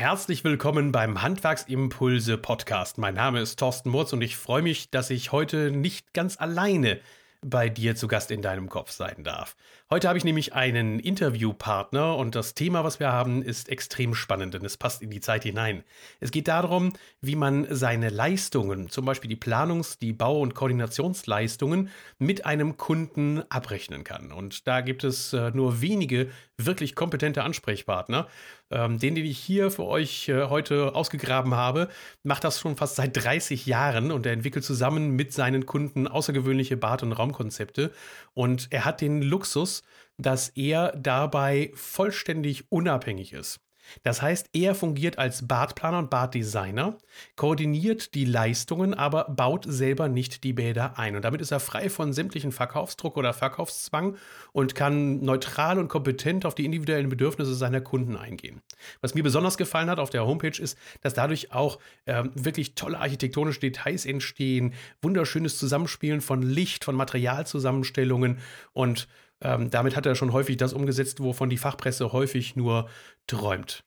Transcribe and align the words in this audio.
Herzlich 0.00 0.44
willkommen 0.44 0.92
beim 0.92 1.20
Handwerksimpulse 1.20 2.38
Podcast. 2.38 2.96
Mein 2.96 3.12
Name 3.12 3.38
ist 3.42 3.58
Thorsten 3.58 3.90
Murz 3.90 4.14
und 4.14 4.22
ich 4.22 4.38
freue 4.38 4.62
mich, 4.62 4.88
dass 4.88 5.10
ich 5.10 5.30
heute 5.30 5.70
nicht 5.70 6.14
ganz 6.14 6.40
alleine 6.40 7.00
bei 7.42 7.68
dir 7.68 7.94
zu 7.94 8.08
Gast 8.08 8.30
in 8.30 8.40
deinem 8.40 8.70
Kopf 8.70 8.90
sein 8.92 9.24
darf. 9.24 9.56
Heute 9.90 10.08
habe 10.08 10.16
ich 10.16 10.24
nämlich 10.24 10.54
einen 10.54 11.00
Interviewpartner 11.00 12.16
und 12.16 12.34
das 12.34 12.54
Thema, 12.54 12.84
was 12.84 13.00
wir 13.00 13.12
haben, 13.12 13.42
ist 13.42 13.68
extrem 13.68 14.14
spannend, 14.14 14.54
denn 14.54 14.64
es 14.64 14.76
passt 14.76 15.02
in 15.02 15.10
die 15.10 15.20
Zeit 15.20 15.42
hinein. 15.42 15.84
Es 16.20 16.30
geht 16.30 16.48
darum, 16.48 16.92
wie 17.20 17.36
man 17.36 17.66
seine 17.70 18.08
Leistungen, 18.08 18.88
zum 18.88 19.04
Beispiel 19.04 19.28
die 19.28 19.36
Planungs-, 19.36 19.98
die 19.98 20.12
Bau- 20.12 20.40
und 20.40 20.54
Koordinationsleistungen 20.54 21.90
mit 22.18 22.46
einem 22.46 22.76
Kunden 22.76 23.42
abrechnen 23.50 24.04
kann. 24.04 24.32
Und 24.32 24.66
da 24.66 24.80
gibt 24.80 25.04
es 25.04 25.32
äh, 25.32 25.50
nur 25.50 25.80
wenige 25.82 26.30
wirklich 26.56 26.94
kompetente 26.94 27.42
Ansprechpartner. 27.42 28.28
Ähm, 28.70 28.98
den, 28.98 29.14
den 29.16 29.24
ich 29.24 29.38
hier 29.38 29.70
für 29.70 29.84
euch 29.84 30.28
äh, 30.28 30.44
heute 30.44 30.94
ausgegraben 30.94 31.54
habe, 31.54 31.88
macht 32.22 32.44
das 32.44 32.60
schon 32.60 32.76
fast 32.76 32.96
seit 32.96 33.16
30 33.16 33.66
Jahren 33.66 34.12
und 34.12 34.26
er 34.26 34.32
entwickelt 34.32 34.64
zusammen 34.64 35.10
mit 35.16 35.32
seinen 35.32 35.66
Kunden 35.66 36.06
außergewöhnliche 36.06 36.76
Bad- 36.76 37.02
und 37.02 37.12
Raumkonzepte. 37.12 37.92
Und 38.34 38.68
er 38.70 38.84
hat 38.84 39.00
den 39.00 39.22
Luxus, 39.22 39.82
dass 40.18 40.50
er 40.50 40.92
dabei 40.96 41.72
vollständig 41.74 42.70
unabhängig 42.70 43.32
ist. 43.32 43.60
Das 44.02 44.22
heißt, 44.22 44.50
er 44.52 44.74
fungiert 44.74 45.18
als 45.18 45.46
Badplaner 45.46 45.98
und 45.98 46.10
Baddesigner, 46.10 46.98
koordiniert 47.36 48.14
die 48.14 48.24
Leistungen, 48.24 48.94
aber 48.94 49.24
baut 49.24 49.64
selber 49.68 50.08
nicht 50.08 50.44
die 50.44 50.52
Bäder 50.52 50.98
ein. 50.98 51.16
Und 51.16 51.24
damit 51.24 51.40
ist 51.40 51.50
er 51.50 51.60
frei 51.60 51.90
von 51.90 52.12
sämtlichen 52.12 52.52
Verkaufsdruck 52.52 53.16
oder 53.16 53.32
Verkaufszwang 53.32 54.16
und 54.52 54.74
kann 54.74 55.20
neutral 55.20 55.78
und 55.78 55.88
kompetent 55.88 56.46
auf 56.46 56.54
die 56.54 56.64
individuellen 56.64 57.08
Bedürfnisse 57.08 57.54
seiner 57.54 57.80
Kunden 57.80 58.16
eingehen. 58.16 58.60
Was 59.00 59.14
mir 59.14 59.22
besonders 59.22 59.56
gefallen 59.56 59.90
hat 59.90 59.98
auf 59.98 60.10
der 60.10 60.26
Homepage 60.26 60.60
ist, 60.60 60.78
dass 61.00 61.14
dadurch 61.14 61.52
auch 61.52 61.78
äh, 62.06 62.24
wirklich 62.34 62.74
tolle 62.74 62.98
architektonische 62.98 63.60
Details 63.60 64.06
entstehen, 64.06 64.74
wunderschönes 65.02 65.58
Zusammenspielen 65.58 66.20
von 66.20 66.42
Licht, 66.42 66.84
von 66.84 66.94
Materialzusammenstellungen 66.94 68.38
und 68.72 69.08
ähm, 69.40 69.70
damit 69.70 69.96
hat 69.96 70.06
er 70.06 70.14
schon 70.14 70.32
häufig 70.32 70.56
das 70.56 70.72
umgesetzt, 70.72 71.20
wovon 71.20 71.50
die 71.50 71.56
Fachpresse 71.56 72.12
häufig 72.12 72.56
nur 72.56 72.88
träumt. 73.26 73.84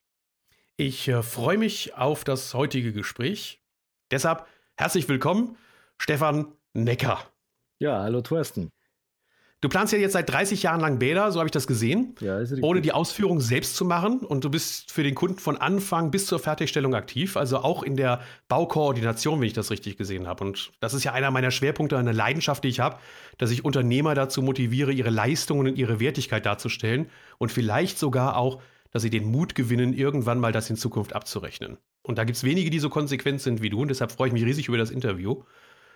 Ich 0.75 1.07
äh, 1.07 1.21
freue 1.21 1.57
mich 1.57 1.93
auf 1.95 2.23
das 2.23 2.53
heutige 2.53 2.93
Gespräch. 2.93 3.61
Deshalb 4.11 4.47
herzlich 4.75 5.07
willkommen, 5.07 5.57
Stefan 5.97 6.47
Necker. 6.73 7.19
Ja, 7.79 8.01
hallo 8.01 8.21
Thorsten. 8.21 8.71
Du 9.63 9.69
planst 9.69 9.93
ja 9.93 9.99
jetzt 9.99 10.11
seit 10.11 10.29
30 10.29 10.61
Jahren 10.61 10.81
lang 10.81 10.99
Bäder, 10.99 11.31
so 11.31 11.39
habe 11.39 11.47
ich 11.47 11.53
das 11.53 11.67
gesehen, 11.67 12.15
ja, 12.19 12.37
ist 12.37 12.61
ohne 12.61 12.81
die 12.81 12.91
Ausführung 12.91 13.39
selbst 13.39 13.77
zu 13.77 13.85
machen. 13.85 14.19
Und 14.19 14.43
du 14.43 14.49
bist 14.49 14.91
für 14.91 15.03
den 15.03 15.15
Kunden 15.15 15.39
von 15.39 15.55
Anfang 15.55 16.11
bis 16.11 16.25
zur 16.25 16.37
Fertigstellung 16.39 16.93
aktiv, 16.95 17.37
also 17.37 17.59
auch 17.59 17.81
in 17.81 17.95
der 17.95 18.19
Baukoordination, 18.49 19.39
wenn 19.39 19.47
ich 19.47 19.53
das 19.53 19.71
richtig 19.71 19.95
gesehen 19.95 20.27
habe. 20.27 20.43
Und 20.43 20.73
das 20.81 20.93
ist 20.93 21.05
ja 21.05 21.13
einer 21.13 21.31
meiner 21.31 21.49
Schwerpunkte, 21.49 21.97
eine 21.97 22.11
Leidenschaft, 22.11 22.65
die 22.65 22.67
ich 22.67 22.81
habe, 22.81 22.97
dass 23.37 23.51
ich 23.51 23.63
Unternehmer 23.63 24.15
dazu 24.15 24.41
motiviere, 24.41 24.91
ihre 24.91 25.11
Leistungen 25.11 25.67
und 25.67 25.77
ihre 25.77 26.01
Wertigkeit 26.01 26.45
darzustellen 26.45 27.09
und 27.37 27.49
vielleicht 27.49 27.97
sogar 27.97 28.35
auch, 28.35 28.61
dass 28.91 29.03
sie 29.03 29.09
den 29.09 29.23
Mut 29.23 29.55
gewinnen, 29.55 29.93
irgendwann 29.93 30.41
mal 30.41 30.51
das 30.51 30.69
in 30.69 30.75
Zukunft 30.75 31.15
abzurechnen. 31.15 31.77
Und 32.01 32.17
da 32.17 32.25
gibt 32.25 32.35
es 32.35 32.43
wenige, 32.43 32.69
die 32.69 32.79
so 32.79 32.89
konsequent 32.89 33.39
sind 33.39 33.61
wie 33.61 33.69
du. 33.69 33.81
Und 33.81 33.87
deshalb 33.87 34.11
freue 34.11 34.27
ich 34.27 34.33
mich 34.33 34.43
riesig 34.43 34.67
über 34.67 34.77
das 34.77 34.91
Interview. 34.91 35.43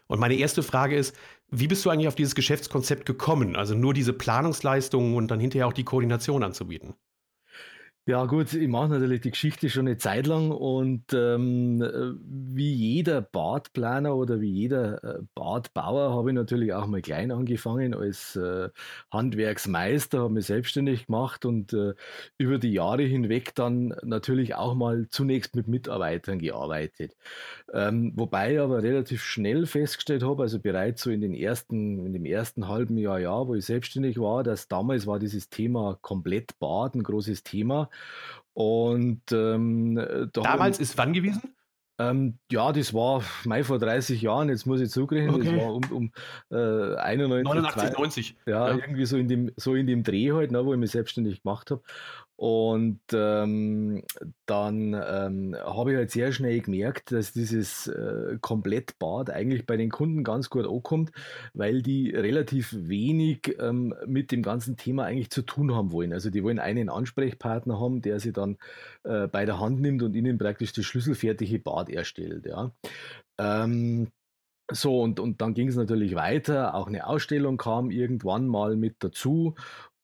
Und 0.07 0.19
meine 0.19 0.35
erste 0.35 0.63
Frage 0.63 0.95
ist, 0.95 1.15
wie 1.49 1.67
bist 1.67 1.85
du 1.85 1.89
eigentlich 1.89 2.07
auf 2.07 2.15
dieses 2.15 2.35
Geschäftskonzept 2.35 3.05
gekommen? 3.05 3.55
Also 3.55 3.75
nur 3.75 3.93
diese 3.93 4.13
Planungsleistungen 4.13 5.15
und 5.15 5.29
dann 5.29 5.39
hinterher 5.39 5.67
auch 5.67 5.73
die 5.73 5.83
Koordination 5.83 6.43
anzubieten? 6.43 6.95
Ja 8.09 8.23
gut, 8.25 8.53
ich 8.53 8.69
mache 8.69 8.87
natürlich 8.87 9.19
die 9.19 9.31
Geschichte 9.31 9.69
schon 9.69 9.85
eine 9.85 9.97
Zeit 9.97 10.27
lang 10.27 10.49
und 10.51 11.11
ähm, 11.13 11.81
wie 12.23 12.73
jeder 12.73 13.19
Badplaner 13.21 14.15
oder 14.15 14.39
wie 14.39 14.49
jeder 14.49 15.03
äh, 15.03 15.19
Badbauer 15.35 16.15
habe 16.15 16.29
ich 16.29 16.35
natürlich 16.35 16.71
auch 16.71 16.87
mal 16.87 17.01
klein 17.01 17.31
angefangen 17.31 17.93
als 17.93 18.37
äh, 18.37 18.69
Handwerksmeister, 19.11 20.19
habe 20.19 20.35
mich 20.35 20.45
selbstständig 20.45 21.07
gemacht 21.07 21.43
und 21.43 21.73
äh, 21.73 21.95
über 22.37 22.59
die 22.59 22.71
Jahre 22.71 23.03
hinweg 23.03 23.53
dann 23.55 23.93
natürlich 24.03 24.55
auch 24.55 24.73
mal 24.73 25.07
zunächst 25.09 25.53
mit 25.57 25.67
Mitarbeitern 25.67 26.39
gearbeitet. 26.39 27.13
Ähm, 27.73 28.13
wobei 28.15 28.53
ich 28.53 28.59
aber 28.59 28.81
relativ 28.83 29.21
schnell 29.23 29.65
festgestellt 29.65 30.23
habe, 30.23 30.43
also 30.43 30.59
bereits 30.59 31.01
so 31.03 31.09
in 31.11 31.21
den 31.21 31.33
ersten, 31.33 32.05
in 32.05 32.13
dem 32.13 32.25
ersten 32.25 32.67
halben 32.67 32.97
Jahr, 32.97 33.19
Jahr, 33.19 33.47
wo 33.47 33.55
ich 33.55 33.65
selbstständig 33.65 34.17
war, 34.19 34.43
dass 34.43 34.67
damals 34.67 35.05
war 35.07 35.19
dieses 35.19 35.49
Thema 35.49 35.97
komplett 36.01 36.57
Bad 36.59 36.95
ein 36.95 37.03
großes 37.03 37.43
Thema 37.43 37.89
und 38.53 39.21
ähm, 39.31 39.95
da 40.33 40.41
damals 40.41 40.79
ist 40.79 40.97
wann 40.97 41.13
gewesen? 41.13 41.55
Ähm, 41.99 42.37
ja, 42.51 42.71
das 42.71 42.93
war 42.93 43.23
Mai 43.43 43.63
vor 43.63 43.79
30 43.79 44.21
Jahren, 44.21 44.49
jetzt 44.49 44.67
muss 44.67 44.81
ich 44.81 44.91
zurückrechnen, 44.91 45.33
okay. 45.33 45.45
das 45.45 45.61
war 45.61 45.73
um, 45.73 45.83
um 45.91 46.11
äh, 46.51 46.95
91, 46.95 47.43
89, 47.43 47.81
2, 47.81 47.89
90. 47.89 48.35
Ja, 48.45 48.69
ja, 48.69 48.75
irgendwie 48.75 49.05
so 49.05 49.17
in 49.17 49.27
dem, 49.27 49.51
so 49.55 49.73
in 49.73 49.87
dem 49.87 50.03
Dreh 50.03 50.31
halt, 50.31 50.51
ne, 50.51 50.63
wo 50.63 50.73
ich 50.73 50.79
mich 50.79 50.91
selbstständig 50.91 51.41
gemacht 51.41 51.71
habe. 51.71 51.81
Und 52.37 53.01
ähm, 53.13 54.03
dann 54.45 54.93
ähm, 54.93 55.55
habe 55.59 55.91
ich 55.91 55.97
halt 55.97 56.11
sehr 56.11 56.31
schnell 56.31 56.61
gemerkt, 56.61 57.11
dass 57.11 57.33
dieses 57.33 57.87
äh, 57.87 58.37
Komplettbad 58.39 59.31
eigentlich 59.31 59.65
bei 59.65 59.75
den 59.75 59.89
Kunden 59.89 60.23
ganz 60.23 60.51
gut 60.51 60.67
ankommt, 60.67 61.11
weil 61.55 61.81
die 61.81 62.11
relativ 62.11 62.75
wenig 62.77 63.55
ähm, 63.59 63.95
mit 64.05 64.31
dem 64.31 64.43
ganzen 64.43 64.77
Thema 64.77 65.05
eigentlich 65.05 65.31
zu 65.31 65.41
tun 65.41 65.73
haben 65.73 65.91
wollen. 65.91 66.13
Also 66.13 66.29
die 66.29 66.43
wollen 66.43 66.59
einen 66.59 66.89
Ansprechpartner 66.89 67.79
haben, 67.79 68.03
der 68.03 68.19
sie 68.19 68.33
dann 68.33 68.57
äh, 69.03 69.27
bei 69.27 69.45
der 69.45 69.59
Hand 69.59 69.81
nimmt 69.81 70.03
und 70.03 70.15
ihnen 70.15 70.37
praktisch 70.37 70.73
das 70.73 70.85
schlüsselfertige 70.85 71.57
Bad 71.57 71.89
erstellt. 71.89 72.45
Ja. 72.45 72.71
Ähm, 73.39 74.09
so, 74.69 75.01
und, 75.01 75.19
und 75.19 75.41
dann 75.41 75.53
ging 75.53 75.69
es 75.69 75.75
natürlich 75.75 76.13
weiter. 76.13 76.75
Auch 76.75 76.87
eine 76.87 77.07
Ausstellung 77.07 77.57
kam 77.57 77.89
irgendwann 77.89 78.47
mal 78.47 78.75
mit 78.75 78.97
dazu. 78.99 79.55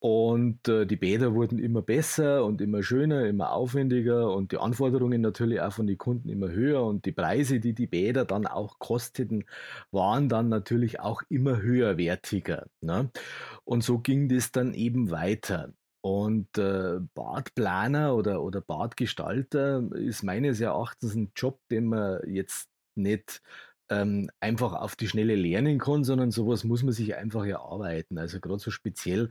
Und 0.05 0.67
äh, 0.67 0.85
die 0.85 0.97
Bäder 0.97 1.33
wurden 1.33 1.59
immer 1.59 1.81
besser 1.81 2.43
und 2.43 2.59
immer 2.59 2.83
schöner, 2.83 3.25
immer 3.25 3.53
aufwendiger 3.53 4.33
und 4.35 4.51
die 4.51 4.57
Anforderungen 4.57 5.21
natürlich 5.21 5.61
auch 5.61 5.71
von 5.71 5.87
den 5.87 5.97
Kunden 5.97 6.27
immer 6.27 6.49
höher 6.51 6.83
und 6.83 7.05
die 7.05 7.13
Preise, 7.13 7.61
die 7.61 7.73
die 7.73 7.87
Bäder 7.87 8.25
dann 8.25 8.45
auch 8.45 8.79
kosteten, 8.79 9.45
waren 9.91 10.27
dann 10.27 10.49
natürlich 10.49 10.99
auch 10.99 11.21
immer 11.29 11.61
höherwertiger. 11.61 12.67
Ne? 12.81 13.11
Und 13.63 13.85
so 13.85 13.99
ging 13.99 14.27
das 14.27 14.51
dann 14.51 14.73
eben 14.73 15.09
weiter. 15.09 15.71
Und 16.01 16.57
äh, 16.57 16.99
Badplaner 17.13 18.13
oder, 18.13 18.43
oder 18.43 18.59
Badgestalter 18.59 19.89
ist 19.93 20.21
meines 20.21 20.59
Erachtens 20.59 21.15
ein 21.15 21.31
Job, 21.33 21.61
den 21.71 21.85
man 21.85 22.19
jetzt 22.27 22.67
nicht 22.95 23.41
ähm, 23.89 24.29
einfach 24.39 24.73
auf 24.73 24.95
die 24.95 25.07
Schnelle 25.07 25.35
lernen 25.35 25.79
kann, 25.79 26.03
sondern 26.03 26.31
sowas 26.31 26.63
muss 26.63 26.83
man 26.83 26.93
sich 26.93 27.15
einfach 27.15 27.45
erarbeiten. 27.45 28.17
Also 28.17 28.39
gerade 28.39 28.59
so 28.59 28.71
speziell 28.71 29.29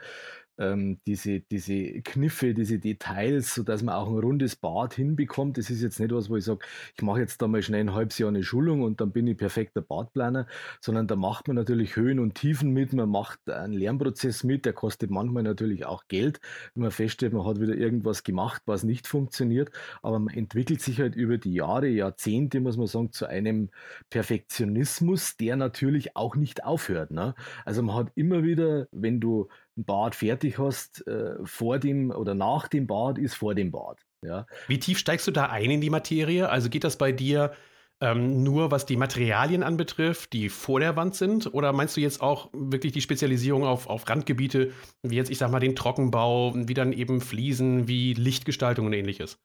ähm, 0.58 1.00
diese, 1.06 1.40
diese 1.40 2.02
Kniffe, 2.02 2.54
diese 2.54 2.78
Details, 2.78 3.54
sodass 3.54 3.82
man 3.82 3.94
auch 3.94 4.08
ein 4.08 4.18
rundes 4.18 4.56
Bad 4.56 4.94
hinbekommt. 4.94 5.58
Das 5.58 5.70
ist 5.70 5.82
jetzt 5.82 5.98
nicht 6.00 6.12
was, 6.12 6.30
wo 6.30 6.36
ich 6.36 6.44
sage, 6.44 6.64
ich 6.96 7.02
mache 7.02 7.20
jetzt 7.20 7.40
da 7.40 7.48
mal 7.48 7.62
schnell 7.62 7.80
ein 7.80 7.94
halbes 7.94 8.18
Jahr 8.18 8.28
eine 8.28 8.42
Schulung 8.42 8.82
und 8.82 9.00
dann 9.00 9.12
bin 9.12 9.26
ich 9.26 9.36
perfekter 9.36 9.80
Badplaner, 9.80 10.46
sondern 10.80 11.06
da 11.06 11.16
macht 11.16 11.48
man 11.48 11.56
natürlich 11.56 11.96
Höhen 11.96 12.18
und 12.18 12.34
Tiefen 12.34 12.72
mit, 12.72 12.92
man 12.92 13.08
macht 13.08 13.48
einen 13.48 13.72
Lernprozess 13.72 14.44
mit, 14.44 14.64
der 14.64 14.72
kostet 14.72 15.10
manchmal 15.10 15.42
natürlich 15.42 15.86
auch 15.86 16.06
Geld, 16.08 16.40
wenn 16.74 16.82
man 16.82 16.90
feststellt, 16.90 17.32
man 17.32 17.46
hat 17.46 17.60
wieder 17.60 17.74
irgendwas 17.74 18.22
gemacht, 18.22 18.62
was 18.66 18.84
nicht 18.84 19.06
funktioniert, 19.06 19.70
aber 20.02 20.18
man 20.18 20.34
entwickelt 20.34 20.80
sich 20.80 21.00
halt 21.00 21.14
über 21.14 21.38
die 21.38 21.54
Jahre, 21.54 21.88
Jahrzehnte, 21.88 22.60
muss 22.60 22.76
man 22.76 22.86
sagen, 22.86 23.12
zu 23.12 23.26
einem 23.26 23.70
Perfektionismus, 24.10 25.36
der 25.36 25.56
natürlich 25.56 26.16
auch 26.16 26.36
nicht 26.36 26.64
aufhört. 26.64 27.10
Ne? 27.10 27.34
Also 27.64 27.82
man 27.82 27.96
hat 27.96 28.12
immer 28.14 28.42
wieder, 28.42 28.86
wenn 28.92 29.20
du 29.20 29.48
Bad 29.76 30.14
fertig 30.14 30.58
hast, 30.58 31.06
äh, 31.06 31.34
vor 31.44 31.78
dem 31.78 32.10
oder 32.10 32.34
nach 32.34 32.68
dem 32.68 32.86
Bad 32.86 33.18
ist 33.18 33.34
vor 33.34 33.54
dem 33.54 33.70
Bad. 33.70 34.00
Ja. 34.24 34.46
Wie 34.68 34.78
tief 34.78 34.98
steigst 34.98 35.26
du 35.26 35.30
da 35.30 35.46
ein 35.46 35.70
in 35.70 35.80
die 35.80 35.90
Materie? 35.90 36.48
Also 36.48 36.68
geht 36.68 36.84
das 36.84 36.96
bei 36.96 37.12
dir 37.12 37.52
ähm, 38.00 38.42
nur, 38.42 38.70
was 38.70 38.84
die 38.84 38.96
Materialien 38.96 39.62
anbetrifft, 39.62 40.32
die 40.32 40.48
vor 40.48 40.80
der 40.80 40.96
Wand 40.96 41.14
sind? 41.14 41.54
Oder 41.54 41.72
meinst 41.72 41.96
du 41.96 42.00
jetzt 42.00 42.20
auch 42.20 42.50
wirklich 42.52 42.92
die 42.92 43.00
Spezialisierung 43.00 43.64
auf, 43.64 43.86
auf 43.86 44.08
Randgebiete, 44.08 44.72
wie 45.02 45.16
jetzt, 45.16 45.30
ich 45.30 45.38
sag 45.38 45.50
mal, 45.50 45.60
den 45.60 45.76
Trockenbau, 45.76 46.52
wie 46.54 46.74
dann 46.74 46.92
eben 46.92 47.20
Fliesen, 47.20 47.86
wie 47.88 48.14
Lichtgestaltung 48.14 48.86
und 48.86 48.92
ähnliches? 48.92 49.38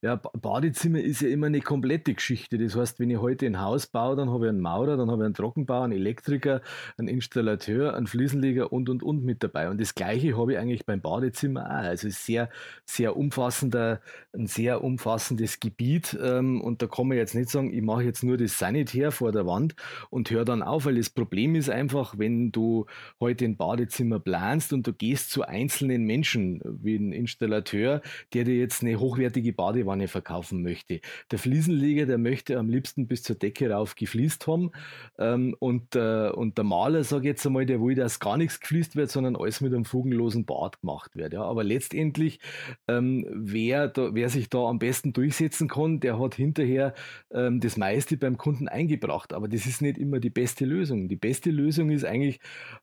Ja, 0.00 0.16
Badezimmer 0.16 1.00
ist 1.00 1.20
ja 1.20 1.28
immer 1.28 1.46
eine 1.46 1.60
komplette 1.60 2.14
Geschichte. 2.14 2.56
Das 2.58 2.76
heißt, 2.76 3.00
wenn 3.00 3.10
ich 3.10 3.18
heute 3.18 3.46
ein 3.46 3.60
Haus 3.60 3.86
baue, 3.86 4.16
dann 4.16 4.30
habe 4.30 4.46
ich 4.46 4.48
einen 4.50 4.60
Maurer, 4.60 4.96
dann 4.96 5.10
habe 5.10 5.22
ich 5.22 5.26
einen 5.26 5.34
Trockenbauer, 5.34 5.84
einen 5.84 5.92
Elektriker, 5.92 6.62
einen 6.96 7.08
Installateur, 7.08 7.94
einen 7.94 8.06
Fliesenleger 8.06 8.72
und 8.72 8.88
und 8.88 9.02
und 9.02 9.24
mit 9.24 9.42
dabei. 9.42 9.68
Und 9.68 9.80
das 9.80 9.94
Gleiche 9.94 10.38
habe 10.38 10.52
ich 10.52 10.58
eigentlich 10.58 10.86
beim 10.86 11.00
Badezimmer 11.00 11.66
auch. 11.66 11.84
Also 11.88 12.08
sehr, 12.08 12.48
sehr 12.86 13.16
umfassender, 13.16 14.00
ein 14.32 14.46
sehr 14.46 14.82
umfassendes 14.84 15.60
Gebiet. 15.60 16.16
Ähm, 16.22 16.60
und 16.60 16.80
da 16.80 16.86
kann 16.86 17.08
man 17.08 17.16
jetzt 17.16 17.34
nicht 17.34 17.50
sagen, 17.50 17.72
ich 17.72 17.82
mache 17.82 18.04
jetzt 18.04 18.22
nur 18.22 18.36
das 18.36 18.58
Sanitär 18.58 19.10
vor 19.12 19.32
der 19.32 19.46
Wand 19.46 19.74
und 20.10 20.30
höre 20.30 20.44
dann 20.44 20.62
auf, 20.62 20.86
weil 20.86 20.94
das 20.96 21.10
Problem 21.10 21.54
ist 21.54 21.70
einfach, 21.70 22.18
wenn 22.18 22.52
du 22.52 22.86
heute 23.20 23.44
ein 23.44 23.56
Badezimmer 23.56 24.20
planst 24.20 24.72
und 24.72 24.86
du 24.86 24.92
gehst 24.92 25.30
zu 25.30 25.42
einzelnen 25.42 26.04
Menschen, 26.04 26.60
wie 26.64 26.96
ein 26.96 27.12
Installateur, 27.12 28.00
der 28.32 28.44
dir 28.44 28.56
jetzt 28.56 28.82
eine 28.82 28.98
hochwertige 28.98 29.52
Badewanne 29.58 30.06
verkaufen 30.06 30.62
möchte. 30.62 31.00
Der 31.32 31.38
Fliesenleger, 31.38 32.06
der 32.06 32.16
möchte 32.16 32.58
am 32.58 32.70
liebsten 32.70 33.08
bis 33.08 33.24
zur 33.24 33.36
Decke 33.36 33.68
rauf 33.70 33.96
gefliest 33.96 34.46
haben. 34.46 34.70
Ähm, 35.18 35.56
und, 35.58 35.96
äh, 35.96 36.30
und 36.30 36.56
der 36.56 36.64
Maler, 36.64 37.02
sage 37.02 37.26
jetzt 37.26 37.44
einmal, 37.44 37.66
der 37.66 37.82
will, 37.82 37.96
dass 37.96 38.20
gar 38.20 38.36
nichts 38.36 38.60
gefliest 38.60 38.94
wird, 38.94 39.10
sondern 39.10 39.34
alles 39.34 39.60
mit 39.60 39.74
einem 39.74 39.84
fugenlosen 39.84 40.46
Bad 40.46 40.80
gemacht 40.80 41.16
wird. 41.16 41.32
Ja. 41.32 41.42
Aber 41.42 41.64
letztendlich, 41.64 42.38
ähm, 42.86 43.26
wer, 43.30 43.88
da, 43.88 44.14
wer 44.14 44.28
sich 44.28 44.48
da 44.48 44.66
am 44.66 44.78
besten 44.78 45.12
durchsetzen 45.12 45.66
kann, 45.68 45.98
der 45.98 46.20
hat 46.20 46.36
hinterher 46.36 46.94
ähm, 47.32 47.58
das 47.60 47.76
meiste 47.76 48.16
beim 48.16 48.38
Kunden 48.38 48.68
eingebracht. 48.68 49.32
Aber 49.32 49.48
das 49.48 49.66
ist 49.66 49.82
nicht 49.82 49.98
immer 49.98 50.20
die 50.20 50.30
beste 50.30 50.64
Lösung. 50.64 51.08
Die 51.08 51.16
beste 51.16 51.50
Lösung 51.50 51.90
ist 51.90 52.04
eigentlich 52.04 52.38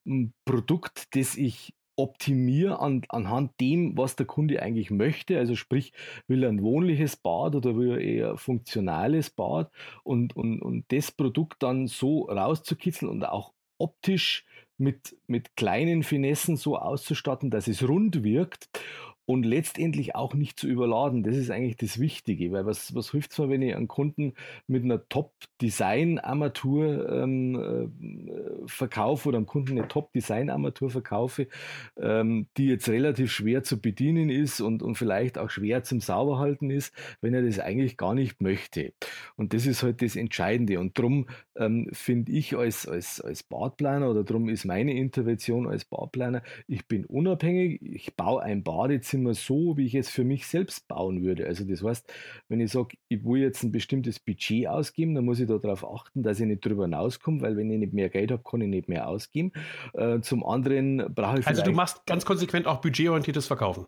ein 0.06 0.34
Produkt, 0.44 1.16
das 1.16 1.38
ich 1.38 1.74
optimiere 1.96 2.80
an, 2.80 3.04
anhand 3.10 3.60
dem, 3.60 3.98
was 3.98 4.16
der 4.16 4.26
Kunde 4.26 4.62
eigentlich 4.62 4.92
möchte. 4.92 5.38
Also 5.38 5.56
sprich, 5.56 5.94
will 6.28 6.44
er 6.44 6.50
ein 6.50 6.62
wohnliches 6.62 7.16
Bad 7.16 7.56
oder 7.56 7.76
will 7.76 7.92
er 7.92 8.00
eher 8.00 8.32
ein 8.32 8.38
funktionales 8.38 9.30
Bad 9.30 9.72
und, 10.04 10.36
und, 10.36 10.62
und 10.62 10.86
das 10.90 11.12
Produkt 11.12 11.64
dann 11.64 11.88
so 11.88 12.24
rauszukitzeln 12.24 13.12
und 13.12 13.24
auch 13.24 13.54
optisch 13.78 14.46
mit, 14.78 15.16
mit 15.28 15.56
kleinen 15.56 16.04
Finessen 16.04 16.58
so 16.58 16.78
auszustatten, 16.78 17.50
dass 17.50 17.68
es 17.68 17.88
rund 17.88 18.24
wirkt 18.24 18.70
und 19.26 19.44
letztendlich 19.44 20.16
auch 20.16 20.36
nicht 20.36 20.60
zu 20.60 20.68
überladen. 20.68 21.24
Das 21.24 21.36
ist 21.36 21.50
eigentlich 21.50 21.78
das 21.78 22.00
Wichtige, 22.00 22.52
weil 22.52 22.66
was, 22.66 22.94
was 22.94 23.12
hilft 23.12 23.32
es 23.32 23.40
mir, 23.40 23.50
wenn 23.50 23.64
ich 23.64 23.76
einen 23.76 23.88
Kunden 23.88 24.34
mit 24.68 24.84
einer 24.84 25.08
Top-Design-Armatur 25.10 27.10
ähm, 27.10 27.56
äh, 27.56 27.88
verkaufe 28.68 29.30
oder 29.30 29.38
einem 29.38 29.48
Kunden 29.48 29.78
eine 29.78 29.88
Top-Design-Armatur 29.88 30.92
verkaufe, 30.92 31.48
ähm, 31.98 32.48
die 32.58 32.68
jetzt 32.68 32.88
relativ 32.88 33.32
schwer 33.32 33.64
zu 33.64 33.82
bedienen 33.82 34.30
ist 34.30 34.62
und, 34.62 34.84
und 34.84 34.96
vielleicht 34.96 35.40
auch 35.40 35.50
schwer 35.50 35.84
zum 35.84 36.02
Sauberhalten 36.02 36.70
ist, 36.70 36.94
wenn 37.22 37.34
er 37.34 37.42
das 37.42 37.60
eigentlich 37.60 37.98
gar 37.98 38.14
nicht 38.14 38.42
möchte. 38.42 38.94
Und 39.36 39.54
das 39.54 39.66
ist 39.66 39.82
halt 39.82 40.04
das 40.04 40.16
Entscheidende. 40.16 40.80
Und 40.80 41.00
darum 41.00 41.28
ähm, 41.56 41.90
finde 41.94 42.32
ich 42.32 42.56
als, 42.56 42.88
als, 42.88 43.22
als 43.22 43.42
Badplaner 43.42 44.12
oder 44.12 44.24
darum 44.24 44.50
ist 44.50 44.66
meine 44.66 44.94
Intervention 44.94 45.68
als 45.68 45.86
Badplaner, 45.86 46.44
ich 46.68 46.88
bin 46.88 47.06
unabhängig, 47.06 47.82
ich 47.82 48.16
baue 48.16 48.44
ein 48.44 48.64
Badezimmer 48.64 49.15
Badezimmer 49.16 49.34
so, 49.34 49.78
wie 49.78 49.86
ich 49.86 49.96
es 49.96 50.10
für 50.10 50.24
mich 50.24 50.48
selbst 50.48 50.88
bauen 50.88 51.24
würde. 51.24 51.46
Also 51.46 51.64
das 51.64 51.84
heißt, 51.84 52.12
wenn 52.50 52.60
ich 52.60 52.72
sage, 52.72 52.98
ich 53.08 53.24
will 53.24 53.42
jetzt 53.42 53.64
ein 53.64 53.72
bestimmtes 53.72 54.20
Budget 54.20 54.68
ausgeben, 54.68 55.16
dann 55.16 55.26
muss 55.26 55.40
ich 55.40 55.48
darauf 55.48 55.86
achten, 55.86 56.24
dass 56.24 56.40
ich 56.40 56.46
nicht 56.46 56.66
drüber 56.66 56.84
hinauskomme, 56.84 57.42
weil 57.42 57.58
wenn 57.58 57.72
ich 57.72 57.80
nicht 57.80 57.94
mehr 57.94 58.10
Geld 58.10 58.32
habe, 58.32 58.44
kann 58.44 58.62
ich 58.62 58.68
nicht 58.68 58.90
mehr 58.90 59.08
ausgeben. 59.08 59.52
Äh, 59.94 60.20
zum 60.22 60.46
anderen 60.46 61.14
brauche 61.14 61.40
ich 61.40 61.48
Also 61.48 61.64
du 61.64 61.72
machst 61.72 62.06
ganz 62.06 62.26
konsequent 62.26 62.68
auch 62.68 62.82
budgetorientiertes 62.82 63.48
Verkaufen. 63.48 63.86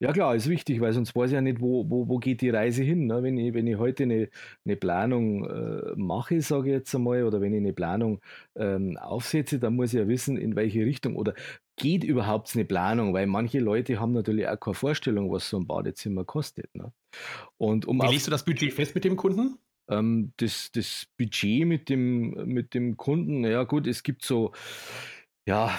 Ja 0.00 0.12
klar, 0.12 0.36
ist 0.36 0.48
wichtig, 0.48 0.80
weil 0.80 0.92
sonst 0.92 1.16
weiß 1.16 1.30
ich 1.30 1.34
ja 1.34 1.40
nicht, 1.40 1.60
wo, 1.60 1.90
wo, 1.90 2.06
wo 2.06 2.18
geht 2.18 2.40
die 2.40 2.50
Reise 2.50 2.84
hin. 2.84 3.08
Ne? 3.08 3.20
Wenn, 3.24 3.36
ich, 3.36 3.52
wenn 3.52 3.66
ich 3.66 3.78
heute 3.78 4.04
eine, 4.04 4.28
eine 4.64 4.76
Planung 4.76 5.44
äh, 5.44 5.92
mache, 5.96 6.40
sage 6.40 6.68
ich 6.68 6.74
jetzt 6.74 6.94
einmal, 6.94 7.24
oder 7.24 7.40
wenn 7.40 7.52
ich 7.52 7.58
eine 7.58 7.72
Planung 7.72 8.20
ähm, 8.54 8.96
aufsetze, 8.96 9.58
dann 9.58 9.74
muss 9.74 9.92
ich 9.92 9.98
ja 9.98 10.06
wissen, 10.06 10.36
in 10.36 10.54
welche 10.54 10.84
Richtung 10.84 11.16
oder 11.16 11.34
geht 11.78 12.04
überhaupt 12.04 12.54
eine 12.54 12.64
Planung, 12.64 13.14
weil 13.14 13.26
manche 13.26 13.60
Leute 13.60 14.00
haben 14.00 14.12
natürlich 14.12 14.48
auch 14.48 14.58
keine 14.58 14.74
Vorstellung, 14.74 15.30
was 15.30 15.48
so 15.48 15.58
ein 15.58 15.66
Badezimmer 15.66 16.24
kostet. 16.24 16.74
Ne? 16.74 16.92
Und 17.56 17.86
um 17.86 18.00
Wie 18.02 18.06
legst 18.06 18.26
du 18.26 18.30
das 18.30 18.44
Budget 18.44 18.72
fest 18.72 18.94
mit 18.94 19.04
dem 19.04 19.16
Kunden? 19.16 19.58
Ähm, 19.88 20.32
das, 20.36 20.70
das 20.72 21.06
Budget 21.16 21.66
mit 21.66 21.88
dem, 21.88 22.30
mit 22.46 22.74
dem 22.74 22.96
Kunden, 22.96 23.44
ja 23.44 23.64
gut, 23.64 23.86
es 23.86 24.02
gibt 24.02 24.24
so 24.24 24.52
ja, 25.48 25.70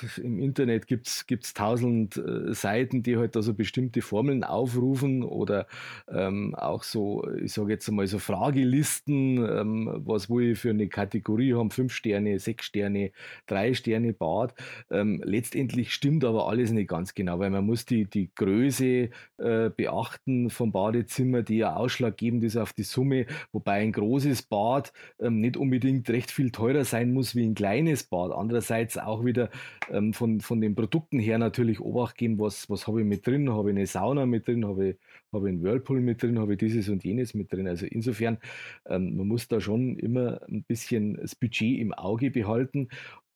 im 0.22 0.38
Internet 0.38 0.86
gibt 0.86 1.06
es 1.06 1.54
tausend 1.54 2.16
äh, 2.16 2.54
Seiten, 2.54 3.02
die 3.02 3.16
halt 3.16 3.36
da 3.36 3.42
so 3.42 3.54
bestimmte 3.54 4.00
Formeln 4.02 4.44
aufrufen 4.44 5.22
oder 5.22 5.66
ähm, 6.08 6.54
auch 6.54 6.82
so, 6.82 7.28
ich 7.42 7.52
sage 7.52 7.72
jetzt 7.72 7.88
einmal 7.88 8.06
so 8.06 8.18
Fragelisten, 8.18 9.38
ähm, 9.38 9.90
was 10.04 10.30
wo 10.30 10.40
ich 10.40 10.58
für 10.58 10.70
eine 10.70 10.88
Kategorie 10.88 11.54
haben, 11.54 11.70
fünf 11.70 11.92
Sterne, 11.92 12.38
sechs 12.38 12.66
Sterne, 12.66 13.12
drei 13.46 13.74
Sterne 13.74 14.12
Bad. 14.12 14.54
Ähm, 14.90 15.20
letztendlich 15.24 15.92
stimmt 15.92 16.24
aber 16.24 16.48
alles 16.48 16.70
nicht 16.70 16.88
ganz 16.88 17.14
genau, 17.14 17.38
weil 17.38 17.50
man 17.50 17.66
muss 17.66 17.84
die, 17.84 18.04
die 18.06 18.30
Größe 18.34 19.10
äh, 19.38 19.70
beachten 19.70 20.50
vom 20.50 20.72
Badezimmer, 20.72 21.42
die 21.42 21.58
ja 21.58 21.76
ausschlaggebend 21.76 22.44
ist 22.44 22.56
auf 22.56 22.72
die 22.72 22.82
Summe, 22.82 23.26
wobei 23.52 23.80
ein 23.80 23.92
großes 23.92 24.42
Bad 24.42 24.92
ähm, 25.20 25.40
nicht 25.40 25.56
unbedingt 25.56 26.08
recht 26.10 26.30
viel 26.30 26.50
teurer 26.50 26.84
sein 26.84 27.12
muss 27.12 27.34
wie 27.34 27.44
ein 27.44 27.54
kleines 27.54 28.04
Bad. 28.04 28.32
Andererseits 28.32 28.96
auch 28.98 29.17
auch 29.18 29.24
wieder 29.24 29.50
ähm, 29.90 30.12
von, 30.12 30.40
von 30.40 30.60
den 30.60 30.74
Produkten 30.74 31.18
her 31.18 31.38
natürlich 31.38 31.80
Obacht 31.80 32.16
geben, 32.16 32.38
was, 32.38 32.70
was 32.70 32.86
habe 32.86 33.00
ich 33.00 33.06
mit 33.06 33.26
drin, 33.26 33.50
habe 33.50 33.70
ich 33.70 33.76
eine 33.76 33.86
Sauna 33.86 34.26
mit 34.26 34.46
drin, 34.46 34.66
habe 34.66 34.90
ich, 34.90 34.96
habe 35.32 35.48
ich 35.48 35.54
einen 35.54 35.62
Whirlpool 35.62 36.00
mit 36.00 36.22
drin, 36.22 36.38
habe 36.38 36.52
ich 36.52 36.58
dieses 36.58 36.88
und 36.88 37.04
jenes 37.04 37.34
mit 37.34 37.52
drin. 37.52 37.68
Also 37.68 37.86
insofern, 37.86 38.38
ähm, 38.86 39.16
man 39.16 39.28
muss 39.28 39.48
da 39.48 39.60
schon 39.60 39.96
immer 39.98 40.40
ein 40.48 40.62
bisschen 40.62 41.16
das 41.16 41.34
Budget 41.34 41.78
im 41.78 41.92
Auge 41.92 42.30
behalten 42.30 42.88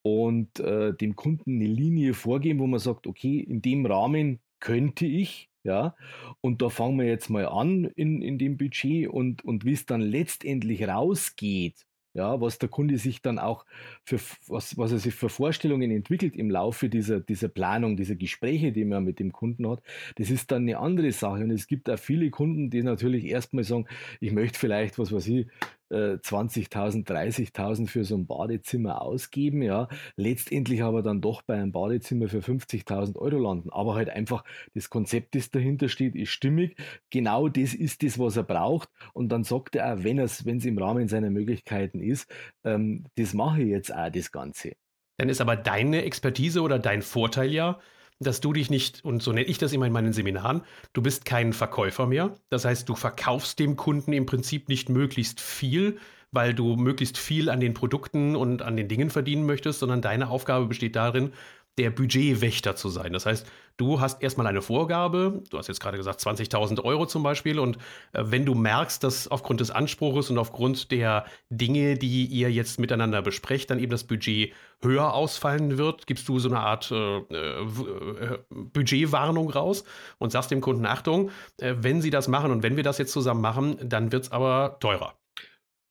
und 0.03 0.61
äh, 0.61 0.95
dem 0.95 1.17
Kunden 1.17 1.57
eine 1.57 1.67
Linie 1.67 2.15
vorgeben, 2.15 2.61
wo 2.61 2.67
man 2.67 2.81
sagt, 2.81 3.07
okay, 3.07 3.41
in 3.41 3.63
dem 3.63 3.87
Rahmen 3.87 4.41
könnte 4.61 5.07
ich, 5.07 5.49
ja, 5.65 5.95
und 6.41 6.61
da 6.61 6.69
fangen 6.69 6.99
wir 6.99 7.07
jetzt 7.07 7.31
mal 7.31 7.47
an 7.47 7.85
in, 7.85 8.21
in 8.21 8.39
dem 8.39 8.57
Budget 8.57 9.09
und, 9.09 9.45
und 9.45 9.65
wie 9.65 9.73
es 9.73 9.87
dann 9.87 10.01
letztendlich 10.01 10.87
rausgeht, 10.87 11.87
ja, 12.15 12.41
was 12.41 12.59
der 12.59 12.69
Kunde 12.69 12.99
sich 12.99 13.23
dann 13.23 13.39
auch 13.39 13.65
für, 14.05 14.19
was, 14.47 14.77
was 14.77 14.93
er 14.93 14.99
sich 14.99 15.15
für 15.15 15.29
Vorstellungen 15.29 15.91
entwickelt 15.91 16.37
im 16.37 16.51
Laufe 16.51 16.89
dieser, 16.89 17.21
dieser 17.21 17.49
Planung, 17.49 17.97
dieser 17.97 18.17
Gespräche, 18.17 18.73
die 18.73 18.85
man 18.85 19.05
mit 19.05 19.19
dem 19.19 19.33
Kunden 19.33 19.69
hat, 19.69 19.83
das 20.17 20.31
ist 20.31 20.51
dann 20.51 20.63
eine 20.63 20.79
andere 20.79 21.13
Sache. 21.13 21.43
Und 21.43 21.51
es 21.51 21.67
gibt 21.67 21.89
auch 21.89 21.99
viele 21.99 22.31
Kunden, 22.31 22.71
die 22.71 22.83
natürlich 22.83 23.25
erstmal 23.27 23.65
sagen, 23.65 23.87
ich 24.21 24.33
möchte 24.33 24.59
vielleicht, 24.59 24.99
was 24.99 25.13
weiß 25.13 25.27
ich, 25.29 25.47
20.000, 25.93 27.11
äh, 27.11 27.29
30.000 27.29 27.89
für 27.89 28.05
so 28.05 28.17
ein 28.17 28.27
Badezimmer 28.27 29.03
ausgeben, 29.03 29.63
ja, 29.63 29.89
letztendlich 30.17 30.83
aber 30.83 31.03
dann 31.03 31.21
doch 31.21 31.43
bei 31.43 31.55
einem 31.55 31.73
Badezimmer 31.73 32.29
für 32.29 32.41
50.000 32.41 33.17
Euro 33.17 33.39
landen. 33.39 33.71
Aber 33.71 33.95
halt 33.95 34.11
einfach 34.11 34.45
das 34.75 34.91
Konzept, 34.91 35.35
das 35.35 35.51
dahinter 35.51 35.89
steht, 35.89 36.15
ist 36.15 36.31
stimmig. 36.31 36.77
Genau 37.11 37.49
das 37.49 37.75
ist 37.75 38.03
das, 38.03 38.19
was 38.19 38.37
er 38.37 38.45
braucht. 38.45 38.89
Und 39.13 39.31
dann 39.31 39.45
sagt 39.45 39.77
er 39.77 39.95
auch, 39.95 40.05
wenn 40.05 40.19
es 40.19 40.47
wenn 40.47 40.59
es 40.59 40.65
im 40.65 40.79
Rahmen 40.79 41.09
seiner 41.09 41.31
Möglichkeiten 41.31 42.01
ist, 42.01 42.31
ähm, 42.65 43.05
das 43.17 43.35
mache 43.35 43.63
ich 43.63 43.69
jetzt 43.69 43.95
auch, 43.95 44.11
das 44.11 44.33
Ganze. 44.33 44.73
Dann 45.19 45.29
ist 45.29 45.41
aber 45.41 45.57
deine 45.57 46.05
Expertise 46.05 46.63
oder 46.63 46.79
dein 46.79 47.03
Vorteil 47.03 47.53
ja, 47.53 47.79
dass 48.23 48.41
du 48.41 48.53
dich 48.53 48.71
nicht, 48.71 49.05
und 49.05 49.23
so 49.23 49.33
nenne 49.33 49.47
ich 49.47 49.59
das 49.59 49.73
immer 49.73 49.87
in 49.87 49.93
meinen 49.93 50.13
Seminaren, 50.13 50.63
du 50.93 51.03
bist 51.03 51.25
kein 51.25 51.53
Verkäufer 51.53 52.07
mehr. 52.07 52.35
Das 52.49 52.65
heißt, 52.65 52.89
du 52.89 52.95
verkaufst 52.95 53.59
dem 53.59 53.77
Kunden 53.77 54.13
im 54.13 54.27
Prinzip 54.27 54.69
nicht 54.69 54.89
möglichst 54.89 55.41
viel, 55.41 55.99
weil 56.33 56.55
du 56.55 56.77
möglichst 56.77 57.19
viel 57.19 57.51
an 57.51 57.61
den 57.61 57.75
Produkten 57.75 58.37
und 58.37 58.63
an 58.63 58.77
den 58.77 58.89
Dingen 58.89 59.11
verdienen 59.11 59.45
möchtest, 59.45 59.81
sondern 59.81 60.01
deine 60.01 60.31
Aufgabe 60.31 60.67
besteht 60.67 60.97
darin, 60.97 61.33
der 61.79 61.91
Budgetwächter 61.91 62.77
zu 62.77 62.89
sein. 62.91 63.13
Das 63.13 63.25
heißt, 63.25 63.47
du 63.79 64.01
hast 64.01 64.23
erstmal 64.23 64.47
eine 64.47 64.61
Vorgabe, 64.61 65.43
du 65.49 65.59
hast 65.59 65.69
jetzt 65.69 65.81
gerade 65.81 65.97
gesagt 65.97 66.21
20.000 66.21 66.85
Euro 66.85 67.07
zum 67.07 67.23
Beispiel, 67.23 67.59
und 67.59 67.77
äh, 68.13 68.25
wenn 68.25 68.45
du 68.45 68.55
merkst, 68.55 69.03
dass 69.03 69.29
aufgrund 69.29 69.61
des 69.61 69.71
Anspruches 69.71 70.31
und 70.31 70.39
aufgrund 70.39 70.91
der 70.91 71.25
Dinge, 71.49 71.97
die 71.97 72.27
ihr 72.27 72.53
jetzt 72.53 72.79
miteinander 72.79 73.23
besprecht, 73.23 73.71
dann 73.71 73.79
eben 73.79 73.91
das 73.91 74.05
Budget 74.05 74.53
höher 74.83 75.15
ausfallen 75.15 75.79
wird, 75.79 76.07
gibst 76.07 76.29
du 76.29 76.39
so 76.39 76.49
eine 76.49 76.61
Art 76.61 76.91
äh, 76.91 77.19
äh, 77.19 78.39
Budgetwarnung 78.51 79.51
raus 79.51 79.85
und 80.19 80.33
sagst 80.33 80.51
dem 80.51 80.61
Kunden, 80.61 80.85
Achtung, 80.85 81.31
äh, 81.59 81.75
wenn 81.79 82.03
sie 82.03 82.11
das 82.11 82.29
machen 82.29 82.51
und 82.51 82.63
wenn 82.63 82.77
wir 82.77 82.83
das 82.83 82.99
jetzt 82.99 83.13
zusammen 83.13 83.41
machen, 83.41 83.79
dann 83.83 84.13
wird 84.13 84.25
es 84.25 84.33
aber 84.33 84.77
teurer. 84.81 85.15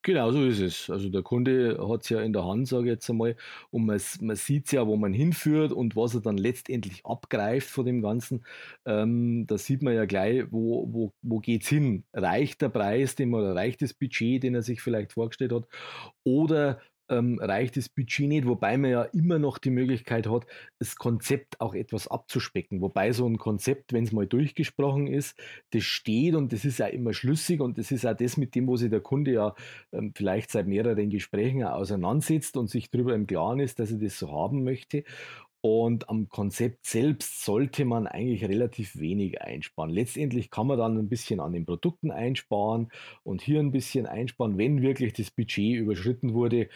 Genau 0.04 0.32
so 0.32 0.44
ist 0.46 0.60
es. 0.60 0.90
Also 0.90 1.10
der 1.10 1.22
Kunde 1.22 1.78
hat 1.88 2.02
es 2.02 2.10
ja 2.10 2.22
in 2.22 2.34
der 2.34 2.44
Hand, 2.44 2.68
sage 2.68 2.86
ich 2.86 2.90
jetzt 2.94 3.10
einmal, 3.10 3.36
und 3.70 3.86
man, 3.86 4.02
man 4.22 4.36
sieht 4.36 4.72
ja, 4.72 4.88
wo 4.88 4.98
man 4.98 5.14
hinführt 5.14 5.72
und 5.72 5.96
was 5.96 6.16
er 6.16 6.22
dann 6.22 6.38
letztendlich 6.38 7.06
abgreift 7.06 7.70
von 7.70 7.86
dem 7.86 8.02
Ganzen. 8.02 8.44
Ähm, 8.86 9.46
da 9.46 9.60
sieht 9.60 9.84
man 9.84 9.94
ja 9.94 10.06
gleich, 10.06 10.46
wo, 10.50 10.92
wo, 10.92 11.14
wo 11.22 11.40
geht 11.40 11.64
es 11.64 11.70
hin? 11.70 12.04
Reicht 12.14 12.64
der 12.64 12.70
Preis, 12.70 13.16
dem 13.16 13.32
oder 13.36 13.54
reicht 13.56 13.84
das 13.84 13.94
Budget, 13.94 14.42
den 14.42 14.56
er 14.56 14.64
sich 14.64 14.82
vielleicht 14.82 15.14
vorgestellt 15.14 15.52
hat? 15.54 15.68
Oder 16.24 16.82
ähm, 17.12 17.38
reicht 17.40 17.78
das 17.78 17.90
Budget 17.90 18.28
nicht, 18.28 18.48
wobei 18.48 18.78
man 18.78 18.90
ja 18.90 19.04
immer 19.04 19.38
noch 19.38 19.58
die 19.58 19.70
Möglichkeit 19.70 20.28
hat, 20.28 20.48
das 20.80 20.96
Konzept 20.96 21.62
auch 21.62 21.76
etwas 21.76 22.08
abzuspecken. 22.08 22.82
Wobei 22.82 23.12
so 23.12 23.28
ein 23.28 23.38
Konzept, 23.38 23.94
wenn 23.94 24.06
es 24.06 24.12
mal 24.12 24.26
durchgesprochen 24.26 25.08
ist, 25.08 25.38
das 25.72 25.84
steht 25.84 26.34
und 26.36 26.54
das 26.54 26.66
ist 26.66 26.80
ja 26.80 26.88
immer 26.88 27.14
schlüssig 27.14 27.62
und 27.62 27.78
das 27.78 27.92
ist 27.92 28.06
auch 28.06 28.16
das, 28.16 28.38
mit 28.38 28.56
dem, 28.56 28.68
wo 28.68 28.78
sich 28.78 28.90
der 28.90 29.02
Kunde 29.02 29.34
ja 29.34 29.56
ähm, 29.92 30.14
vielleicht 30.16 30.50
seit 30.52 30.68
mehreren 30.68 31.10
Gesprächen 31.10 31.64
auseinandersetzt 31.64 32.58
und 32.58 32.70
sich 32.70 32.90
darüber 32.90 33.14
im 33.14 33.28
Klaren 33.28 33.60
ist, 33.60 33.80
dass 33.80 33.92
er 33.92 33.98
das 34.00 34.18
so 34.18 34.32
haben 34.32 34.64
möchte. 34.64 35.04
Und 35.64 36.10
am 36.10 36.28
Konzept 36.28 36.88
selbst 36.88 37.46
sollte 37.46 37.86
man 37.86 38.08
eigentlich 38.08 38.44
relativ 38.46 38.98
wenig 38.98 39.42
einsparen. 39.42 39.92
Letztendlich 39.92 40.50
kann 40.50 40.66
man 40.66 40.80
dann 40.80 40.98
ein 40.98 41.08
bisschen 41.08 41.40
an 41.40 41.54
den 41.54 41.68
Produkten 41.68 42.10
einsparen 42.10 42.92
und 43.24 43.42
hier 43.42 43.60
ein 43.60 43.72
bisschen 43.72 44.08
einsparen, 44.08 44.58
wenn 44.58 44.82
wirklich 44.82 45.14
das 45.14 45.30
Budget 45.30 45.76
überschritten 45.76 46.34
wurde 46.34 46.68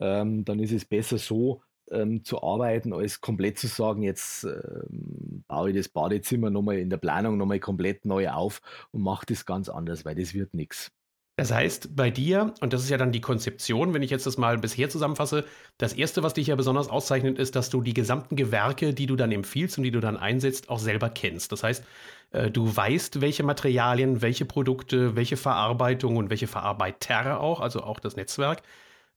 ähm, 0.00 0.44
dann 0.44 0.60
ist 0.60 0.72
es 0.72 0.84
besser 0.84 1.18
so, 1.18 1.62
ähm, 1.90 2.24
zu 2.24 2.42
arbeiten, 2.42 2.92
als 2.92 3.20
komplett 3.20 3.58
zu 3.58 3.66
sagen, 3.66 4.02
jetzt 4.02 4.44
ähm, 4.44 5.44
baue 5.46 5.70
ich 5.70 5.76
das 5.76 5.88
Badezimmer 5.88 6.50
nochmal 6.50 6.78
in 6.78 6.90
der 6.90 6.96
Planung 6.96 7.36
nochmal 7.36 7.60
komplett 7.60 8.04
neu 8.04 8.28
auf 8.30 8.62
und 8.90 9.02
mache 9.02 9.26
das 9.26 9.44
ganz 9.46 9.68
anders, 9.68 10.04
weil 10.04 10.14
das 10.14 10.34
wird 10.34 10.54
nichts. 10.54 10.92
Das 11.36 11.50
heißt, 11.52 11.96
bei 11.96 12.10
dir, 12.10 12.54
und 12.60 12.72
das 12.72 12.84
ist 12.84 12.90
ja 12.90 12.96
dann 12.96 13.10
die 13.10 13.20
Konzeption, 13.20 13.92
wenn 13.92 14.02
ich 14.02 14.10
jetzt 14.10 14.24
das 14.24 14.38
mal 14.38 14.56
bisher 14.56 14.88
zusammenfasse, 14.88 15.44
das 15.78 15.92
Erste, 15.92 16.22
was 16.22 16.34
dich 16.34 16.46
ja 16.46 16.54
besonders 16.54 16.88
auszeichnet, 16.88 17.38
ist, 17.40 17.56
dass 17.56 17.70
du 17.70 17.82
die 17.82 17.94
gesamten 17.94 18.36
Gewerke, 18.36 18.94
die 18.94 19.06
du 19.06 19.16
dann 19.16 19.32
empfiehlst 19.32 19.76
und 19.76 19.82
die 19.82 19.90
du 19.90 19.98
dann 20.00 20.16
einsetzt, 20.16 20.68
auch 20.68 20.78
selber 20.78 21.10
kennst. 21.10 21.50
Das 21.50 21.64
heißt, 21.64 21.84
äh, 22.30 22.50
du 22.52 22.74
weißt, 22.76 23.20
welche 23.20 23.42
Materialien, 23.42 24.22
welche 24.22 24.44
Produkte, 24.44 25.16
welche 25.16 25.36
Verarbeitung 25.36 26.16
und 26.16 26.30
welche 26.30 26.46
Verarbeiter 26.46 27.40
auch, 27.40 27.60
also 27.60 27.82
auch 27.82 27.98
das 27.98 28.14
Netzwerk, 28.14 28.62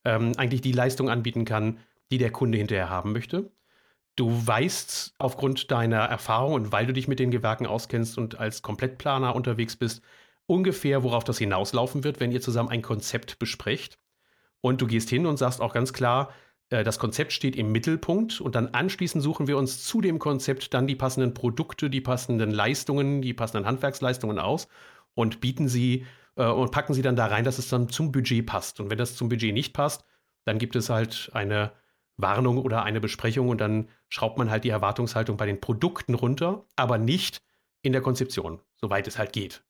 ähm, 0.04 0.32
eigentlich 0.36 0.60
die 0.60 0.72
Leistung 0.72 1.10
anbieten 1.10 1.44
kann, 1.44 1.78
die 2.10 2.18
der 2.18 2.32
Kunde 2.32 2.58
hinterher 2.58 2.90
haben 2.90 3.12
möchte. 3.12 3.50
Du 4.16 4.46
weißt 4.46 5.14
aufgrund 5.18 5.70
deiner 5.70 5.98
Erfahrung 6.00 6.54
und 6.54 6.72
weil 6.72 6.86
du 6.86 6.92
dich 6.92 7.06
mit 7.08 7.20
den 7.20 7.30
Gewerken 7.30 7.66
auskennst 7.66 8.18
und 8.18 8.38
als 8.40 8.62
Komplettplaner 8.62 9.36
unterwegs 9.36 9.76
bist, 9.76 10.02
ungefähr, 10.48 11.04
worauf 11.04 11.22
das 11.22 11.38
hinauslaufen 11.38 12.02
wird, 12.02 12.18
wenn 12.18 12.32
ihr 12.32 12.40
zusammen 12.40 12.70
ein 12.70 12.82
Konzept 12.82 13.38
besprecht. 13.38 13.98
Und 14.60 14.80
du 14.80 14.86
gehst 14.88 15.08
hin 15.08 15.26
und 15.26 15.36
sagst 15.36 15.60
auch 15.60 15.72
ganz 15.72 15.92
klar, 15.92 16.32
äh, 16.70 16.82
das 16.82 16.98
Konzept 16.98 17.32
steht 17.32 17.54
im 17.54 17.70
Mittelpunkt 17.70 18.40
und 18.40 18.54
dann 18.54 18.68
anschließend 18.68 19.22
suchen 19.22 19.46
wir 19.46 19.58
uns 19.58 19.84
zu 19.84 20.00
dem 20.00 20.18
Konzept 20.18 20.74
dann 20.74 20.86
die 20.86 20.96
passenden 20.96 21.34
Produkte, 21.34 21.90
die 21.90 22.00
passenden 22.00 22.50
Leistungen, 22.50 23.22
die 23.22 23.34
passenden 23.34 23.66
Handwerksleistungen 23.66 24.38
aus 24.38 24.68
und 25.14 25.40
bieten 25.40 25.68
sie 25.68 26.06
äh, 26.36 26.46
und 26.46 26.72
packen 26.72 26.94
sie 26.94 27.02
dann 27.02 27.14
da 27.14 27.26
rein, 27.26 27.44
dass 27.44 27.58
es 27.58 27.68
dann 27.68 27.88
zum 27.90 28.10
Budget 28.10 28.46
passt. 28.46 28.80
Und 28.80 28.90
wenn 28.90 28.98
das 28.98 29.16
zum 29.16 29.28
Budget 29.28 29.52
nicht 29.52 29.74
passt, 29.74 30.04
dann 30.44 30.58
gibt 30.58 30.76
es 30.76 30.88
halt 30.88 31.30
eine 31.34 31.72
Warnung 32.16 32.58
oder 32.58 32.82
eine 32.82 33.00
Besprechung 33.00 33.48
und 33.48 33.60
dann 33.60 33.88
schraubt 34.08 34.38
man 34.38 34.50
halt 34.50 34.64
die 34.64 34.70
Erwartungshaltung 34.70 35.36
bei 35.36 35.46
den 35.46 35.60
Produkten 35.60 36.14
runter, 36.14 36.64
aber 36.74 36.98
nicht 36.98 37.42
in 37.82 37.92
der 37.92 38.02
Konzeption, 38.02 38.60
soweit 38.76 39.06
es 39.06 39.18
halt 39.18 39.32
geht. 39.32 39.62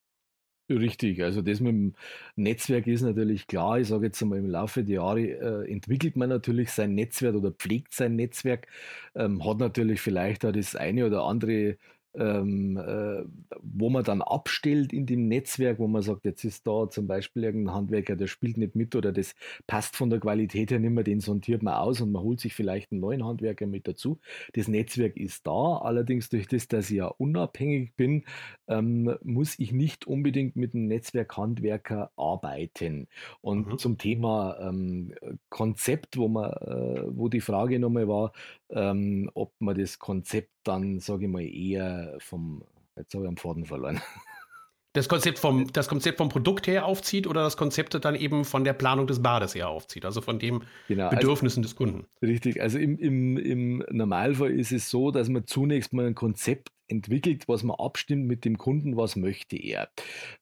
Richtig, 0.71 1.23
also 1.23 1.41
das 1.41 1.61
mit 1.61 1.73
dem 1.73 1.95
Netzwerk 2.37 2.87
ist 2.87 3.01
natürlich 3.01 3.47
klar. 3.47 3.81
Ich 3.81 3.89
sage 3.89 4.07
jetzt 4.07 4.21
einmal, 4.23 4.39
im 4.39 4.47
Laufe 4.51 4.85
der 4.85 4.97
Jahre 4.97 5.21
äh, 5.65 5.73
entwickelt 5.73 6.15
man 6.15 6.29
natürlich 6.29 6.71
sein 6.73 6.95
Netzwerk 6.95 7.35
oder 7.37 7.53
pflegt 7.53 7.95
sein 7.95 8.17
Netzwerk, 8.17 8.67
ähm, 9.15 9.43
hat 9.47 9.59
natürlich 9.59 10.03
vielleicht 10.03 10.45
auch 10.45 10.53
das 10.53 10.77
eine 10.77 11.07
oder 11.07 11.23
andere 11.23 11.79
ähm, 12.19 12.77
äh, 12.77 13.25
wo 13.63 13.91
man 13.91 14.05
dann 14.05 14.23
abstellt 14.23 14.93
in 14.93 15.07
dem 15.07 15.29
Netzwerk, 15.29 15.79
wo 15.79 15.87
man 15.87 16.03
sagt, 16.03 16.25
jetzt 16.25 16.45
ist 16.45 16.67
da 16.67 16.89
zum 16.91 17.07
Beispiel 17.07 17.45
irgendein 17.45 17.75
Handwerker, 17.75 18.17
der 18.17 18.27
spielt 18.27 18.57
nicht 18.57 18.75
mit 18.75 18.95
oder 18.97 19.13
das 19.13 19.35
passt 19.67 19.97
von 19.97 20.11
der 20.11 20.21
Qualität 20.21 20.71
her 20.71 20.79
nicht 20.79 20.91
mehr, 20.91 21.05
den 21.05 21.21
sondiert 21.21 21.63
man 21.63 21.75
aus 21.75 22.01
und 22.01 22.13
man 22.13 22.23
holt 22.23 22.41
sich 22.41 22.55
vielleicht 22.55 22.93
einen 22.93 23.01
neuen 23.01 23.25
Handwerker 23.25 23.67
mit 23.67 23.87
dazu. 23.87 24.19
Das 24.55 24.69
Netzwerk 24.69 25.17
ist 25.17 25.47
da, 25.47 25.79
allerdings 25.79 26.29
durch 26.29 26.49
das, 26.49 26.69
dass 26.69 26.91
ich 26.91 26.97
ja 26.97 27.07
unabhängig 27.07 27.95
bin, 27.95 28.25
ähm, 28.67 29.17
muss 29.23 29.59
ich 29.59 29.73
nicht 29.73 30.07
unbedingt 30.07 30.57
mit 30.57 30.75
einem 30.75 30.89
Netzwerkhandwerker 30.89 32.11
arbeiten. 32.17 33.09
Und 33.41 33.69
mhm. 33.69 33.79
zum 33.79 33.99
Thema 33.99 34.59
ähm, 34.61 35.15
Konzept, 35.49 36.17
wo 36.17 36.29
man, 36.29 36.51
äh, 36.51 37.03
wo 37.07 37.29
die 37.29 37.41
Frage 37.41 37.79
nochmal 37.79 38.09
war, 38.09 38.33
ähm, 38.71 39.31
ob 39.35 39.53
man 39.59 39.77
das 39.79 39.99
Konzept 39.99 40.51
dann, 40.65 41.01
sage 41.01 41.25
ich 41.25 41.31
mal, 41.31 41.43
eher 41.43 42.17
vom, 42.19 42.65
jetzt 42.97 43.15
habe 43.15 43.25
ich 43.25 43.29
am 43.29 43.37
Faden 43.37 43.65
verloren. 43.65 44.01
Das 44.95 45.09
Konzept, 45.09 45.39
vom, 45.39 45.71
das 45.73 45.87
Konzept 45.87 46.19
vom 46.19 46.31
Produkt 46.31 46.67
her 46.67 46.87
aufzieht 46.87 47.27
oder 47.27 47.43
das 47.43 47.57
Konzept 47.57 47.95
dann 48.05 48.15
eben 48.15 48.45
von 48.45 48.65
der 48.65 48.73
Planung 48.73 49.07
des 49.07 49.23
Bades 49.23 49.55
her 49.55 49.69
aufzieht, 49.69 50.05
also 50.05 50.23
von 50.23 50.39
den 50.39 50.65
genau, 50.89 51.09
also 51.09 51.17
Bedürfnissen 51.17 51.61
also, 51.61 51.69
des 51.69 51.77
Kunden. 51.77 52.07
Richtig, 52.23 52.61
also 52.61 52.79
im, 52.79 52.99
im, 52.99 53.37
im 53.37 53.85
Normalfall 53.91 54.51
ist 54.51 54.73
es 54.73 54.89
so, 54.89 55.11
dass 55.11 55.29
man 55.29 55.47
zunächst 55.47 55.93
mal 55.93 56.07
ein 56.07 56.15
Konzept 56.15 56.71
entwickelt, 56.88 57.49
was 57.49 57.62
man 57.62 57.76
abstimmt 57.76 58.26
mit 58.26 58.45
dem 58.45 58.59
Kunden, 58.59 58.97
was 58.97 59.16
möchte 59.16 59.57
er. 59.57 59.90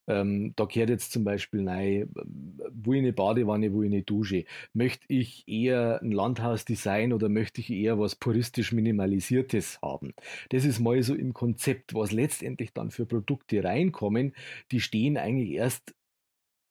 Ähm, 0.06 0.52
da 0.56 0.64
gehört 0.64 0.90
jetzt 0.90 1.12
zum 1.12 1.24
Beispiel 1.24 1.68
rein, 1.68 2.08
wo 2.70 2.92
ich 2.92 3.00
eine 3.00 3.12
Badewanne, 3.12 3.72
wo 3.72 3.82
ich 3.82 3.90
eine 3.90 4.02
Dusche. 4.02 4.44
Möchte 4.72 5.04
ich 5.08 5.46
eher 5.48 6.00
ein 6.00 6.12
Landhausdesign 6.12 7.12
oder 7.12 7.28
möchte 7.28 7.60
ich 7.60 7.70
eher 7.70 7.98
was 7.98 8.14
puristisch 8.14 8.72
Minimalisiertes 8.72 9.80
haben? 9.82 10.14
Das 10.50 10.64
ist 10.64 10.78
mal 10.78 11.02
so 11.02 11.14
im 11.14 11.34
Konzept, 11.34 11.94
was 11.94 12.12
letztendlich 12.12 12.72
dann 12.72 12.90
für 12.90 13.06
Produkte 13.06 13.64
reinkommen, 13.64 14.34
die 14.70 14.80
stehen 14.80 15.16
eigentlich 15.16 15.50
erst 15.52 15.95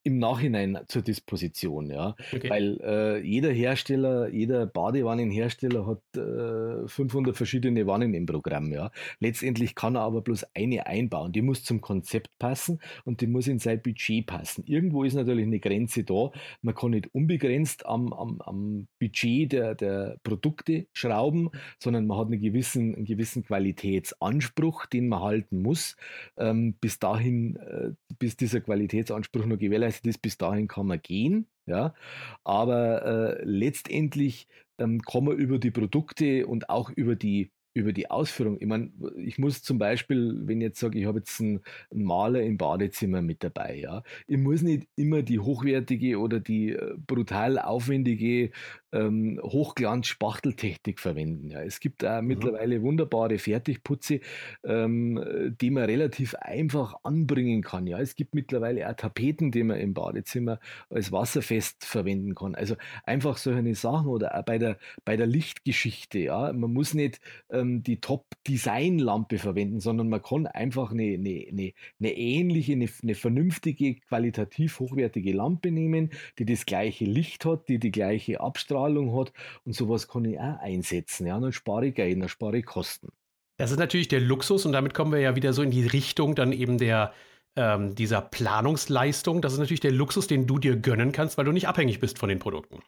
im 0.06 0.20
Nachhinein 0.20 0.78
zur 0.88 1.02
Disposition, 1.02 1.90
ja. 1.90 2.16
Okay. 2.32 2.48
Weil 2.48 2.80
äh, 2.84 3.20
jeder 3.26 3.52
Hersteller, 3.52 4.30
jeder 4.30 4.68
Badewannenhersteller 4.68 5.88
hat 5.88 6.02
äh, 6.16 6.88
500 6.88 7.36
verschiedene 7.36 7.88
Wannen 7.88 8.14
im 8.14 8.28
Programm, 8.28 8.72
ja. 8.72 8.92
Letztendlich 9.20 9.74
kann 9.74 9.96
er 9.96 10.02
aber 10.02 10.22
bloß 10.22 10.46
eine 10.54 10.86
einbauen. 10.86 11.32
Die 11.32 11.42
muss 11.42 11.64
zum 11.64 11.82
Konzept 11.82 12.38
passen 12.38 12.80
und 13.04 13.22
die 13.22 13.26
muss 13.26 13.48
in 13.48 13.58
sein 13.58 13.82
Budget 13.82 14.28
passen. 14.28 14.64
Irgendwo 14.68 15.04
ist 15.04 15.16
natürlich 15.16 15.48
eine 15.48 15.60
Grenze 15.60 16.04
da. 16.04 16.30
Man 16.62 16.76
kann 16.76 16.92
nicht 16.92 17.14
unbegrenzt 17.16 17.88
am, 17.88 18.14
am, 18.14 18.42
am 18.42 18.88
Budget 19.00 19.54
der, 19.54 19.74
der 19.74 20.18
Produkte 20.24 20.86
schrauben, 20.94 21.50
sondern 21.80 22.06
man 22.06 22.20
hat 22.20 22.28
einen 22.28 22.42
gewissen, 22.42 22.94
einen 22.94 23.06
gewissen 23.06 23.44
Qualitätsanspruch, 23.44 24.86
den 24.86 25.08
man 25.08 25.22
halten 25.22 25.64
muss. 25.64 25.98
Ähm, 26.38 26.76
bis 26.80 27.00
dahin, 27.00 27.56
äh, 27.56 27.94
bis 28.20 28.38
dieser 28.38 28.62
Qualitätsanspruch 28.62 29.48
nur 29.48 29.58
gewährleistet 29.58 29.95
gewährleistet 29.96 30.08
ist, 30.08 30.22
bis 30.22 30.38
dahin 30.38 30.68
kann 30.68 30.88
man 30.88 31.02
gehen. 31.02 31.48
Ja, 31.68 31.96
aber 32.44 33.40
äh, 33.40 33.44
letztendlich 33.44 34.48
ähm, 34.78 35.02
kann 35.02 35.25
man 35.25 35.38
über 35.38 35.58
die 35.58 35.72
Produkte 35.72 36.46
und 36.46 36.70
auch 36.70 36.92
über 36.92 37.16
die 37.16 37.52
über 37.75 37.91
die 37.91 38.10
Ausführung. 38.10 38.58
Ich 38.60 38.67
meine, 38.67 38.89
ich 39.17 39.38
muss 39.38 39.62
zum 39.62 39.77
Beispiel, 39.77 40.34
wenn 40.46 40.62
ich 40.62 40.65
jetzt 40.65 40.79
sage, 40.79 40.98
ich 40.98 41.05
habe 41.05 41.20
jetzt 41.20 41.39
einen, 41.41 41.60
Maler 41.94 42.41
im 42.41 42.58
Badezimmer 42.58 43.22
mit 43.22 43.44
dabei, 43.44 43.75
ja, 43.75 44.01
ich 44.27 44.38
muss 44.38 44.62
nicht 44.62 44.88
immer 44.96 45.24
die 45.24 45.39
hochwertige 45.39 46.17
oder 46.20 46.39
die 46.39 46.72
äh, 46.72 46.96
brutal 47.05 47.60
aufwendige 47.60 48.51
ähm, 48.94 49.39
Hochglanz-Spachteltechnik 49.44 51.01
verwenden. 51.01 51.50
Ja. 51.50 51.62
Es 51.62 51.82
gibt 51.82 52.05
auch 52.05 52.22
mhm. 52.22 52.27
mittlerweile 52.27 52.82
wunderbare 52.82 53.38
Fertigputze, 53.38 54.22
ähm, 54.63 55.53
die 55.60 55.70
man 55.70 55.84
relativ 55.84 56.34
einfach 56.36 56.96
anbringen 57.03 57.62
kann. 57.62 57.88
Ja. 57.88 58.00
Es 58.00 58.15
gibt 58.15 58.34
mittlerweile 58.34 58.89
auch 58.89 58.96
Tapeten, 58.96 59.51
die 59.51 59.63
man 59.63 59.79
im 59.79 59.94
Badezimmer 59.94 60.60
als 60.89 61.12
wasserfest 61.12 61.84
verwenden 61.84 62.36
kann. 62.36 62.55
Also 62.55 62.75
einfach 63.03 63.38
solche 63.38 63.75
Sachen 63.75 64.08
oder 64.08 64.38
auch 64.39 64.46
bei 64.46 64.58
der, 64.58 64.77
bei 65.03 65.17
der 65.17 65.27
Lichtgeschichte. 65.27 66.20
Ja. 66.20 66.53
Man 66.53 66.72
muss 66.72 66.94
nicht 66.94 67.20
ähm, 67.50 67.65
die 67.84 68.00
Top-Design-Lampe 68.00 69.38
verwenden, 69.38 69.80
sondern 69.80 70.10
man 70.10 70.22
kann 70.22 70.48
einfach 70.48 70.92
eine, 70.92 71.04
eine, 71.04 71.46
eine, 71.50 71.74
eine 72.00 72.18
ähnliche, 72.18 72.74
eine, 72.74 72.90
eine 73.04 73.16
vernünftige, 73.16 73.96
qualitativ 73.96 74.80
hochwertige 74.80 75.34
Lampe 75.34 75.72
nehmen, 75.72 76.12
die 76.40 76.46
das 76.46 76.66
gleiche 76.66 77.06
Licht 77.06 77.46
hat, 77.46 77.68
die 77.68 77.80
die 77.80 77.92
gleiche 77.92 78.40
Abstrahlung 78.40 79.18
hat 79.18 79.34
und 79.64 79.74
sowas 79.74 80.08
kann 80.08 80.26
ich 80.26 80.40
auch 80.40 80.60
einsetzen. 80.60 81.28
Ja, 81.28 81.40
dann 81.40 81.54
spare 81.54 81.88
ich 81.88 81.96
Geld, 81.96 82.22
dann 82.22 82.30
spare 82.30 82.58
ich 82.58 82.66
Kosten. 82.66 83.10
Das 83.58 83.72
ist 83.72 83.80
natürlich 83.80 84.10
der 84.10 84.20
Luxus 84.20 84.66
und 84.66 84.74
damit 84.74 84.94
kommen 84.94 85.12
wir 85.12 85.20
ja 85.20 85.36
wieder 85.36 85.54
so 85.54 85.62
in 85.62 85.72
die 85.72 85.86
Richtung 85.86 86.36
dann 86.36 86.52
eben 86.52 86.78
der 86.78 87.14
ähm, 87.56 87.96
dieser 87.96 88.22
Planungsleistung. 88.22 89.42
Das 89.42 89.54
ist 89.54 89.60
natürlich 89.60 89.80
der 89.80 89.92
Luxus, 89.92 90.28
den 90.28 90.46
du 90.46 90.60
dir 90.60 90.76
gönnen 90.76 91.12
kannst, 91.12 91.38
weil 91.38 91.46
du 91.46 91.52
nicht 91.52 91.68
abhängig 91.68 92.00
bist 92.00 92.20
von 92.20 92.30
den 92.30 92.40
Produkten. 92.40 92.80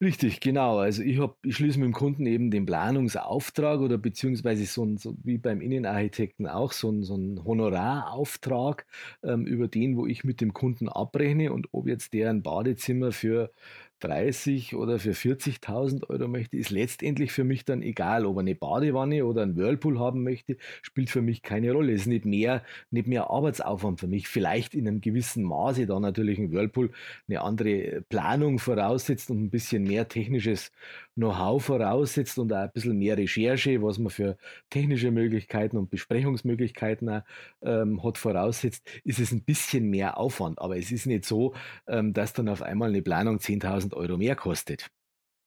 Richtig, 0.00 0.40
genau. 0.40 0.78
Also 0.78 1.02
ich, 1.02 1.18
ich 1.42 1.56
schließe 1.56 1.78
mit 1.78 1.86
dem 1.86 1.92
Kunden 1.92 2.26
eben 2.26 2.50
den 2.50 2.66
Planungsauftrag 2.66 3.80
oder 3.80 3.98
beziehungsweise 3.98 4.66
so, 4.66 4.84
ein, 4.84 4.96
so 4.96 5.16
wie 5.22 5.38
beim 5.38 5.60
Innenarchitekten 5.60 6.46
auch 6.46 6.72
so 6.72 6.90
ein, 6.90 7.02
so 7.02 7.16
ein 7.16 7.44
Honorarauftrag, 7.44 8.86
ähm, 9.22 9.46
über 9.46 9.68
den, 9.68 9.96
wo 9.96 10.06
ich 10.06 10.24
mit 10.24 10.40
dem 10.40 10.52
Kunden 10.52 10.88
abrechne 10.88 11.52
und 11.52 11.68
ob 11.72 11.86
jetzt 11.88 12.12
der 12.12 12.30
ein 12.30 12.42
Badezimmer 12.42 13.12
für 13.12 13.50
30 14.04 14.76
oder 14.76 14.98
für 14.98 15.12
40.000 15.12 16.08
Euro 16.10 16.28
möchte, 16.28 16.56
ist 16.56 16.70
letztendlich 16.70 17.32
für 17.32 17.44
mich 17.44 17.64
dann 17.64 17.82
egal, 17.82 18.26
ob 18.26 18.36
er 18.36 18.40
eine 18.40 18.54
Badewanne 18.54 19.24
oder 19.24 19.42
einen 19.42 19.56
Whirlpool 19.56 19.98
haben 19.98 20.22
möchte, 20.22 20.56
spielt 20.82 21.10
für 21.10 21.22
mich 21.22 21.42
keine 21.42 21.72
Rolle. 21.72 21.92
Es 21.92 22.02
ist 22.02 22.06
nicht 22.06 22.24
mehr, 22.24 22.62
nicht 22.90 23.08
mehr 23.08 23.30
Arbeitsaufwand 23.30 24.00
für 24.00 24.06
mich. 24.06 24.28
Vielleicht 24.28 24.74
in 24.74 24.86
einem 24.86 25.00
gewissen 25.00 25.42
Maße, 25.44 25.86
da 25.86 25.98
natürlich 25.98 26.38
ein 26.38 26.52
Whirlpool 26.52 26.90
eine 27.28 27.40
andere 27.40 28.02
Planung 28.08 28.58
voraussetzt 28.58 29.30
und 29.30 29.42
ein 29.42 29.50
bisschen 29.50 29.84
mehr 29.84 30.08
technisches 30.08 30.70
Know-how 31.16 31.64
voraussetzt 31.64 32.38
und 32.38 32.52
auch 32.52 32.58
ein 32.58 32.72
bisschen 32.72 32.98
mehr 32.98 33.16
Recherche, 33.16 33.82
was 33.82 33.98
man 33.98 34.10
für 34.10 34.36
technische 34.70 35.10
Möglichkeiten 35.10 35.76
und 35.76 35.90
Besprechungsmöglichkeiten 35.90 37.08
auch, 37.08 37.22
ähm, 37.62 38.02
hat 38.02 38.18
voraussetzt, 38.18 38.88
ist 39.04 39.18
es 39.20 39.32
ein 39.32 39.44
bisschen 39.44 39.88
mehr 39.90 40.18
Aufwand. 40.18 40.58
Aber 40.58 40.76
es 40.76 40.90
ist 40.90 41.06
nicht 41.06 41.24
so, 41.24 41.54
ähm, 41.86 42.12
dass 42.12 42.32
dann 42.32 42.48
auf 42.48 42.62
einmal 42.62 42.88
eine 42.90 43.02
Planung 43.02 43.38
10.000 43.38 43.94
Euro 43.94 44.16
mehr 44.16 44.36
kostet. 44.36 44.90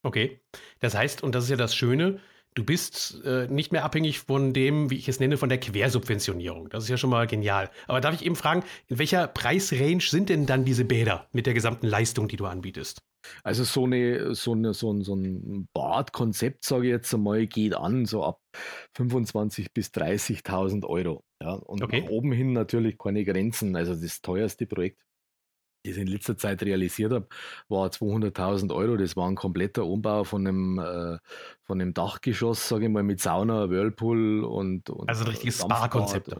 Okay, 0.03 0.39
das 0.79 0.95
heißt, 0.95 1.24
und 1.24 1.36
das 1.36 1.45
ist 1.45 1.50
ja 1.50 1.57
das 1.57 1.75
Schöne, 1.75 2.19
du 2.57 2.63
bist 2.63 3.23
äh, 3.23 3.47
nicht 3.47 3.71
mehr 3.71 3.85
abhängig 3.85 4.19
von 4.19 4.51
dem, 4.51 4.89
wie 4.89 4.95
ich 4.95 5.07
es 5.07 5.19
nenne, 5.19 5.37
von 5.37 5.49
der 5.49 5.59
Quersubventionierung. 5.59 6.69
Das 6.69 6.83
ist 6.83 6.89
ja 6.89 6.97
schon 6.97 7.11
mal 7.11 7.27
genial. 7.27 7.69
Aber 7.87 8.01
darf 8.01 8.15
ich 8.15 8.25
eben 8.25 8.35
fragen, 8.35 8.63
in 8.87 8.97
welcher 8.97 9.27
Preisrange 9.27 10.01
sind 10.01 10.29
denn 10.29 10.45
dann 10.45 10.65
diese 10.65 10.83
Bäder 10.83 11.27
mit 11.31 11.45
der 11.45 11.53
gesamten 11.53 11.85
Leistung, 11.85 12.27
die 12.27 12.35
du 12.35 12.45
anbietest? 12.45 13.03
Also 13.43 13.63
so, 13.63 13.85
eine, 13.85 14.33
so, 14.35 14.53
eine, 14.53 14.73
so 14.73 14.91
ein, 14.91 15.01
so 15.03 15.15
ein 15.15 15.67
Badkonzept, 15.73 16.63
sage 16.63 16.87
ich 16.87 16.91
jetzt 16.91 17.13
einmal, 17.13 17.45
geht 17.45 17.75
an, 17.75 18.05
so 18.05 18.23
ab 18.23 18.39
25.000 18.97 19.67
bis 19.73 19.89
30.000 19.89 20.85
Euro. 20.85 21.23
Ja, 21.41 21.53
und 21.53 21.83
okay. 21.83 22.01
nach 22.01 22.09
oben 22.09 22.31
hin 22.31 22.53
natürlich 22.53 22.97
keine 22.97 23.23
Grenzen. 23.23 23.75
Also 23.75 23.93
das 23.95 24.21
teuerste 24.21 24.65
Projekt 24.65 25.03
das 25.88 25.98
ich 25.98 26.01
in 26.01 26.08
letzter 26.08 26.38
Zeit 26.38 26.63
realisiert 26.63 27.12
habe, 27.12 27.27
war 27.70 27.88
200.000 27.88 28.74
Euro. 28.74 28.98
Das 28.98 29.15
war 29.15 29.27
ein 29.27 29.36
kompletter 29.36 29.86
Umbau 29.86 30.24
von 30.24 30.48
einem, 30.48 30.79
äh, 30.79 31.17
von 31.63 31.82
einem 31.82 31.94
Dachgeschoss, 31.94 32.67
sage 32.67 32.86
ich 32.86 32.91
mal, 32.91 33.03
mit 33.03 33.22
Sauna, 33.22 33.70
Whirlpool 33.70 34.44
und. 34.44 34.89
und 34.89 35.10
also 35.10 35.24
ein 35.24 35.29
richtiges 35.29 35.60
Spa-Konzept. 35.60 36.36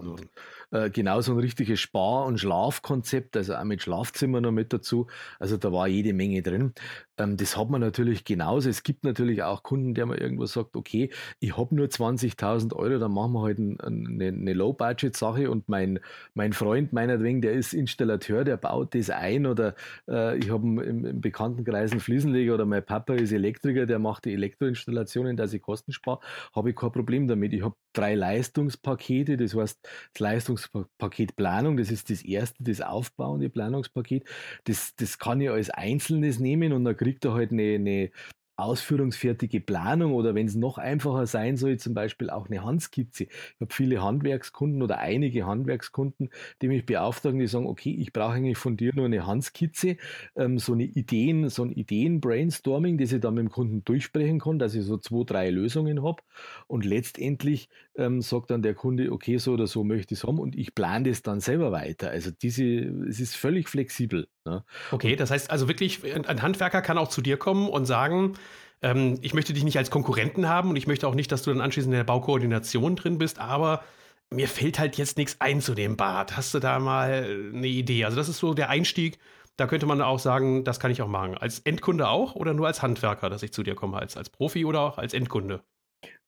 Äh, 0.72 0.90
genau 0.90 1.22
so 1.22 1.32
ein 1.32 1.40
richtiges 1.40 1.80
Spar- 1.80 2.26
und 2.26 2.40
Schlafkonzept, 2.40 3.38
also 3.38 3.56
auch 3.56 3.64
mit 3.64 3.82
Schlafzimmer 3.82 4.42
noch 4.42 4.52
mit 4.52 4.74
dazu. 4.74 5.08
Also 5.40 5.56
da 5.56 5.72
war 5.72 5.88
jede 5.88 6.14
Menge 6.14 6.42
drin. 6.42 6.74
Ähm, 7.18 7.38
das 7.38 7.56
hat 7.58 7.70
man 7.70 7.80
natürlich 7.80 8.26
genauso. 8.26 8.70
Es 8.70 8.84
gibt 8.84 9.06
natürlich 9.06 9.44
auch 9.44 9.64
Kunden, 9.64 9.94
der 9.94 10.06
mir 10.06 10.20
irgendwo 10.20 10.46
sagt, 10.46 10.76
okay, 10.76 11.10
ich 11.40 11.58
habe 11.58 11.74
nur 11.74 11.90
20.000 11.90 12.74
Euro, 12.74 13.00
dann 13.00 13.14
machen 13.14 13.32
wir 13.34 13.44
halt 13.44 13.60
ein, 13.60 13.80
eine, 13.80 14.28
eine 14.28 14.54
Low-Budget-Sache 14.54 15.50
und 15.50 15.70
mein, 15.70 16.00
mein 16.34 16.52
Freund 16.52 16.92
meinetwegen, 16.92 17.42
der 17.42 17.54
ist 17.54 17.74
Installateur, 17.74 18.44
der 18.44 18.58
baut 18.58 18.94
das 18.94 19.10
ein 19.10 19.46
oder 19.46 19.74
äh, 20.10 20.38
ich 20.38 20.50
habe 20.52 20.66
im, 20.68 21.06
im 21.06 21.22
Bekanntenkreis 21.22 21.92
einen 21.92 22.02
Fliesenleger 22.02 22.56
oder 22.56 22.66
mein 22.66 22.86
Papa 22.86 23.14
ist 23.14 23.32
Elektriker, 23.32 23.86
der 23.86 24.00
macht 24.00 24.26
die 24.26 24.34
Elektroinstallationen, 24.34 25.38
dass 25.38 25.54
ich 25.54 25.62
Kosten 25.62 25.94
spare, 25.94 26.20
habe 26.54 26.72
ich 26.72 26.76
kein 26.76 26.92
Problem 26.92 27.28
damit. 27.28 27.54
Ich 27.54 27.64
habe 27.64 27.76
drei 27.94 28.16
Leistungspakete, 28.16 29.38
das 29.38 29.56
heißt 29.56 29.80
das 30.14 30.22
Leistungspaket 30.58 31.36
Planung, 31.36 31.78
das 31.78 31.92
ist 31.92 32.10
das 32.10 32.22
erste, 32.24 32.64
das 32.64 32.82
aufbauende 32.82 33.50
Planungspaket. 33.50 34.26
Das, 34.66 34.96
das 34.96 35.18
kann 35.20 35.42
ich 35.42 35.50
als 35.50 35.70
einzelnes 35.70 36.40
nehmen 36.40 36.74
und 36.74 36.84
dann 36.86 36.98
kriegt 36.98 37.26
er 37.26 37.34
halt 37.34 37.52
eine, 37.52 37.76
eine 37.76 38.12
ausführungsfertige 38.58 39.62
Planung 39.62 40.14
oder 40.14 40.36
wenn 40.36 40.48
es 40.48 40.56
noch 40.56 40.78
einfacher 40.78 41.28
sein 41.28 41.58
soll, 41.58 41.78
zum 41.78 41.94
Beispiel 41.94 42.30
auch 42.30 42.48
eine 42.48 42.64
Handskizze. 42.64 43.26
Ich 43.26 43.62
habe 43.62 43.74
viele 43.74 44.04
Handwerkskunden 44.04 44.82
oder 44.82 44.98
einige 44.98 45.46
Handwerkskunden, 45.46 46.30
die 46.62 46.68
mich 46.68 46.86
beauftragen, 46.86 47.40
die 47.40 47.48
sagen, 47.48 47.68
okay, 47.68 47.96
ich 47.98 48.12
brauche 48.14 48.34
eigentlich 48.34 48.58
von 48.58 48.76
dir 48.76 48.92
nur 48.96 49.06
eine 49.06 49.28
Handskizze, 49.28 49.98
ähm, 50.36 50.58
so 50.58 50.74
eine 50.74 50.86
Ideen, 50.86 51.50
so 51.50 51.64
ein 51.64 51.72
Ideen-Brainstorming, 51.72 52.98
das 52.98 53.12
ich 53.12 53.22
dann 53.22 53.36
mit 53.36 53.44
dem 53.44 53.52
Kunden 53.52 53.84
durchsprechen 53.86 54.40
kann, 54.40 54.60
dass 54.60 54.76
ich 54.76 54.84
so 54.84 54.98
zwei, 54.98 55.24
drei 55.24 55.50
Lösungen 55.50 56.04
habe 56.04 56.24
und 56.68 56.84
letztendlich 56.84 57.70
ähm, 57.96 58.22
sagt 58.22 58.50
dann 58.52 58.62
der 58.62 58.74
Kunde, 58.74 59.12
okay, 59.12 59.38
so 59.38 59.54
oder 59.54 59.68
so 59.68 59.84
möchte 59.84 60.14
ich 60.14 60.22
es 60.22 60.28
haben 60.28 60.40
und 60.40 60.56
ich 60.56 60.74
plane 60.76 61.10
das 61.10 61.22
dann 61.22 61.40
selber 61.40 61.72
weiter. 61.72 62.10
Also 62.10 62.32
diese, 62.32 62.64
es 62.64 63.20
ist 63.20 63.36
völlig 63.36 63.70
flexibel. 63.70 64.28
Ne? 64.48 64.64
Okay, 64.92 65.16
das 65.16 65.30
heißt 65.30 65.52
also 65.52 65.68
wirklich, 65.68 66.02
ein 66.04 66.42
Handwerker 66.42 66.82
kann 66.82 66.98
auch 66.98 67.10
zu 67.10 67.22
dir 67.22 67.38
kommen 67.38 67.70
und 67.70 67.86
sagen, 67.86 68.34
ähm, 68.82 69.18
ich 69.22 69.34
möchte 69.34 69.54
dich 69.54 69.64
nicht 69.64 69.78
als 69.78 69.92
Konkurrenten 69.92 70.48
haben 70.48 70.70
und 70.70 70.76
ich 70.76 70.88
möchte 70.88 71.08
auch 71.08 71.16
nicht, 71.16 71.32
dass 71.32 71.44
du 71.44 71.52
dann 71.52 71.62
anschließend 71.62 71.94
in 71.94 71.98
der 71.98 72.04
Baukoordination 72.04 72.96
drin 72.96 73.18
bist, 73.18 73.40
aber 73.40 73.84
mir 74.30 74.48
fällt 74.48 74.80
halt 74.80 74.98
jetzt 74.98 75.18
nichts 75.18 75.38
ein 75.40 75.62
zu 75.62 75.74
dem 75.74 75.98
Bad. 75.98 76.36
Hast 76.36 76.54
du 76.54 76.60
da 76.60 76.80
mal 76.80 77.52
eine 77.54 77.68
Idee? 77.68 78.06
Also 78.06 78.18
das 78.18 78.30
ist 78.30 78.40
so 78.40 78.54
der 78.54 78.70
Einstieg. 78.70 79.20
Da 79.56 79.68
könnte 79.68 79.86
man 79.86 80.02
auch 80.02 80.20
sagen, 80.20 80.64
das 80.64 80.80
kann 80.80 80.92
ich 80.92 81.02
auch 81.02 81.08
machen. 81.08 81.38
Als 81.38 81.60
Endkunde 81.60 82.10
auch 82.10 82.36
oder 82.36 82.54
nur 82.54 82.68
als 82.68 82.82
Handwerker, 82.82 83.30
dass 83.30 83.42
ich 83.44 83.54
zu 83.54 83.64
dir 83.64 83.76
komme, 83.76 83.98
als, 83.98 84.18
als 84.18 84.30
Profi 84.30 84.66
oder 84.66 84.82
auch 84.82 84.98
als 84.98 85.14
Endkunde? 85.14 85.64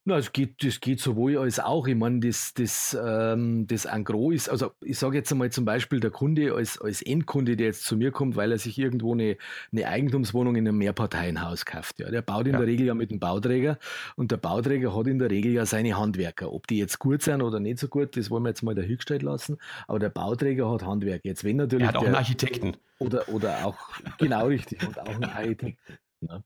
Na, 0.04 0.16
es 0.16 0.32
geht, 0.32 0.64
das 0.64 0.80
geht 0.80 0.98
sowohl 0.98 1.36
als 1.36 1.60
auch. 1.60 1.86
Ich 1.86 1.94
meine, 1.94 2.20
das, 2.20 2.54
das, 2.54 2.96
ähm, 2.98 3.66
das 3.66 3.84
Angro 3.84 4.30
ist, 4.30 4.48
also 4.48 4.72
ich 4.80 4.98
sage 4.98 5.18
jetzt 5.18 5.30
einmal 5.30 5.50
zum 5.50 5.66
Beispiel 5.66 6.00
der 6.00 6.10
Kunde 6.10 6.54
als, 6.54 6.80
als 6.80 7.02
Endkunde, 7.02 7.54
der 7.54 7.66
jetzt 7.66 7.84
zu 7.84 7.98
mir 7.98 8.10
kommt, 8.10 8.34
weil 8.34 8.50
er 8.50 8.58
sich 8.58 8.78
irgendwo 8.78 9.12
eine, 9.12 9.36
eine 9.72 9.86
Eigentumswohnung 9.86 10.56
in 10.56 10.66
einem 10.66 10.78
Mehrparteienhaus 10.78 11.66
kauft. 11.66 11.98
Ja. 11.98 12.10
Der 12.10 12.22
baut 12.22 12.46
in 12.46 12.54
ja. 12.54 12.60
der 12.60 12.66
Regel 12.66 12.86
ja 12.86 12.94
mit 12.94 13.10
dem 13.10 13.20
Bauträger 13.20 13.78
und 14.16 14.30
der 14.30 14.38
Bauträger 14.38 14.96
hat 14.96 15.06
in 15.06 15.18
der 15.18 15.30
Regel 15.30 15.52
ja 15.52 15.66
seine 15.66 15.98
Handwerker. 15.98 16.50
Ob 16.50 16.66
die 16.66 16.78
jetzt 16.78 16.98
gut 16.98 17.20
sind 17.20 17.42
oder 17.42 17.60
nicht 17.60 17.78
so 17.78 17.88
gut, 17.88 18.16
das 18.16 18.30
wollen 18.30 18.44
wir 18.44 18.50
jetzt 18.50 18.62
mal 18.62 18.74
dahingestellt 18.74 19.22
lassen. 19.22 19.58
Aber 19.86 19.98
der 19.98 20.10
Bauträger 20.10 20.70
hat 20.70 20.82
Handwerk. 20.82 21.26
Jetzt, 21.26 21.44
wenn 21.44 21.56
natürlich. 21.56 21.84
Er 21.84 21.88
hat 21.88 21.96
auch 21.96 22.00
der, 22.00 22.08
einen 22.08 22.16
Architekten. 22.16 22.76
Oder, 22.98 23.28
oder 23.28 23.66
auch, 23.66 23.76
genau 24.18 24.46
richtig, 24.46 24.82
und 24.86 24.98
auch 24.98 25.08
einen 25.08 25.24
Architekten. 25.24 25.98
Ja. 26.22 26.42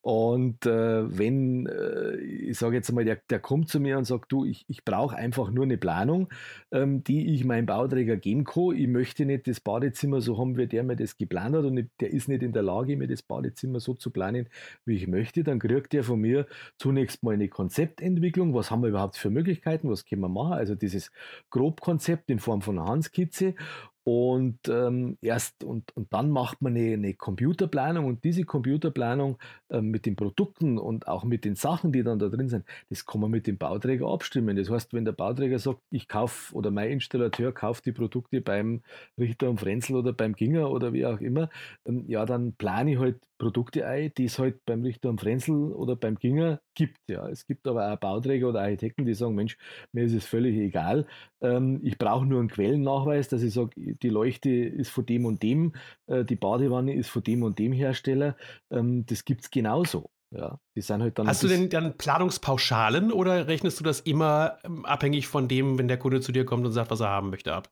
Und 0.00 0.66
äh, 0.66 1.18
wenn, 1.18 1.66
äh, 1.66 2.16
ich 2.16 2.58
sage 2.58 2.76
jetzt 2.76 2.92
mal, 2.92 3.04
der, 3.04 3.18
der 3.28 3.38
kommt 3.38 3.68
zu 3.68 3.80
mir 3.80 3.98
und 3.98 4.04
sagt, 4.04 4.32
du, 4.32 4.44
ich, 4.44 4.64
ich 4.68 4.84
brauche 4.84 5.16
einfach 5.16 5.50
nur 5.50 5.64
eine 5.64 5.76
Planung, 5.76 6.28
ähm, 6.70 7.04
die 7.04 7.34
ich 7.34 7.44
meinem 7.44 7.66
Bauträger 7.66 8.16
geben 8.16 8.44
kann. 8.44 8.76
Ich 8.76 8.88
möchte 8.88 9.26
nicht 9.26 9.46
das 9.46 9.60
Badezimmer 9.60 10.20
so 10.20 10.38
haben, 10.38 10.56
wie 10.56 10.66
der 10.66 10.82
mir 10.82 10.96
das 10.96 11.16
geplant 11.16 11.56
hat 11.56 11.64
und 11.64 11.90
der 12.00 12.10
ist 12.10 12.28
nicht 12.28 12.42
in 12.42 12.52
der 12.52 12.62
Lage, 12.62 12.96
mir 12.96 13.08
das 13.08 13.22
Badezimmer 13.22 13.80
so 13.80 13.94
zu 13.94 14.10
planen, 14.10 14.48
wie 14.84 14.96
ich 14.96 15.06
möchte, 15.06 15.44
dann 15.44 15.58
kriegt 15.58 15.92
der 15.92 16.04
von 16.04 16.20
mir 16.20 16.46
zunächst 16.78 17.22
mal 17.22 17.34
eine 17.34 17.48
Konzeptentwicklung. 17.48 18.54
Was 18.54 18.70
haben 18.70 18.82
wir 18.82 18.88
überhaupt 18.88 19.16
für 19.16 19.30
Möglichkeiten? 19.30 19.90
Was 19.90 20.04
können 20.04 20.22
wir 20.22 20.28
machen? 20.28 20.54
Also 20.54 20.74
dieses 20.74 21.10
Grobkonzept 21.50 22.30
in 22.30 22.38
Form 22.38 22.62
von 22.62 22.78
einer 22.78 22.88
Handskizze 22.88 23.54
und 24.04 24.58
ähm, 24.68 25.18
erst 25.20 25.62
und, 25.64 25.94
und 25.96 26.12
dann 26.12 26.30
macht 26.30 26.62
man 26.62 26.74
eine, 26.76 26.94
eine 26.94 27.14
Computerplanung 27.14 28.06
und 28.06 28.24
diese 28.24 28.44
Computerplanung 28.44 29.38
äh, 29.68 29.80
mit 29.80 30.06
den 30.06 30.16
Produkten 30.16 30.78
und 30.78 31.06
auch 31.08 31.24
mit 31.24 31.44
den 31.44 31.54
Sachen, 31.54 31.92
die 31.92 32.02
dann 32.02 32.18
da 32.18 32.28
drin 32.28 32.48
sind, 32.48 32.64
das 32.88 33.04
kann 33.06 33.20
man 33.20 33.30
mit 33.30 33.46
dem 33.46 33.58
Bauträger 33.58 34.08
abstimmen. 34.08 34.56
Das 34.56 34.70
heißt, 34.70 34.94
wenn 34.94 35.04
der 35.04 35.12
Bauträger 35.12 35.58
sagt, 35.58 35.80
ich 35.90 36.08
kaufe 36.08 36.54
oder 36.54 36.70
mein 36.70 36.90
Installateur 36.90 37.52
kauft 37.52 37.86
die 37.86 37.92
Produkte 37.92 38.40
beim 38.40 38.82
Richter 39.18 39.50
und 39.50 39.60
Frenzel 39.60 39.96
oder 39.96 40.12
beim 40.12 40.34
Ginger 40.34 40.70
oder 40.70 40.92
wie 40.92 41.06
auch 41.06 41.20
immer, 41.20 41.50
ähm, 41.84 42.04
ja, 42.08 42.24
dann 42.26 42.54
plane 42.54 42.92
ich 42.92 42.98
halt 42.98 43.20
Produkte 43.40 43.86
ein, 43.86 44.12
die 44.16 44.26
es 44.26 44.38
halt 44.38 44.64
beim 44.66 44.82
Richter 44.82 45.08
und 45.08 45.20
Frenzel 45.20 45.72
oder 45.72 45.96
beim 45.96 46.16
Ginger 46.16 46.60
gibt. 46.74 46.98
Ja. 47.08 47.26
Es 47.28 47.46
gibt 47.46 47.66
aber 47.66 47.92
auch 47.92 47.96
Bauträger 47.96 48.50
oder 48.50 48.60
Architekten, 48.60 49.06
die 49.06 49.14
sagen, 49.14 49.34
Mensch, 49.34 49.56
mir 49.92 50.04
ist 50.04 50.12
es 50.12 50.26
völlig 50.26 50.56
egal. 50.56 51.06
Ähm, 51.40 51.80
ich 51.82 51.98
brauche 51.98 52.26
nur 52.26 52.38
einen 52.38 52.50
Quellennachweis, 52.50 53.28
dass 53.28 53.42
ich 53.42 53.54
sage, 53.54 53.70
die 53.76 54.08
Leuchte 54.10 54.50
ist 54.50 54.90
von 54.90 55.06
dem 55.06 55.24
und 55.24 55.42
dem, 55.42 55.72
äh, 56.06 56.24
die 56.24 56.36
Badewanne 56.36 56.94
ist 56.94 57.08
von 57.08 57.24
dem 57.24 57.42
und 57.42 57.58
dem 57.58 57.72
Hersteller. 57.72 58.36
Ähm, 58.70 59.06
das 59.06 59.24
gibt 59.24 59.42
es 59.42 59.50
genauso. 59.50 60.10
Ja, 60.32 60.60
die 60.76 60.82
sind 60.82 61.02
halt 61.02 61.18
dann 61.18 61.26
Hast 61.26 61.42
du 61.42 61.48
denn 61.48 61.70
dann 61.70 61.96
Planungspauschalen 61.96 63.10
oder 63.10 63.48
rechnest 63.48 63.80
du 63.80 63.84
das 63.84 63.98
immer 64.00 64.58
ähm, 64.62 64.84
abhängig 64.84 65.26
von 65.26 65.48
dem, 65.48 65.76
wenn 65.76 65.88
der 65.88 65.98
Kunde 65.98 66.20
zu 66.20 66.30
dir 66.30 66.44
kommt 66.44 66.64
und 66.64 66.72
sagt, 66.72 66.92
was 66.92 67.00
er 67.00 67.08
haben 67.08 67.30
möchte, 67.30 67.52
ab? 67.52 67.68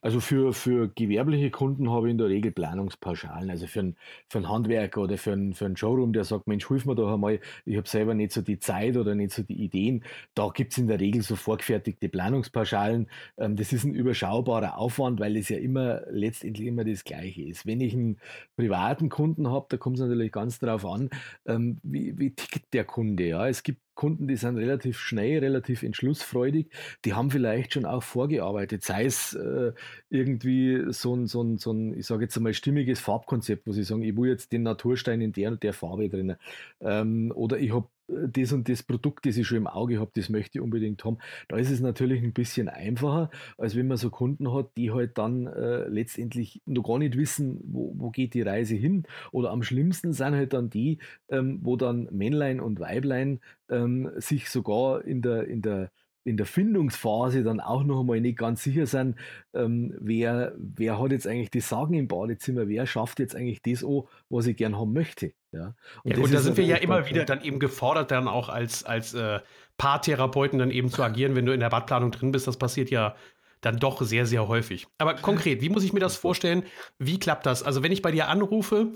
Also 0.00 0.20
für, 0.20 0.52
für 0.52 0.88
gewerbliche 0.88 1.50
Kunden 1.50 1.90
habe 1.90 2.08
ich 2.08 2.12
in 2.12 2.18
der 2.18 2.28
Regel 2.28 2.52
Planungspauschalen. 2.52 3.50
Also 3.50 3.66
für 3.66 3.80
einen, 3.80 3.96
für 4.28 4.38
einen 4.38 4.48
Handwerker 4.48 5.02
oder 5.02 5.18
für 5.18 5.32
einen, 5.32 5.54
für 5.54 5.66
einen 5.66 5.76
Showroom, 5.76 6.12
der 6.12 6.24
sagt, 6.24 6.46
Mensch, 6.46 6.66
hilf 6.68 6.84
mir 6.84 6.94
doch 6.94 7.12
einmal, 7.12 7.40
ich 7.64 7.76
habe 7.76 7.88
selber 7.88 8.14
nicht 8.14 8.32
so 8.32 8.42
die 8.42 8.58
Zeit 8.58 8.96
oder 8.96 9.14
nicht 9.14 9.32
so 9.32 9.42
die 9.42 9.62
Ideen. 9.62 10.04
Da 10.34 10.48
gibt 10.48 10.72
es 10.72 10.78
in 10.78 10.88
der 10.88 11.00
Regel 11.00 11.22
so 11.22 11.36
vorgefertigte 11.36 12.08
Planungspauschalen. 12.08 13.08
Ähm, 13.38 13.56
das 13.56 13.72
ist 13.72 13.84
ein 13.84 13.94
überschaubarer 13.94 14.78
Aufwand, 14.78 15.20
weil 15.20 15.36
es 15.36 15.48
ja 15.48 15.58
immer 15.58 16.02
letztendlich 16.10 16.66
immer 16.68 16.84
das 16.84 17.04
Gleiche 17.04 17.42
ist. 17.42 17.66
Wenn 17.66 17.80
ich 17.80 17.94
einen 17.94 18.18
privaten 18.56 19.08
Kunden 19.08 19.48
habe, 19.48 19.66
da 19.68 19.76
kommt 19.76 19.96
es 19.96 20.02
natürlich 20.02 20.32
ganz 20.32 20.58
darauf 20.58 20.84
an, 20.86 21.10
ähm, 21.46 21.78
wie, 21.82 22.18
wie 22.18 22.30
tickt 22.34 22.72
der 22.74 22.84
Kunde. 22.84 23.24
Ja? 23.26 23.48
Es 23.48 23.62
gibt 23.62 23.80
Kunden, 23.94 24.26
die 24.26 24.36
sind 24.36 24.56
relativ 24.56 24.98
schnell, 24.98 25.40
relativ 25.40 25.82
entschlussfreudig, 25.82 26.70
die 27.04 27.14
haben 27.14 27.30
vielleicht 27.30 27.74
schon 27.74 27.84
auch 27.84 28.02
vorgearbeitet, 28.02 28.82
sei 28.82 29.04
es 29.04 29.34
äh, 29.34 29.72
irgendwie 30.10 30.84
so 30.92 31.14
ein, 31.14 31.26
so 31.26 31.42
ein, 31.42 31.58
so 31.58 31.72
ein, 31.72 31.98
ich 31.98 32.06
sage 32.06 32.24
jetzt 32.24 32.36
einmal, 32.36 32.54
stimmiges 32.54 33.00
Farbkonzept, 33.00 33.66
wo 33.66 33.72
sie 33.72 33.84
sagen, 33.84 34.02
ich 34.02 34.16
will 34.16 34.30
jetzt 34.30 34.52
den 34.52 34.62
Naturstein 34.62 35.20
in 35.20 35.32
der 35.32 35.50
und 35.50 35.62
der 35.62 35.72
Farbe 35.72 36.08
drin. 36.08 36.36
Ähm, 36.80 37.32
oder 37.34 37.58
ich 37.58 37.72
habe 37.72 37.88
das 38.08 38.52
und 38.52 38.68
das 38.68 38.82
Produkt, 38.82 39.26
das 39.26 39.36
ich 39.36 39.46
schon 39.46 39.58
im 39.58 39.66
Auge 39.66 40.00
habe, 40.00 40.10
das 40.14 40.28
möchte 40.28 40.58
ich 40.58 40.62
unbedingt 40.62 41.04
haben. 41.04 41.18
Da 41.48 41.56
ist 41.56 41.70
es 41.70 41.80
natürlich 41.80 42.22
ein 42.22 42.32
bisschen 42.32 42.68
einfacher, 42.68 43.30
als 43.58 43.76
wenn 43.76 43.88
man 43.88 43.96
so 43.96 44.10
Kunden 44.10 44.52
hat, 44.52 44.76
die 44.76 44.90
halt 44.90 45.18
dann 45.18 45.46
äh, 45.46 45.88
letztendlich 45.88 46.62
noch 46.66 46.82
gar 46.82 46.98
nicht 46.98 47.16
wissen, 47.16 47.60
wo, 47.64 47.94
wo 47.96 48.10
geht 48.10 48.34
die 48.34 48.42
Reise 48.42 48.74
hin. 48.74 49.04
Oder 49.32 49.50
am 49.50 49.62
schlimmsten 49.62 50.12
sind 50.12 50.34
halt 50.34 50.52
dann 50.52 50.70
die, 50.70 50.98
ähm, 51.28 51.60
wo 51.62 51.76
dann 51.76 52.08
Männlein 52.10 52.60
und 52.60 52.80
Weiblein 52.80 53.40
ähm, 53.70 54.10
sich 54.16 54.50
sogar 54.50 55.04
in 55.04 55.22
der, 55.22 55.46
in 55.48 55.62
der 55.62 55.90
in 56.24 56.36
der 56.36 56.46
Findungsphase 56.46 57.42
dann 57.42 57.60
auch 57.60 57.82
noch 57.82 58.00
einmal 58.00 58.20
nicht 58.20 58.38
ganz 58.38 58.62
sicher 58.62 58.86
sind, 58.86 59.16
ähm, 59.54 59.94
wer, 59.98 60.54
wer 60.56 61.00
hat 61.00 61.10
jetzt 61.10 61.26
eigentlich 61.26 61.50
die 61.50 61.60
Sagen 61.60 61.94
im 61.94 62.08
Badezimmer, 62.08 62.68
wer 62.68 62.86
schafft 62.86 63.18
jetzt 63.18 63.34
eigentlich 63.34 63.62
das 63.62 63.84
an, 63.84 64.02
was 64.28 64.46
ich 64.46 64.56
gern 64.56 64.78
haben 64.78 64.92
möchte. 64.92 65.32
Ja, 65.52 65.74
und, 66.02 66.16
ja, 66.16 66.22
und 66.22 66.32
da 66.32 66.40
sind 66.40 66.56
wir 66.56 66.64
ja 66.64 66.76
immer 66.76 67.08
wieder 67.08 67.24
dann 67.24 67.42
eben 67.42 67.58
gefordert, 67.58 68.10
dann 68.10 68.26
auch 68.26 68.48
als, 68.48 68.84
als 68.84 69.12
äh, 69.12 69.40
Paartherapeuten 69.76 70.58
dann 70.58 70.70
eben 70.70 70.90
zu 70.90 71.02
agieren, 71.02 71.34
wenn 71.34 71.44
du 71.44 71.52
in 71.52 71.60
der 71.60 71.68
Badplanung 71.68 72.10
drin 72.10 72.32
bist. 72.32 72.46
Das 72.46 72.56
passiert 72.56 72.90
ja 72.90 73.14
dann 73.60 73.78
doch 73.78 74.00
sehr, 74.02 74.26
sehr 74.26 74.48
häufig. 74.48 74.86
Aber 74.98 75.14
konkret, 75.14 75.60
wie 75.60 75.68
muss 75.68 75.84
ich 75.84 75.92
mir 75.92 76.00
das 76.00 76.16
vorstellen? 76.16 76.64
Wie 76.98 77.18
klappt 77.18 77.46
das? 77.46 77.62
Also, 77.62 77.82
wenn 77.82 77.92
ich 77.92 78.02
bei 78.02 78.10
dir 78.10 78.28
anrufe, 78.28 78.92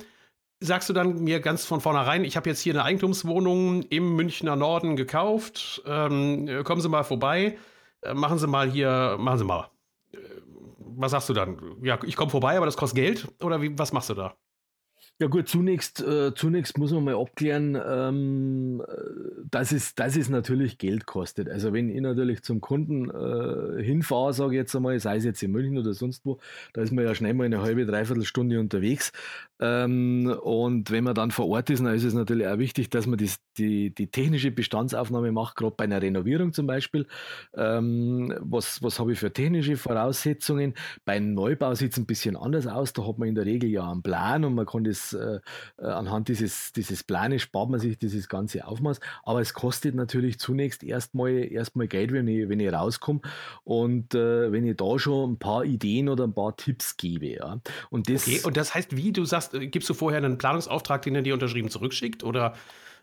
sagst 0.60 0.88
du 0.88 0.92
dann 0.92 1.22
mir 1.22 1.40
ganz 1.40 1.64
von 1.64 1.80
vornherein, 1.80 2.24
ich 2.24 2.36
habe 2.36 2.48
jetzt 2.48 2.60
hier 2.60 2.72
eine 2.72 2.84
Eigentumswohnung 2.84 3.82
im 3.84 4.16
Münchner 4.16 4.56
Norden 4.56 4.96
gekauft, 4.96 5.82
ähm, 5.86 6.64
kommen 6.64 6.80
Sie 6.80 6.88
mal 6.88 7.04
vorbei, 7.04 7.58
äh, 8.02 8.14
machen 8.14 8.38
Sie 8.38 8.46
mal 8.46 8.70
hier, 8.70 9.16
machen 9.18 9.38
Sie 9.38 9.44
mal. 9.44 9.70
Äh, 10.12 10.18
was 10.78 11.10
sagst 11.10 11.28
du 11.28 11.34
dann? 11.34 11.76
Ja, 11.82 11.98
ich 12.04 12.16
komme 12.16 12.30
vorbei, 12.30 12.56
aber 12.56 12.66
das 12.66 12.76
kostet 12.76 12.96
Geld? 12.96 13.28
Oder 13.42 13.60
wie, 13.62 13.78
was 13.78 13.92
machst 13.92 14.10
du 14.10 14.14
da? 14.14 14.34
Ja 15.18 15.28
gut, 15.28 15.48
zunächst, 15.48 16.02
äh, 16.02 16.34
zunächst 16.34 16.76
muss 16.76 16.92
man 16.92 17.04
mal 17.04 17.14
abklären, 17.14 17.74
ähm, 17.82 18.82
dass, 19.50 19.72
es, 19.72 19.94
dass 19.94 20.14
es 20.14 20.28
natürlich 20.28 20.76
Geld 20.76 21.06
kostet. 21.06 21.48
Also 21.48 21.72
wenn 21.72 21.88
ich 21.88 22.02
natürlich 22.02 22.42
zum 22.42 22.60
Kunden 22.60 23.08
äh, 23.08 23.82
hinfahre, 23.82 24.34
sage 24.34 24.52
ich 24.52 24.58
jetzt 24.58 24.76
einmal, 24.76 25.00
sei 25.00 25.16
es 25.16 25.24
jetzt 25.24 25.42
in 25.42 25.52
München 25.52 25.78
oder 25.78 25.94
sonst 25.94 26.26
wo, 26.26 26.38
da 26.74 26.82
ist 26.82 26.92
man 26.92 27.02
ja 27.06 27.14
schnell 27.14 27.32
mal 27.32 27.44
eine 27.44 27.62
halbe, 27.62 27.86
dreiviertel 27.86 28.24
Stunde 28.26 28.60
unterwegs. 28.60 29.10
Ähm, 29.58 30.36
und 30.42 30.90
wenn 30.90 31.04
man 31.04 31.14
dann 31.14 31.30
vor 31.30 31.48
Ort 31.48 31.70
ist, 31.70 31.82
dann 31.82 31.94
ist 31.94 32.04
es 32.04 32.12
natürlich 32.12 32.46
auch 32.46 32.58
wichtig, 32.58 32.90
dass 32.90 33.06
man 33.06 33.18
das, 33.18 33.38
die, 33.56 33.94
die 33.94 34.08
technische 34.08 34.50
Bestandsaufnahme 34.50 35.32
macht, 35.32 35.56
gerade 35.56 35.74
bei 35.74 35.84
einer 35.84 36.02
Renovierung 36.02 36.52
zum 36.52 36.66
Beispiel. 36.66 37.06
Ähm, 37.56 38.34
was, 38.40 38.82
was 38.82 38.98
habe 38.98 39.12
ich 39.12 39.18
für 39.18 39.32
technische 39.32 39.78
Voraussetzungen? 39.78 40.74
Bei 41.06 41.14
einem 41.14 41.32
Neubau 41.32 41.74
sieht 41.74 41.92
es 41.92 41.98
ein 41.98 42.04
bisschen 42.04 42.36
anders 42.36 42.66
aus. 42.66 42.92
Da 42.92 43.06
hat 43.06 43.16
man 43.16 43.28
in 43.28 43.34
der 43.34 43.46
Regel 43.46 43.70
ja 43.70 43.90
einen 43.90 44.02
Plan 44.02 44.44
und 44.44 44.54
man 44.54 44.66
kann 44.66 44.84
das 44.84 45.05
äh, 45.12 45.40
anhand 45.78 46.28
dieses, 46.28 46.72
dieses 46.72 47.02
Planes 47.04 47.42
spart 47.42 47.70
man 47.70 47.80
sich 47.80 47.98
dieses 47.98 48.28
ganze 48.28 48.66
Aufmaß. 48.66 49.00
Aber 49.22 49.40
es 49.40 49.54
kostet 49.54 49.94
natürlich 49.94 50.38
zunächst 50.38 50.82
erstmal 50.82 51.32
erstmal 51.52 51.88
Geld, 51.88 52.12
wenn 52.12 52.28
ich, 52.28 52.48
wenn 52.48 52.60
ich 52.60 52.72
rauskomme 52.72 53.20
und 53.64 54.14
äh, 54.14 54.52
wenn 54.52 54.66
ich 54.66 54.76
da 54.76 54.98
schon 54.98 55.32
ein 55.32 55.38
paar 55.38 55.64
Ideen 55.64 56.08
oder 56.08 56.24
ein 56.24 56.34
paar 56.34 56.56
Tipps 56.56 56.96
gebe. 56.96 57.26
Ja. 57.26 57.60
Und 57.90 58.08
das, 58.08 58.26
okay, 58.26 58.40
und 58.44 58.56
das 58.56 58.74
heißt, 58.74 58.96
wie 58.96 59.12
du 59.12 59.24
sagst, 59.24 59.54
äh, 59.54 59.66
gibst 59.66 59.88
du 59.88 59.94
vorher 59.94 60.18
einen 60.18 60.38
Planungsauftrag, 60.38 61.02
den 61.02 61.14
er 61.14 61.22
dir 61.22 61.34
unterschrieben 61.34 61.70
zurückschickt? 61.70 62.24
Oder 62.24 62.54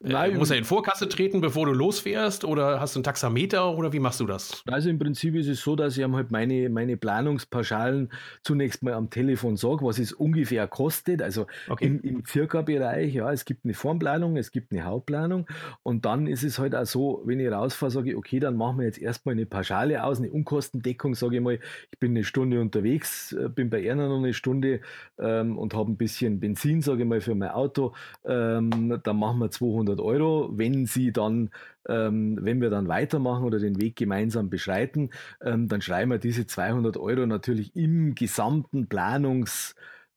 äh, 0.04 0.10
Nein, 0.10 0.38
muss 0.38 0.52
er 0.52 0.58
in 0.58 0.64
Vorkasse 0.64 1.08
treten, 1.10 1.42
bevor 1.42 1.66
du 1.66 1.74
losfährst? 1.74 2.46
Oder 2.46 2.80
hast 2.80 2.96
du 2.96 3.00
einen 3.00 3.04
Taxameter 3.04 3.76
oder 3.78 3.94
wie 3.94 4.00
machst 4.00 4.20
du 4.20 4.26
das? 4.26 4.64
Also 4.68 4.90
im 4.90 5.00
Prinzip 5.00 5.36
ist 5.36 5.48
es 5.48 5.62
so, 5.62 5.76
dass 5.76 5.98
ich 5.98 6.04
halt 6.04 6.32
meine, 6.32 6.70
meine 6.70 6.98
Planungspauschalen 6.98 8.12
zunächst 8.44 8.84
mal 8.84 8.94
am 8.94 9.10
Telefon 9.10 9.58
sage, 9.58 9.86
was 9.86 10.00
es 10.00 10.14
ungefähr 10.14 10.68
kostet. 10.68 11.22
Also 11.22 11.48
okay. 11.70 11.86
im, 11.86 12.02
im 12.02 12.26
Circa-Bereich, 12.26 13.14
ja, 13.14 13.32
es 13.32 13.46
gibt 13.46 13.66
eine 13.66 13.74
Formplanung, 13.74 14.38
es 14.38 14.52
gibt 14.52 14.72
eine 14.72 14.84
Hauptplanung 14.84 15.48
und 15.84 16.06
dann 16.06 16.28
ist 16.28 16.44
es 16.44 16.60
halt 16.60 16.76
auch 16.76 16.86
so, 16.86 17.22
wenn 17.26 17.40
ich 17.40 17.52
rausfahre, 17.52 17.92
sage 17.92 18.12
ich, 18.12 18.16
okay, 18.16 18.40
dann 18.40 18.58
machen 18.58 18.80
wir 18.80 18.86
jetzt 18.86 19.00
erstmal 19.00 19.34
eine 19.34 19.46
Pauschale 19.46 20.04
aus, 20.04 20.20
eine 20.20 20.32
Unkostendeckung, 20.32 21.16
sage 21.16 21.38
ich 21.38 21.42
mal, 21.42 21.60
ich 21.92 22.00
bin 22.00 22.12
eine 22.12 22.24
Stunde 22.24 22.60
unterwegs, 22.60 23.34
äh, 23.34 23.50
bin 23.50 23.70
bei 23.70 23.84
Erna 23.84 24.08
noch 24.08 24.18
eine 24.18 24.34
Stunde 24.34 24.82
ähm, 25.20 25.58
und 25.58 25.74
habe 25.74 25.92
ein 25.92 25.98
bisschen 25.98 26.40
Benzin, 26.40 26.82
sage 26.82 27.04
ich 27.04 27.08
mal, 27.08 27.22
für 27.22 27.36
mein 27.36 27.50
Auto, 27.50 27.94
ähm, 28.26 29.00
dann 29.04 29.18
machen 29.18 29.40
wir 29.40 29.52
200 29.52 29.83
500 29.84 30.00
Euro. 30.00 30.50
Wenn 30.54 30.86
Sie 30.86 31.12
dann, 31.12 31.50
ähm, 31.88 32.38
wenn 32.42 32.62
wir 32.62 32.70
dann 32.70 32.88
weitermachen 32.88 33.44
oder 33.44 33.60
den 33.60 33.80
Weg 33.82 33.96
gemeinsam 33.96 34.50
beschreiten, 34.50 35.10
ähm, 35.42 35.68
dann 35.68 35.82
schreiben 35.82 36.12
wir 36.12 36.20
diese 36.20 36.48
200 36.48 36.98
Euro 36.98 37.26
natürlich 37.26 37.76
im 37.76 38.16
gesamten 38.16 38.88
Planungs- 38.88 39.76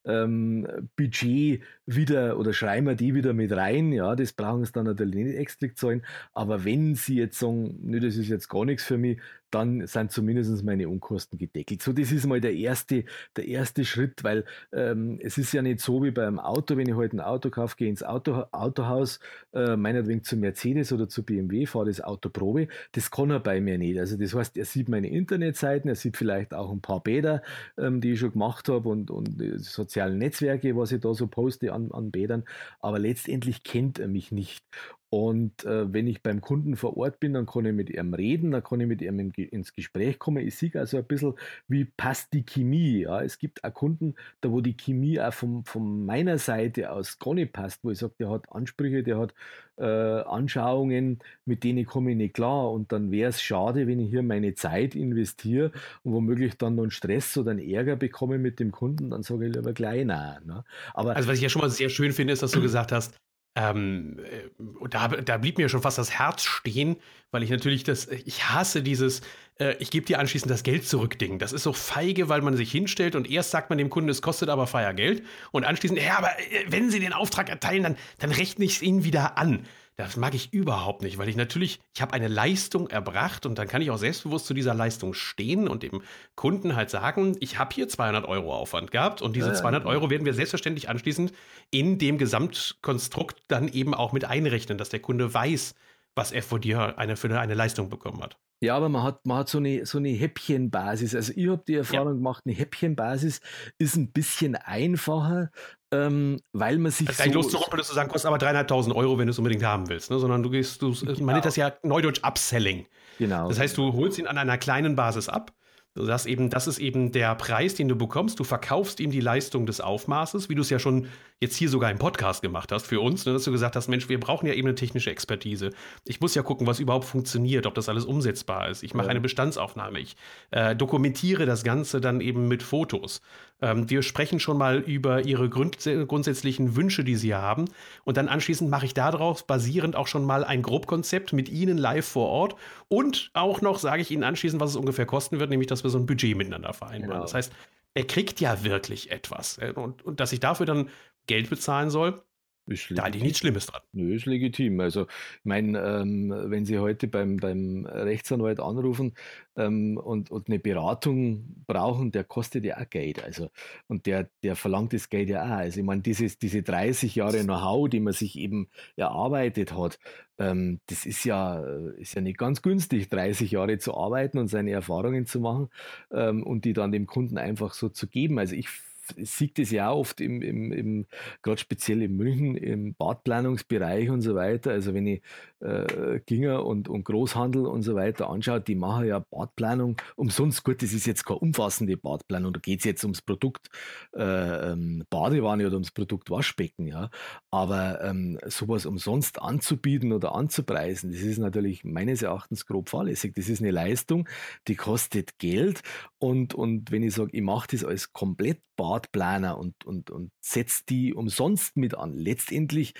ähm, 0.08 0.68
Budget 0.94 1.62
wieder 1.84 2.38
oder 2.38 2.52
schreiben 2.52 2.86
wir 2.86 2.94
die 2.94 3.14
wieder 3.14 3.32
mit 3.32 3.50
rein. 3.50 3.90
Ja, 3.92 4.14
das 4.14 4.32
brauchen 4.32 4.64
Sie 4.64 4.70
dann 4.70 4.84
natürlich 4.84 5.16
nicht 5.16 5.36
extra 5.36 5.66
zahlen. 5.74 6.02
Aber 6.32 6.64
wenn 6.64 6.94
Sie 6.94 7.16
jetzt 7.16 7.40
sagen, 7.40 7.76
nö, 7.82 7.98
das 7.98 8.16
ist 8.16 8.28
jetzt 8.28 8.48
gar 8.48 8.64
nichts 8.64 8.84
für 8.84 8.98
mich, 8.98 9.18
dann 9.50 9.86
sind 9.86 10.10
zumindest 10.10 10.64
meine 10.64 10.88
Unkosten 10.88 11.38
gedeckelt. 11.38 11.82
So, 11.82 11.92
das 11.92 12.12
ist 12.12 12.26
mal 12.26 12.40
der 12.40 12.54
erste, 12.54 13.04
der 13.36 13.46
erste 13.46 13.84
Schritt, 13.84 14.24
weil 14.24 14.44
ähm, 14.72 15.18
es 15.22 15.38
ist 15.38 15.52
ja 15.52 15.62
nicht 15.62 15.80
so 15.80 16.02
wie 16.02 16.10
beim 16.10 16.38
Auto, 16.38 16.76
wenn 16.76 16.88
ich 16.88 16.94
heute 16.94 17.00
halt 17.00 17.12
ein 17.14 17.20
Auto 17.20 17.50
kaufe, 17.50 17.76
gehe 17.76 17.88
ins 17.88 18.02
Auto, 18.02 18.44
Autohaus, 18.52 19.20
äh, 19.52 19.76
meinetwegen 19.76 20.22
zu 20.22 20.36
Mercedes 20.36 20.92
oder 20.92 21.08
zu 21.08 21.24
BMW, 21.24 21.66
fahre 21.66 21.86
das 21.86 22.00
Auto 22.00 22.28
Probe. 22.28 22.68
Das 22.92 23.10
kann 23.10 23.30
er 23.30 23.40
bei 23.40 23.60
mir 23.60 23.78
nicht. 23.78 23.98
Also 23.98 24.16
das 24.16 24.34
heißt, 24.34 24.56
er 24.56 24.64
sieht 24.64 24.88
meine 24.88 25.08
Internetseiten, 25.08 25.88
er 25.88 25.96
sieht 25.96 26.16
vielleicht 26.16 26.52
auch 26.54 26.72
ein 26.72 26.80
paar 26.80 27.02
Bäder, 27.02 27.42
ähm, 27.78 28.00
die 28.00 28.12
ich 28.12 28.20
schon 28.20 28.32
gemacht 28.32 28.68
habe 28.68 28.88
und, 28.88 29.10
und 29.10 29.40
sozialen 29.58 30.18
Netzwerke, 30.18 30.76
was 30.76 30.92
ich 30.92 31.00
da 31.00 31.14
so 31.14 31.26
poste 31.26 31.72
an, 31.72 31.90
an 31.92 32.10
Bädern, 32.10 32.44
aber 32.80 32.98
letztendlich 32.98 33.62
kennt 33.62 33.98
er 33.98 34.08
mich 34.08 34.32
nicht. 34.32 34.64
Und 35.08 35.64
äh, 35.64 35.92
wenn 35.92 36.08
ich 36.08 36.22
beim 36.22 36.40
Kunden 36.40 36.74
vor 36.74 36.96
Ort 36.96 37.20
bin, 37.20 37.34
dann 37.34 37.46
kann 37.46 37.64
ich 37.64 37.72
mit 37.72 37.90
ihm 37.90 38.12
reden, 38.12 38.50
dann 38.50 38.64
kann 38.64 38.80
ich 38.80 38.88
mit 38.88 39.02
ihm 39.02 39.32
ins 39.36 39.72
Gespräch 39.72 40.18
kommen. 40.18 40.44
Ich 40.46 40.56
sehe 40.56 40.72
also 40.74 40.96
ein 40.96 41.04
bisschen, 41.04 41.34
wie 41.68 41.84
passt 41.84 42.32
die 42.32 42.44
Chemie. 42.44 43.02
Ja? 43.02 43.22
Es 43.22 43.38
gibt 43.38 43.62
auch 43.62 43.72
Kunden, 43.72 44.16
da 44.40 44.50
wo 44.50 44.60
die 44.60 44.76
Chemie 44.76 45.20
auch 45.20 45.32
vom, 45.32 45.64
von 45.64 46.04
meiner 46.04 46.38
Seite 46.38 46.90
aus 46.90 47.20
gar 47.20 47.34
nicht 47.34 47.52
passt, 47.52 47.84
wo 47.84 47.90
ich 47.90 47.98
sage, 47.98 48.14
der 48.18 48.30
hat 48.30 48.50
Ansprüche, 48.50 49.04
der 49.04 49.18
hat 49.18 49.34
äh, 49.76 49.84
Anschauungen, 49.84 51.20
mit 51.44 51.62
denen 51.62 51.86
komme 51.86 52.10
ich 52.10 52.16
nicht 52.16 52.34
klar. 52.34 52.72
Und 52.72 52.90
dann 52.90 53.12
wäre 53.12 53.30
es 53.30 53.40
schade, 53.40 53.86
wenn 53.86 54.00
ich 54.00 54.10
hier 54.10 54.24
meine 54.24 54.54
Zeit 54.54 54.96
investiere 54.96 55.70
und 56.02 56.14
womöglich 56.14 56.56
dann 56.58 56.74
noch 56.74 56.82
einen 56.82 56.90
Stress 56.90 57.36
oder 57.36 57.52
einen 57.52 57.68
Ärger 57.68 57.94
bekomme 57.94 58.38
mit 58.38 58.58
dem 58.58 58.72
Kunden, 58.72 59.10
dann 59.10 59.22
sage 59.22 59.46
ich 59.46 59.54
lieber 59.54 59.72
gleich 59.72 60.04
nein. 60.04 60.40
Ne? 60.46 60.64
Aber 60.94 61.14
also 61.14 61.28
was 61.28 61.36
ich 61.36 61.42
ja 61.42 61.48
schon 61.48 61.62
mal 61.62 61.70
sehr 61.70 61.90
schön 61.90 62.12
finde, 62.12 62.32
ist, 62.32 62.42
dass 62.42 62.50
du 62.50 62.60
gesagt 62.62 62.90
hast, 62.90 63.16
ähm, 63.56 64.18
äh, 64.18 64.88
da, 64.90 65.08
da 65.08 65.38
blieb 65.38 65.56
mir 65.56 65.68
schon 65.68 65.80
fast 65.80 65.96
das 65.96 66.10
Herz 66.10 66.44
stehen, 66.44 66.96
weil 67.30 67.42
ich 67.42 67.50
natürlich 67.50 67.84
das, 67.84 68.06
ich 68.06 68.50
hasse 68.50 68.82
dieses, 68.82 69.22
äh, 69.58 69.74
ich 69.78 69.90
gebe 69.90 70.04
dir 70.04 70.18
anschließend 70.18 70.50
das 70.50 70.62
Geld 70.62 70.86
zurück 70.86 71.18
Ding. 71.18 71.38
Das 71.38 71.52
ist 71.52 71.62
so 71.62 71.72
feige, 71.72 72.28
weil 72.28 72.42
man 72.42 72.54
sich 72.54 72.70
hinstellt 72.70 73.16
und 73.16 73.30
erst 73.30 73.50
sagt 73.50 73.70
man 73.70 73.78
dem 73.78 73.88
Kunden, 73.88 74.10
es 74.10 74.20
kostet 74.20 74.50
aber 74.50 74.66
Feiergeld 74.66 75.24
und 75.52 75.64
anschließend, 75.64 75.98
ja, 76.00 76.18
aber 76.18 76.38
äh, 76.38 76.66
wenn 76.68 76.90
Sie 76.90 77.00
den 77.00 77.14
Auftrag 77.14 77.48
erteilen, 77.48 77.82
dann, 77.82 77.96
dann 78.18 78.30
rechne 78.30 78.66
ich 78.66 78.76
es 78.76 78.82
Ihnen 78.82 79.04
wieder 79.04 79.38
an. 79.38 79.66
Das 79.98 80.18
mag 80.18 80.34
ich 80.34 80.52
überhaupt 80.52 81.00
nicht, 81.00 81.16
weil 81.16 81.28
ich 81.30 81.36
natürlich, 81.36 81.80
ich 81.94 82.02
habe 82.02 82.12
eine 82.12 82.28
Leistung 82.28 82.88
erbracht 82.88 83.46
und 83.46 83.56
dann 83.58 83.66
kann 83.66 83.80
ich 83.80 83.90
auch 83.90 83.96
selbstbewusst 83.96 84.44
zu 84.44 84.52
dieser 84.52 84.74
Leistung 84.74 85.14
stehen 85.14 85.68
und 85.68 85.82
dem 85.82 86.02
Kunden 86.34 86.76
halt 86.76 86.90
sagen, 86.90 87.34
ich 87.40 87.58
habe 87.58 87.74
hier 87.74 87.88
200 87.88 88.26
Euro 88.26 88.54
Aufwand 88.54 88.90
gehabt 88.90 89.22
und 89.22 89.34
diese 89.34 89.54
200 89.54 89.86
Euro 89.86 90.10
werden 90.10 90.26
wir 90.26 90.34
selbstverständlich 90.34 90.90
anschließend 90.90 91.32
in 91.70 91.98
dem 91.98 92.18
Gesamtkonstrukt 92.18 93.42
dann 93.48 93.68
eben 93.68 93.94
auch 93.94 94.12
mit 94.12 94.26
einrechnen, 94.26 94.76
dass 94.76 94.90
der 94.90 95.00
Kunde 95.00 95.32
weiß, 95.32 95.74
was 96.14 96.30
er 96.30 96.42
von 96.42 96.60
dir 96.60 96.98
eine, 96.98 97.16
für 97.16 97.40
eine 97.40 97.54
Leistung 97.54 97.88
bekommen 97.88 98.22
hat. 98.22 98.36
Ja, 98.60 98.74
aber 98.76 98.88
man 98.88 99.02
hat, 99.02 99.26
man 99.26 99.38
hat 99.38 99.48
so, 99.50 99.58
eine, 99.58 99.84
so 99.84 99.98
eine 99.98 100.08
Häppchenbasis. 100.08 101.14
Also 101.14 101.32
ich 101.36 101.48
habe 101.48 101.62
die 101.68 101.74
Erfahrung 101.74 102.08
ja. 102.08 102.14
gemacht, 102.14 102.44
eine 102.46 102.54
Häppchenbasis 102.54 103.40
ist 103.78 103.96
ein 103.96 104.12
bisschen 104.12 104.56
einfacher, 104.56 105.50
ähm, 105.92 106.40
weil 106.52 106.78
man 106.78 106.90
sich. 106.90 107.08
Also 107.08 107.22
so 107.24 107.30
los 107.30 107.48
zurück, 107.50 107.66
würdest 107.70 107.90
du 107.90 107.94
sagen, 107.94 108.08
kostet 108.08 108.28
aber 108.28 108.38
dreieinhalbtausend 108.38 108.96
Euro, 108.96 109.18
wenn 109.18 109.26
du 109.26 109.32
es 109.32 109.38
unbedingt 109.38 109.62
haben 109.62 109.88
willst, 109.88 110.10
ne? 110.10 110.18
sondern 110.18 110.42
du 110.42 110.48
gehst, 110.48 110.80
du, 110.80 110.92
genau. 110.92 111.24
man 111.24 111.34
nennt 111.34 111.44
das 111.44 111.56
ja 111.56 111.72
Neudeutsch 111.82 112.22
Upselling. 112.24 112.86
Genau. 113.18 113.48
Das 113.48 113.58
heißt, 113.58 113.76
du 113.76 113.92
holst 113.92 114.18
ihn 114.18 114.26
an 114.26 114.38
einer 114.38 114.56
kleinen 114.58 114.96
Basis 114.96 115.28
ab 115.28 115.52
Sagst 115.96 116.26
eben, 116.26 116.50
das 116.50 116.66
ist 116.66 116.78
eben 116.78 117.10
der 117.10 117.34
Preis, 117.34 117.74
den 117.74 117.88
du 117.88 117.96
bekommst. 117.96 118.38
Du 118.38 118.44
verkaufst 118.44 119.00
ihm 119.00 119.10
die 119.10 119.20
Leistung 119.20 119.66
des 119.66 119.80
Aufmaßes, 119.80 120.48
wie 120.48 120.54
du 120.54 120.60
es 120.60 120.70
ja 120.70 120.78
schon 120.78 121.08
jetzt 121.40 121.56
hier 121.56 121.68
sogar 121.68 121.90
im 121.90 121.98
Podcast 121.98 122.42
gemacht 122.42 122.72
hast 122.72 122.86
für 122.86 123.00
uns, 123.00 123.26
ne, 123.26 123.32
dass 123.32 123.44
du 123.44 123.52
gesagt 123.52 123.76
hast, 123.76 123.88
Mensch, 123.88 124.08
wir 124.08 124.18
brauchen 124.20 124.46
ja 124.46 124.54
eben 124.54 124.68
eine 124.68 124.74
technische 124.74 125.10
Expertise. 125.10 125.70
Ich 126.04 126.20
muss 126.20 126.34
ja 126.34 126.42
gucken, 126.42 126.66
was 126.66 126.80
überhaupt 126.80 127.04
funktioniert, 127.04 127.66
ob 127.66 127.74
das 127.74 127.88
alles 127.88 128.04
umsetzbar 128.04 128.68
ist. 128.68 128.82
Ich 128.82 128.94
mache 128.94 129.06
ja. 129.06 129.10
eine 129.10 129.20
Bestandsaufnahme. 129.20 129.98
Ich 130.00 130.16
äh, 130.50 130.76
dokumentiere 130.76 131.46
das 131.46 131.64
Ganze 131.64 132.00
dann 132.00 132.20
eben 132.20 132.48
mit 132.48 132.62
Fotos. 132.62 133.20
Ähm, 133.60 133.88
wir 133.88 134.02
sprechen 134.02 134.40
schon 134.40 134.58
mal 134.58 134.78
über 134.78 135.24
ihre 135.24 135.48
grund 135.48 135.78
grundsätzlichen 136.08 136.76
Wünsche, 136.76 137.04
die 137.04 137.16
sie 137.16 137.34
haben. 137.34 137.66
Und 138.04 138.16
dann 138.16 138.28
anschließend 138.28 138.70
mache 138.70 138.86
ich 138.86 138.94
darauf 138.94 139.46
basierend 139.46 139.96
auch 139.96 140.06
schon 140.06 140.24
mal 140.24 140.44
ein 140.44 140.62
Grobkonzept 140.62 141.32
mit 141.32 141.48
ihnen 141.48 141.78
live 141.78 142.06
vor 142.06 142.28
Ort. 142.28 142.56
Und 142.88 143.30
auch 143.34 143.60
noch 143.60 143.78
sage 143.78 144.02
ich 144.02 144.10
ihnen 144.10 144.24
anschließend, 144.24 144.60
was 144.60 144.70
es 144.70 144.76
ungefähr 144.76 145.06
kosten 145.06 145.40
wird, 145.40 145.50
nämlich 145.50 145.68
dass 145.68 145.82
wir 145.84 145.90
so 145.90 145.98
ein 145.98 146.06
Budget 146.06 146.36
miteinander 146.36 146.72
vereinbaren. 146.72 147.10
Genau. 147.10 147.22
Das 147.22 147.34
heißt, 147.34 147.52
er 147.94 148.06
kriegt 148.06 148.40
ja 148.40 148.62
wirklich 148.62 149.10
etwas. 149.10 149.58
Und, 149.74 150.04
und 150.04 150.20
dass 150.20 150.32
ich 150.32 150.40
dafür 150.40 150.66
dann 150.66 150.90
Geld 151.26 151.48
bezahlen 151.48 151.90
soll, 151.90 152.22
da 152.66 153.04
hatte 153.04 153.18
ich 153.18 153.22
nichts 153.22 153.38
Schlimmes 153.38 153.66
dran. 153.66 153.80
Nö, 153.92 154.14
ist 154.14 154.26
legitim. 154.26 154.80
Also, 154.80 155.02
ich 155.02 155.44
meine, 155.44 155.78
ähm, 155.78 156.34
wenn 156.46 156.64
Sie 156.64 156.78
heute 156.78 157.06
beim, 157.06 157.36
beim 157.36 157.86
Rechtsanwalt 157.86 158.58
anrufen 158.58 159.14
ähm, 159.56 159.96
und, 159.96 160.30
und 160.32 160.48
eine 160.48 160.58
Beratung 160.58 161.62
brauchen, 161.66 162.10
der 162.10 162.24
kostet 162.24 162.64
ja 162.64 162.78
auch 162.78 162.90
Geld. 162.90 163.22
Also, 163.22 163.50
und 163.86 164.06
der, 164.06 164.28
der 164.42 164.56
verlangt 164.56 164.92
das 164.92 165.08
Geld 165.08 165.28
ja 165.28 165.44
auch. 165.44 165.58
Also, 165.58 165.78
ich 165.80 165.86
meine, 165.86 166.02
dieses, 166.02 166.38
diese 166.38 166.62
30 166.62 167.14
Jahre 167.14 167.42
Know-how, 167.44 167.88
die 167.88 168.00
man 168.00 168.12
sich 168.12 168.36
eben 168.36 168.68
erarbeitet 168.96 169.72
hat, 169.72 170.00
ähm, 170.38 170.80
das 170.86 171.06
ist 171.06 171.24
ja, 171.24 171.60
ist 171.98 172.14
ja 172.14 172.20
nicht 172.20 172.36
ganz 172.36 172.62
günstig, 172.62 173.08
30 173.08 173.52
Jahre 173.52 173.78
zu 173.78 173.96
arbeiten 173.96 174.38
und 174.38 174.48
seine 174.48 174.72
Erfahrungen 174.72 175.26
zu 175.26 175.38
machen 175.40 175.70
ähm, 176.10 176.42
und 176.42 176.64
die 176.64 176.72
dann 176.72 176.90
dem 176.90 177.06
Kunden 177.06 177.38
einfach 177.38 177.74
so 177.74 177.88
zu 177.88 178.08
geben. 178.08 178.40
Also, 178.40 178.56
ich 178.56 178.68
sieht 179.16 179.58
es 179.58 179.70
ja 179.70 179.92
oft 179.92 180.20
im, 180.20 180.42
im, 180.42 180.72
im 180.72 181.06
gerade 181.42 181.60
speziell 181.60 182.02
in 182.02 182.16
München, 182.16 182.56
im 182.56 182.94
Badplanungsbereich 182.94 184.10
und 184.10 184.22
so 184.22 184.34
weiter. 184.34 184.70
Also 184.72 184.94
wenn 184.94 185.06
ich 185.06 185.22
äh, 185.60 186.20
Ginger 186.26 186.64
und, 186.64 186.88
und 186.88 187.04
Großhandel 187.04 187.66
und 187.66 187.82
so 187.82 187.94
weiter 187.94 188.28
anschaue, 188.30 188.60
die 188.60 188.74
machen 188.74 189.06
ja 189.06 189.18
Badplanung 189.18 189.96
umsonst. 190.16 190.64
Gut, 190.64 190.82
das 190.82 190.92
ist 190.92 191.06
jetzt 191.06 191.24
keine 191.24 191.40
umfassende 191.40 191.96
Badplanung, 191.96 192.52
da 192.52 192.60
geht 192.60 192.80
es 192.80 192.84
jetzt 192.84 193.04
ums 193.04 193.22
Produkt 193.22 193.68
äh, 194.14 194.72
ähm, 194.72 195.04
Badewanne 195.10 195.66
oder 195.66 195.74
ums 195.74 195.90
Produkt 195.90 196.30
Waschbecken, 196.30 196.86
ja. 196.86 197.10
Aber 197.50 198.02
ähm, 198.02 198.38
sowas 198.46 198.86
umsonst 198.86 199.40
anzubieten 199.40 200.12
oder 200.12 200.34
anzupreisen, 200.34 201.12
das 201.12 201.22
ist 201.22 201.38
natürlich 201.38 201.84
meines 201.84 202.22
Erachtens 202.22 202.66
grob 202.66 202.88
fahrlässig. 202.88 203.34
Das 203.34 203.48
ist 203.48 203.60
eine 203.60 203.70
Leistung, 203.70 204.28
die 204.68 204.76
kostet 204.76 205.38
Geld 205.38 205.82
und, 206.18 206.54
und 206.54 206.90
wenn 206.90 207.02
ich 207.02 207.14
sage, 207.14 207.30
ich 207.32 207.42
mache 207.42 207.68
das 207.70 207.84
als 207.84 208.12
komplett 208.12 208.60
Badplaner 208.76 209.58
und, 209.58 209.84
und, 209.84 210.10
und 210.10 210.30
setze 210.40 210.82
die 210.88 211.14
umsonst 211.14 211.76
mit 211.76 211.94
an, 211.96 212.14
letztendlich 212.14 212.94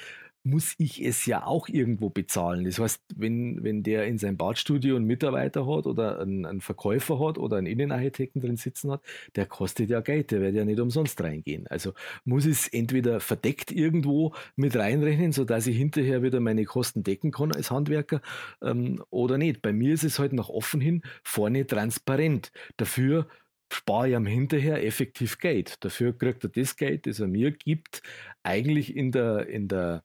muss 0.46 0.76
ich 0.78 1.04
es 1.04 1.26
ja 1.26 1.44
auch 1.44 1.68
irgendwo 1.68 2.08
bezahlen. 2.08 2.64
Das 2.64 2.78
heißt, 2.78 3.02
wenn, 3.16 3.64
wenn 3.64 3.82
der 3.82 4.06
in 4.06 4.16
seinem 4.16 4.36
Badstudio 4.36 4.94
einen 4.94 5.04
Mitarbeiter 5.04 5.66
hat 5.66 5.86
oder 5.86 6.20
einen, 6.20 6.46
einen, 6.46 6.60
Verkäufer 6.60 7.18
hat 7.18 7.36
oder 7.36 7.56
einen 7.56 7.66
Innenarchitekten 7.66 8.40
drin 8.40 8.56
sitzen 8.56 8.92
hat, 8.92 9.02
der 9.34 9.46
kostet 9.46 9.90
ja 9.90 10.00
Geld, 10.00 10.30
der 10.30 10.40
wird 10.40 10.54
ja 10.54 10.64
nicht 10.64 10.78
umsonst 10.78 11.20
reingehen. 11.20 11.66
Also 11.66 11.94
muss 12.24 12.46
es 12.46 12.68
entweder 12.68 13.18
verdeckt 13.18 13.72
irgendwo 13.72 14.34
mit 14.54 14.76
reinrechnen, 14.76 15.32
sodass 15.32 15.66
ich 15.66 15.76
hinterher 15.76 16.22
wieder 16.22 16.38
meine 16.38 16.64
Kosten 16.64 17.02
decken 17.02 17.32
kann 17.32 17.50
als 17.52 17.72
Handwerker 17.72 18.20
ähm, 18.62 19.02
oder 19.10 19.38
nicht. 19.38 19.62
Bei 19.62 19.72
mir 19.72 19.94
ist 19.94 20.04
es 20.04 20.20
halt 20.20 20.32
nach 20.32 20.48
offen 20.48 20.80
hin 20.80 21.02
vorne 21.24 21.66
transparent. 21.66 22.52
Dafür 22.76 23.26
spare 23.72 24.10
ich 24.10 24.16
am 24.16 24.26
hinterher 24.26 24.84
effektiv 24.84 25.38
Geld. 25.38 25.84
Dafür 25.84 26.16
kriegt 26.16 26.44
er 26.44 26.50
das 26.50 26.76
Geld, 26.76 27.06
das 27.08 27.18
er 27.18 27.26
mir 27.26 27.50
gibt, 27.50 28.02
eigentlich 28.44 28.96
in 28.96 29.10
der, 29.10 29.48
in 29.48 29.66
der 29.66 30.04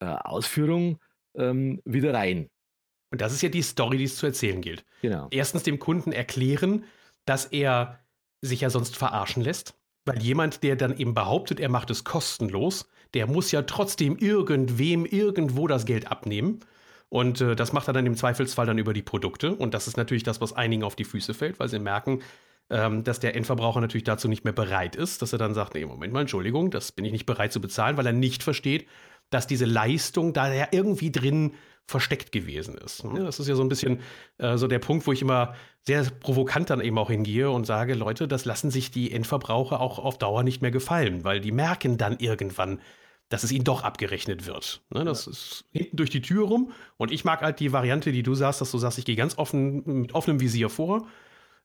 äh, 0.00 0.06
Ausführung 0.06 0.98
ähm, 1.36 1.80
wieder 1.84 2.14
rein. 2.14 2.48
Und 3.10 3.20
das 3.20 3.32
ist 3.32 3.42
ja 3.42 3.48
die 3.48 3.62
Story, 3.62 3.98
die 3.98 4.04
es 4.04 4.16
zu 4.16 4.26
erzählen 4.26 4.60
gilt. 4.60 4.84
Genau. 5.02 5.28
Erstens 5.30 5.62
dem 5.62 5.78
Kunden 5.78 6.12
erklären, 6.12 6.84
dass 7.24 7.46
er 7.46 8.00
sich 8.40 8.60
ja 8.60 8.70
sonst 8.70 8.96
verarschen 8.96 9.42
lässt. 9.42 9.74
Weil 10.04 10.22
jemand, 10.22 10.62
der 10.62 10.76
dann 10.76 10.96
eben 10.96 11.14
behauptet, 11.14 11.58
er 11.58 11.68
macht 11.68 11.90
es 11.90 12.04
kostenlos, 12.04 12.88
der 13.14 13.26
muss 13.26 13.50
ja 13.50 13.62
trotzdem 13.62 14.16
irgendwem 14.16 15.04
irgendwo 15.04 15.66
das 15.66 15.84
Geld 15.84 16.10
abnehmen. 16.10 16.60
Und 17.08 17.40
äh, 17.40 17.56
das 17.56 17.72
macht 17.72 17.88
er 17.88 17.92
dann 17.92 18.06
im 18.06 18.16
Zweifelsfall 18.16 18.66
dann 18.66 18.78
über 18.78 18.92
die 18.92 19.02
Produkte. 19.02 19.54
Und 19.54 19.74
das 19.74 19.88
ist 19.88 19.96
natürlich 19.96 20.22
das, 20.22 20.40
was 20.40 20.52
einigen 20.52 20.84
auf 20.84 20.96
die 20.96 21.04
Füße 21.04 21.34
fällt, 21.34 21.58
weil 21.58 21.68
sie 21.68 21.78
merken, 21.78 22.20
ähm, 22.70 23.04
dass 23.04 23.20
der 23.20 23.34
Endverbraucher 23.36 23.80
natürlich 23.80 24.04
dazu 24.04 24.28
nicht 24.28 24.44
mehr 24.44 24.52
bereit 24.52 24.96
ist, 24.96 25.22
dass 25.22 25.32
er 25.32 25.38
dann 25.38 25.54
sagt, 25.54 25.74
nee, 25.74 25.84
Moment 25.84 26.12
mal, 26.12 26.20
Entschuldigung, 26.20 26.70
das 26.70 26.92
bin 26.92 27.04
ich 27.04 27.12
nicht 27.12 27.26
bereit 27.26 27.52
zu 27.52 27.60
bezahlen, 27.60 27.96
weil 27.96 28.06
er 28.06 28.12
nicht 28.12 28.42
versteht, 28.42 28.86
dass 29.30 29.46
diese 29.46 29.64
Leistung 29.64 30.32
da 30.32 30.52
ja 30.52 30.68
irgendwie 30.70 31.10
drin 31.10 31.52
versteckt 31.86 32.32
gewesen 32.32 32.76
ist. 32.76 33.04
Ne? 33.04 33.24
Das 33.24 33.38
ist 33.38 33.46
ja 33.46 33.54
so 33.54 33.62
ein 33.62 33.68
bisschen 33.68 34.00
äh, 34.38 34.56
so 34.56 34.66
der 34.66 34.80
Punkt, 34.80 35.06
wo 35.06 35.12
ich 35.12 35.22
immer 35.22 35.54
sehr 35.82 36.02
provokant 36.04 36.70
dann 36.70 36.80
eben 36.80 36.98
auch 36.98 37.10
hingehe 37.10 37.48
und 37.48 37.64
sage, 37.64 37.94
Leute, 37.94 38.26
das 38.26 38.44
lassen 38.44 38.70
sich 38.72 38.90
die 38.90 39.12
Endverbraucher 39.12 39.80
auch 39.80 40.00
auf 40.00 40.18
Dauer 40.18 40.42
nicht 40.42 40.62
mehr 40.62 40.72
gefallen, 40.72 41.22
weil 41.22 41.40
die 41.40 41.52
merken 41.52 41.96
dann 41.96 42.18
irgendwann, 42.18 42.80
dass 43.28 43.44
es 43.44 43.52
ihnen 43.52 43.64
doch 43.64 43.84
abgerechnet 43.84 44.46
wird. 44.46 44.82
Ne? 44.90 45.04
Das 45.04 45.26
ja. 45.26 45.32
ist 45.32 45.64
hinten 45.72 45.96
durch 45.96 46.10
die 46.10 46.22
Tür 46.22 46.46
rum 46.48 46.72
und 46.96 47.12
ich 47.12 47.24
mag 47.24 47.40
halt 47.42 47.60
die 47.60 47.72
Variante, 47.72 48.10
die 48.10 48.24
du 48.24 48.34
sagst, 48.34 48.60
dass 48.60 48.72
du 48.72 48.78
sagst, 48.78 48.98
ich 48.98 49.04
gehe 49.04 49.16
ganz 49.16 49.38
offen 49.38 49.82
mit 49.84 50.14
offenem 50.14 50.40
Visier 50.40 50.68
vor 50.68 51.06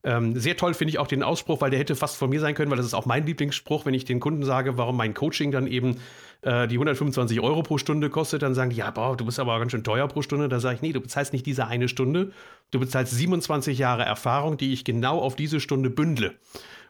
ähm, 0.04 0.36
sehr 0.38 0.56
toll 0.56 0.74
finde 0.74 0.90
ich 0.90 0.98
auch 0.98 1.06
den 1.06 1.22
Ausspruch, 1.22 1.60
weil 1.60 1.70
der 1.70 1.78
hätte 1.78 1.94
fast 1.94 2.16
von 2.16 2.30
mir 2.30 2.40
sein 2.40 2.54
können, 2.54 2.70
weil 2.70 2.76
das 2.76 2.86
ist 2.86 2.94
auch 2.94 3.06
mein 3.06 3.24
Lieblingsspruch, 3.24 3.86
wenn 3.86 3.94
ich 3.94 4.04
den 4.04 4.18
Kunden 4.18 4.44
sage, 4.44 4.76
warum 4.76 4.96
mein 4.96 5.14
Coaching 5.14 5.52
dann 5.52 5.68
eben 5.68 5.98
äh, 6.42 6.66
die 6.66 6.74
125 6.74 7.40
Euro 7.40 7.62
pro 7.62 7.78
Stunde 7.78 8.10
kostet, 8.10 8.42
dann 8.42 8.54
sagen 8.54 8.70
die, 8.70 8.76
ja, 8.76 8.90
boah, 8.90 9.16
du 9.16 9.24
bist 9.24 9.38
aber 9.38 9.58
ganz 9.60 9.70
schön 9.70 9.84
teuer 9.84 10.08
pro 10.08 10.22
Stunde. 10.22 10.48
Da 10.48 10.58
sage 10.58 10.76
ich, 10.76 10.82
nee, 10.82 10.92
du 10.92 11.00
bezahlst 11.00 11.32
nicht 11.32 11.46
diese 11.46 11.68
eine 11.68 11.88
Stunde, 11.88 12.32
du 12.72 12.80
bezahlst 12.80 13.12
27 13.12 13.78
Jahre 13.78 14.04
Erfahrung, 14.04 14.56
die 14.56 14.72
ich 14.72 14.84
genau 14.84 15.20
auf 15.20 15.36
diese 15.36 15.60
Stunde 15.60 15.88
bündle. 15.88 16.34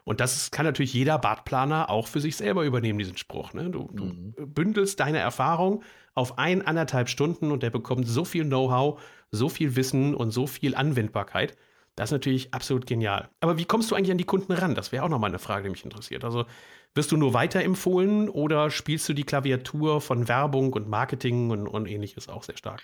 Und 0.05 0.19
das 0.19 0.51
kann 0.51 0.65
natürlich 0.65 0.93
jeder 0.93 1.17
Badplaner 1.17 1.89
auch 1.89 2.07
für 2.07 2.19
sich 2.19 2.35
selber 2.35 2.65
übernehmen, 2.65 2.99
diesen 2.99 3.15
Spruch. 3.17 3.53
Ne? 3.53 3.69
Du, 3.69 3.89
mhm. 3.93 4.33
du 4.35 4.47
bündelst 4.47 4.99
deine 4.99 5.19
Erfahrung 5.19 5.83
auf 6.13 6.37
ein, 6.37 6.61
anderthalb 6.61 7.09
Stunden 7.09 7.51
und 7.51 7.63
der 7.63 7.69
bekommt 7.69 8.07
so 8.07 8.25
viel 8.25 8.43
Know-how, 8.43 8.99
so 9.31 9.49
viel 9.49 9.75
Wissen 9.75 10.13
und 10.13 10.31
so 10.31 10.45
viel 10.45 10.75
Anwendbarkeit. 10.75 11.55
Das 11.95 12.09
ist 12.09 12.13
natürlich 12.13 12.53
absolut 12.53 12.87
genial. 12.87 13.29
Aber 13.39 13.57
wie 13.57 13.65
kommst 13.65 13.91
du 13.91 13.95
eigentlich 13.95 14.11
an 14.11 14.17
die 14.17 14.23
Kunden 14.23 14.51
ran? 14.51 14.73
Das 14.73 14.91
wäre 14.91 15.03
auch 15.03 15.09
nochmal 15.09 15.29
eine 15.29 15.39
Frage, 15.39 15.65
die 15.65 15.69
mich 15.69 15.85
interessiert. 15.85 16.23
Also 16.23 16.45
wirst 16.95 17.11
du 17.11 17.17
nur 17.17 17.33
weiterempfohlen 17.33 18.29
oder 18.29 18.71
spielst 18.71 19.07
du 19.09 19.13
die 19.13 19.23
Klaviatur 19.23 20.01
von 20.01 20.27
Werbung 20.27 20.73
und 20.73 20.87
Marketing 20.87 21.51
und, 21.51 21.67
und 21.67 21.87
ähnliches 21.87 22.29
auch 22.29 22.43
sehr 22.43 22.57
stark? 22.57 22.81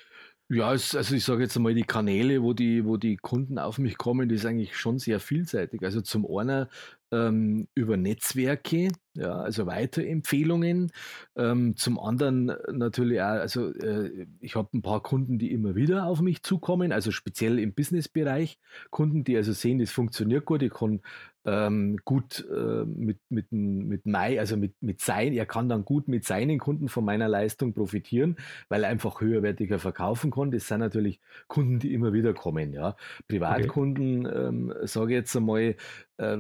Ja, 0.52 0.74
es, 0.74 0.96
also 0.96 1.14
ich 1.14 1.24
sage 1.24 1.44
jetzt 1.44 1.56
einmal, 1.56 1.76
die 1.76 1.84
Kanäle, 1.84 2.42
wo 2.42 2.54
die, 2.54 2.84
wo 2.84 2.98
die 2.98 3.18
Kunden 3.18 3.60
auf 3.60 3.78
mich 3.78 3.98
kommen, 4.00 4.28
die 4.30 4.36
ist 4.36 4.46
eigentlich 4.46 4.76
schon 4.78 4.98
sehr 4.98 5.20
vielseitig. 5.20 5.84
Also 5.84 6.02
zum 6.02 6.26
einen 6.26 6.66
ähm, 7.12 7.68
über 7.76 7.98
Netzwerke, 7.98 8.90
ja, 9.14 9.34
also 9.34 9.66
Weiterempfehlungen. 9.66 10.92
Ähm, 11.36 11.76
zum 11.76 12.00
anderen 12.00 12.54
natürlich 12.72 13.22
auch, 13.22 13.26
also 13.26 13.74
äh, 13.74 14.28
ich 14.40 14.56
habe 14.56 14.70
ein 14.74 14.82
paar 14.82 15.02
Kunden, 15.02 15.40
die 15.40 15.52
immer 15.52 15.76
wieder 15.76 16.06
auf 16.06 16.22
mich 16.22 16.44
zukommen, 16.44 16.92
also 16.92 17.12
speziell 17.12 17.60
im 17.60 17.74
Businessbereich. 17.74 18.60
Kunden, 18.92 19.24
die 19.24 19.36
also 19.36 19.54
sehen, 19.54 19.80
das 19.80 19.92
funktioniert 19.92 20.46
gut, 20.46 20.62
ich 20.62 20.74
kann 20.74 21.02
ähm, 21.46 21.98
gut 22.04 22.46
äh, 22.54 22.86
mit, 22.86 23.20
mit, 23.30 23.52
mit 23.52 24.06
Mai, 24.06 24.40
also 24.40 24.58
mit, 24.58 24.74
mit 24.82 25.02
sein, 25.02 25.34
er 25.34 25.46
kann 25.46 25.70
dann 25.70 25.86
gut 25.86 26.08
mit 26.08 26.26
seinen 26.26 26.60
Kunden 26.60 26.90
von 26.90 27.06
meiner 27.06 27.28
Leistung 27.28 27.74
profitieren, 27.74 28.36
weil 28.68 28.84
er 28.84 28.90
einfach 28.90 29.22
höherwertiger 29.22 29.80
verkaufen 29.80 30.32
kann. 30.32 30.52
Das 30.52 30.68
sind 30.68 30.80
natürlich 30.80 31.20
Kunden, 31.48 31.80
die 31.80 31.94
immer 31.94 32.14
wieder 32.14 32.34
kommen. 32.34 32.74
Ja. 32.74 32.96
Privatkunden, 33.28 34.28
okay. 34.28 34.48
ähm, 34.48 34.74
sage 34.84 35.14
ich 35.14 35.18
jetzt 35.20 35.36
einmal, 35.36 35.76
äh, 36.18 36.38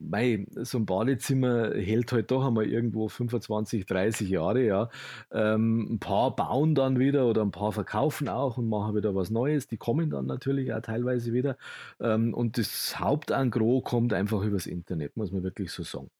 mei, 0.00 0.46
so 0.56 0.78
ein 0.78 0.86
Badezimmer 0.86 1.72
hält 1.94 2.12
halt 2.12 2.30
doch 2.30 2.44
einmal 2.44 2.66
irgendwo 2.66 3.08
25, 3.08 3.86
30 3.86 4.28
Jahre, 4.28 4.64
ja. 4.64 4.88
Ähm, 5.32 5.94
ein 5.94 5.98
paar 5.98 6.34
bauen 6.34 6.74
dann 6.74 6.98
wieder 6.98 7.26
oder 7.26 7.42
ein 7.42 7.50
paar 7.50 7.72
verkaufen 7.72 8.28
auch 8.28 8.58
und 8.58 8.68
machen 8.68 8.96
wieder 8.96 9.14
was 9.14 9.30
Neues. 9.30 9.66
Die 9.66 9.76
kommen 9.76 10.10
dann 10.10 10.26
natürlich 10.26 10.72
auch 10.72 10.80
teilweise 10.80 11.32
wieder. 11.32 11.56
Ähm, 12.00 12.34
und 12.34 12.58
das 12.58 12.98
Hauptangro 12.98 13.80
kommt 13.80 14.12
einfach 14.12 14.42
übers 14.42 14.66
Internet, 14.66 15.16
muss 15.16 15.32
man 15.32 15.42
wirklich 15.42 15.70
so 15.70 15.82
sagen. 15.82 16.10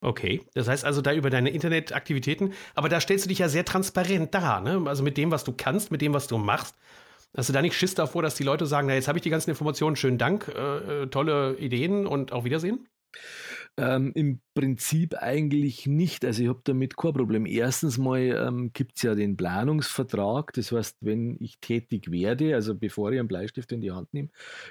Okay, 0.00 0.42
das 0.52 0.68
heißt 0.68 0.84
also 0.84 1.00
da 1.00 1.14
über 1.14 1.30
deine 1.30 1.48
Internetaktivitäten, 1.48 2.52
aber 2.74 2.90
da 2.90 3.00
stellst 3.00 3.24
du 3.24 3.30
dich 3.30 3.38
ja 3.38 3.48
sehr 3.48 3.64
transparent 3.64 4.34
dar, 4.34 4.60
ne? 4.60 4.82
Also 4.86 5.02
mit 5.02 5.16
dem, 5.16 5.30
was 5.30 5.44
du 5.44 5.54
kannst, 5.56 5.90
mit 5.90 6.02
dem, 6.02 6.12
was 6.12 6.26
du 6.26 6.36
machst. 6.36 6.76
Hast 7.34 7.48
du 7.48 7.54
da 7.54 7.62
nicht 7.62 7.74
Schiss 7.74 7.94
davor, 7.94 8.22
dass 8.22 8.34
die 8.34 8.44
Leute 8.44 8.66
sagen, 8.66 8.86
na, 8.86 8.94
jetzt 8.94 9.08
habe 9.08 9.18
ich 9.18 9.22
die 9.22 9.30
ganzen 9.30 9.50
Informationen, 9.50 9.96
schönen 9.96 10.18
Dank, 10.18 10.48
äh, 10.54 11.04
äh 11.04 11.06
tolle 11.06 11.56
Ideen 11.56 12.06
und 12.06 12.32
auf 12.32 12.44
Wiedersehen? 12.44 12.86
Ähm, 13.76 14.12
Im 14.14 14.40
Prinzip 14.54 15.14
eigentlich 15.14 15.86
nicht. 15.88 16.24
Also 16.24 16.42
ich 16.44 16.48
habe 16.48 16.60
damit 16.62 16.96
kein 16.96 17.12
Problem. 17.12 17.44
Erstens 17.44 17.98
mal 17.98 18.20
ähm, 18.20 18.72
gibt 18.72 18.96
es 18.96 19.02
ja 19.02 19.16
den 19.16 19.36
Planungsvertrag. 19.36 20.52
Das 20.52 20.70
heißt, 20.70 20.98
wenn 21.00 21.36
ich 21.40 21.58
tätig 21.58 22.12
werde, 22.12 22.54
also 22.54 22.76
bevor 22.76 23.10
ich 23.10 23.18
einen 23.18 23.26
Bleistift 23.26 23.72
in 23.72 23.80
die 23.80 23.90
Hand 23.90 24.14
nehme, 24.14 24.28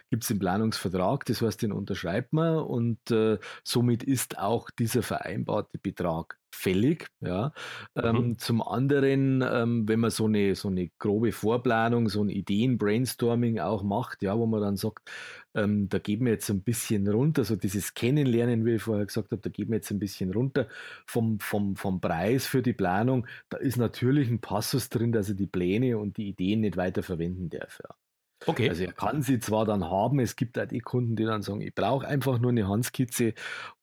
gibt 0.09 0.23
es 0.23 0.29
den 0.29 0.39
Planungsvertrag. 0.39 1.25
Das 1.25 1.41
heißt, 1.41 1.61
den 1.61 1.73
unterschreibt 1.73 2.31
man 2.31 2.59
und 2.59 3.11
äh, 3.11 3.39
somit 3.65 4.03
ist 4.03 4.37
auch 4.39 4.69
dieser 4.69 5.03
vereinbarte 5.03 5.79
Betrag 5.79 6.39
fällig. 6.53 7.07
Ja. 7.21 7.53
Ähm, 7.95 8.15
mhm. 8.15 8.37
zum 8.37 8.61
anderen, 8.61 9.41
ähm, 9.41 9.87
wenn 9.87 9.99
man 9.99 10.11
so 10.11 10.25
eine, 10.25 10.55
so 10.55 10.69
eine 10.69 10.89
grobe 10.99 11.31
Vorplanung, 11.31 12.09
so 12.09 12.23
ein 12.23 12.29
Ideen-Brainstorming 12.29 13.59
auch 13.59 13.83
macht, 13.83 14.21
ja, 14.21 14.37
wo 14.37 14.45
man 14.45 14.61
dann 14.61 14.77
sagt, 14.77 15.09
ähm, 15.55 15.89
da 15.89 15.99
geben 15.99 16.25
wir 16.25 16.33
jetzt 16.33 16.49
ein 16.49 16.63
bisschen 16.63 17.07
runter, 17.07 17.43
so 17.43 17.55
dieses 17.55 17.93
Kennenlernen, 17.93 18.65
wie 18.65 18.75
ich 18.75 18.83
vorher 18.83 19.05
gesagt 19.05 19.31
habe, 19.31 19.41
da 19.41 19.49
geben 19.49 19.71
wir 19.71 19.77
jetzt 19.77 19.91
ein 19.91 19.99
bisschen 19.99 20.31
runter 20.31 20.67
vom, 21.05 21.39
vom, 21.39 21.75
vom 21.75 22.01
Preis 22.01 22.45
für 22.45 22.61
die 22.61 22.73
Planung. 22.73 23.27
Da 23.49 23.57
ist 23.57 23.77
natürlich 23.77 24.29
ein 24.29 24.39
Passus 24.39 24.89
drin, 24.89 25.11
dass 25.11 25.29
er 25.29 25.35
die 25.35 25.47
Pläne 25.47 25.97
und 25.97 26.17
die 26.17 26.29
Ideen 26.29 26.61
nicht 26.61 26.77
weiter 26.77 27.03
verwenden 27.03 27.49
darf. 27.49 27.79
Ja. 27.83 27.95
Okay. 28.45 28.69
Also 28.69 28.83
er 28.83 28.93
kann 28.93 29.21
sie 29.21 29.39
zwar 29.39 29.65
dann 29.65 29.89
haben, 29.89 30.19
es 30.19 30.35
gibt 30.35 30.59
auch 30.59 30.65
die 30.65 30.79
Kunden, 30.79 31.15
die 31.15 31.23
dann 31.25 31.41
sagen, 31.41 31.61
ich 31.61 31.73
brauche 31.73 32.07
einfach 32.07 32.39
nur 32.39 32.51
eine 32.51 32.67
Handskizze 32.67 33.33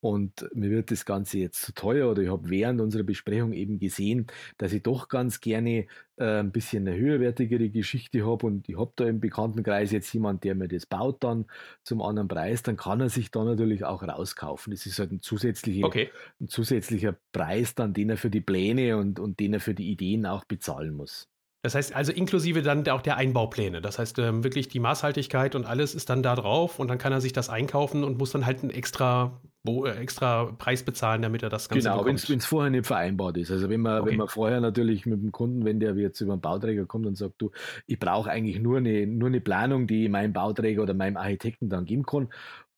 und 0.01 0.49
mir 0.55 0.70
wird 0.70 0.90
das 0.90 1.05
Ganze 1.05 1.38
jetzt 1.38 1.62
zu 1.62 1.73
teuer 1.73 2.11
oder 2.11 2.23
ich 2.23 2.31
habe 2.31 2.49
während 2.51 2.81
unserer 2.81 3.03
Besprechung 3.03 3.53
eben 3.53 3.79
gesehen, 3.79 4.27
dass 4.59 4.73
ich 4.73 4.83
doch 4.83 5.09
ganz 5.09 5.40
gerne 5.40 5.87
äh, 6.16 6.40
ein 6.40 6.53
bisschen 6.53 6.87
eine 6.87 6.96
höherwertigere 6.96 7.70
Geschichte 7.70 8.27
habe 8.27 8.46
und 8.46 8.68
ich 8.68 8.79
habe 8.79 8.92
da 8.96 9.07
im 9.07 9.20
Bekanntenkreis 9.20 9.90
jetzt 9.90 10.12
jemand, 10.12 10.44
der 10.44 10.55
mir 10.55 10.68
das 10.68 10.85
baut 10.85 11.25
dann 11.25 11.46
zum 11.83 12.03
anderen 12.03 12.29
Preis, 12.29 12.62
dann 12.62 12.77
kann 12.77 13.01
er 13.01 13.09
sich 13.09 13.31
da 13.31 13.42
natürlich 13.44 13.85
auch 13.85 14.03
rauskaufen. 14.03 14.73
Das 14.73 14.85
ist 14.85 14.99
halt 14.99 15.12
ein, 15.12 15.23
zusätzliche, 15.23 15.85
okay. 15.85 16.11
ein 16.40 16.49
zusätzlicher 16.49 17.16
Preis 17.33 17.75
dann, 17.75 17.94
den 17.94 18.11
er 18.11 18.18
für 18.18 18.31
die 18.31 18.42
Pläne 18.42 18.99
und, 18.99 19.18
und 19.18 19.40
den 19.40 19.55
er 19.55 19.61
für 19.61 19.75
die 19.75 19.90
Ideen 19.90 20.27
auch 20.27 20.44
bezahlen 20.44 20.94
muss. 20.94 21.30
Das 21.62 21.75
heißt 21.75 21.94
also 21.94 22.12
inklusive 22.12 22.62
dann 22.62 22.88
auch 22.88 23.03
der 23.03 23.16
Einbaupläne. 23.16 23.81
Das 23.81 23.99
heißt 23.99 24.18
ähm, 24.18 24.44
wirklich 24.44 24.68
die 24.68 24.81
Maßhaltigkeit 24.81 25.55
und 25.55 25.66
alles 25.66 25.94
ist 25.94 26.09
dann 26.09 26.23
da 26.23 26.35
drauf 26.35 26.79
und 26.79 26.88
dann 26.88 26.99
kann 26.99 27.12
er 27.12 27.20
sich 27.20 27.33
das 27.33 27.51
einkaufen 27.51 28.03
und 28.03 28.18
muss 28.18 28.31
dann 28.31 28.46
halt 28.46 28.62
ein 28.62 28.70
extra 28.70 29.40
extra 29.64 30.46
Preis 30.57 30.83
bezahlen, 30.83 31.20
damit 31.20 31.42
er 31.42 31.51
das 31.51 31.68
Ganze 31.68 31.90
Genau, 31.90 32.07
wenn 32.07 32.14
es 32.14 32.46
vorher 32.46 32.70
nicht 32.70 32.87
vereinbart 32.87 33.37
ist. 33.37 33.51
Also 33.51 33.68
wenn 33.68 33.83
man, 33.83 34.01
okay. 34.01 34.11
wenn 34.11 34.16
man 34.16 34.29
vorher 34.29 34.59
natürlich 34.61 35.05
mit 35.05 35.23
dem 35.23 35.33
Kunden, 35.33 35.66
wenn 35.66 35.81
der 35.81 35.94
jetzt 35.96 36.20
über 36.23 36.33
einen 36.33 36.40
Bauträger 36.40 36.87
kommt 36.87 37.05
und 37.05 37.16
sagt, 37.16 37.35
du, 37.38 37.51
ich 37.87 37.99
brauche 37.99 38.31
eigentlich 38.31 38.59
nur 38.59 38.79
eine, 38.79 39.07
nur 39.07 39.29
eine 39.29 39.42
Planung, 39.42 39.87
die 39.87 40.05
ich 40.05 40.11
meinem 40.11 40.33
Bauträger 40.33 40.83
oder 40.83 40.94
meinem 40.94 41.18
Architekten 41.18 41.68
dann 41.68 41.85
geben 41.85 42.05
kann 42.05 42.29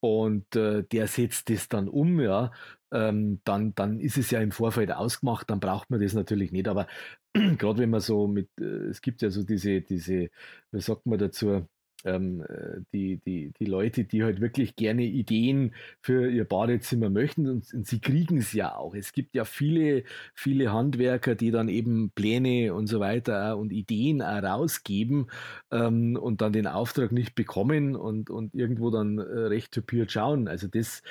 und 0.00 0.56
äh, 0.56 0.82
der 0.82 1.06
setzt 1.06 1.48
das 1.48 1.68
dann 1.68 1.88
um, 1.88 2.20
ja, 2.20 2.50
ähm, 2.92 3.40
dann, 3.44 3.74
dann 3.76 4.00
ist 4.00 4.18
es 4.18 4.32
ja 4.32 4.40
im 4.40 4.50
Vorfeld 4.50 4.90
ausgemacht, 4.90 5.48
dann 5.48 5.60
braucht 5.60 5.90
man 5.90 6.00
das 6.00 6.12
natürlich 6.12 6.50
nicht. 6.50 6.66
Aber 6.66 6.88
gerade 7.58 7.80
wenn 7.80 7.90
man 7.90 8.00
so 8.00 8.26
mit, 8.26 8.48
äh, 8.60 8.64
es 8.64 9.00
gibt 9.02 9.22
ja 9.22 9.30
so 9.30 9.42
diese, 9.44 9.80
diese, 9.82 10.30
wie 10.70 10.80
sagt 10.80 11.06
man 11.06 11.18
dazu, 11.18 11.66
ähm, 12.04 12.42
äh, 12.48 12.80
die, 12.92 13.18
die, 13.18 13.52
die 13.58 13.64
Leute, 13.64 14.04
die 14.04 14.22
halt 14.24 14.40
wirklich 14.40 14.76
gerne 14.76 15.04
Ideen 15.04 15.74
für 16.00 16.28
ihr 16.30 16.44
Badezimmer 16.44 17.10
möchten 17.10 17.48
und, 17.48 17.72
und 17.72 17.86
sie 17.86 18.00
kriegen 18.00 18.38
es 18.38 18.52
ja 18.52 18.74
auch. 18.76 18.94
Es 18.94 19.12
gibt 19.12 19.34
ja 19.34 19.44
viele, 19.44 20.04
viele 20.34 20.72
Handwerker, 20.72 21.34
die 21.34 21.50
dann 21.50 21.68
eben 21.68 22.10
Pläne 22.10 22.74
und 22.74 22.86
so 22.86 23.00
weiter 23.00 23.56
und 23.56 23.72
Ideen 23.72 24.22
auch 24.22 24.42
rausgeben 24.42 25.30
ähm, 25.70 26.16
und 26.20 26.40
dann 26.40 26.52
den 26.52 26.66
Auftrag 26.66 27.12
nicht 27.12 27.34
bekommen 27.34 27.96
und, 27.96 28.30
und 28.30 28.54
irgendwo 28.54 28.90
dann 28.90 29.18
äh, 29.18 29.22
recht 29.22 29.72
typiert 29.72 30.10
schauen. 30.12 30.48
Also 30.48 30.66
das, 30.68 31.02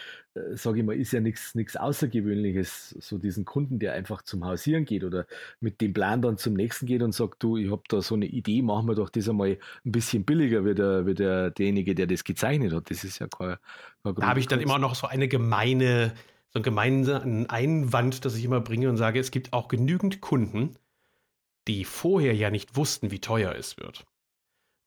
sage 0.53 0.79
ich 0.79 0.85
mal, 0.85 0.95
ist 0.95 1.11
ja 1.11 1.19
nichts 1.19 1.75
Außergewöhnliches, 1.75 2.95
so 2.99 3.17
diesen 3.17 3.43
Kunden, 3.43 3.79
der 3.79 3.93
einfach 3.93 4.21
zum 4.21 4.45
Hausieren 4.45 4.85
geht 4.85 5.03
oder 5.03 5.25
mit 5.59 5.81
dem 5.81 5.93
Plan 5.93 6.21
dann 6.21 6.37
zum 6.37 6.53
nächsten 6.53 6.85
geht 6.85 7.01
und 7.01 7.11
sagt, 7.11 7.43
du, 7.43 7.57
ich 7.57 7.69
habe 7.69 7.83
da 7.89 8.01
so 8.01 8.15
eine 8.15 8.27
Idee, 8.27 8.61
machen 8.61 8.87
wir 8.87 8.95
doch 8.95 9.09
das 9.09 9.27
einmal 9.27 9.57
ein 9.85 9.91
bisschen 9.91 10.23
billiger 10.23 10.63
wie, 10.63 10.73
der, 10.73 11.05
wie 11.05 11.15
der, 11.15 11.51
derjenige, 11.51 11.95
der 11.95 12.07
das 12.07 12.23
gezeichnet 12.23 12.73
hat. 12.73 12.89
Das 12.89 13.03
ist 13.03 13.19
ja 13.19 13.27
kein, 13.27 13.57
kein 14.03 14.15
Da 14.15 14.27
habe 14.27 14.39
ich 14.39 14.47
dann 14.47 14.61
immer 14.61 14.79
noch 14.79 14.95
so 14.95 15.07
eine 15.07 15.27
gemeine, 15.27 16.13
so 16.49 16.59
einen 16.59 16.63
gemeinen 16.63 17.49
Einwand, 17.49 18.23
dass 18.23 18.35
ich 18.35 18.45
immer 18.45 18.61
bringe 18.61 18.89
und 18.89 18.97
sage, 18.97 19.19
es 19.19 19.31
gibt 19.31 19.51
auch 19.51 19.67
genügend 19.67 20.21
Kunden, 20.21 20.77
die 21.67 21.83
vorher 21.83 22.33
ja 22.33 22.49
nicht 22.49 22.77
wussten, 22.77 23.11
wie 23.11 23.19
teuer 23.19 23.53
es 23.55 23.77
wird. 23.77 24.05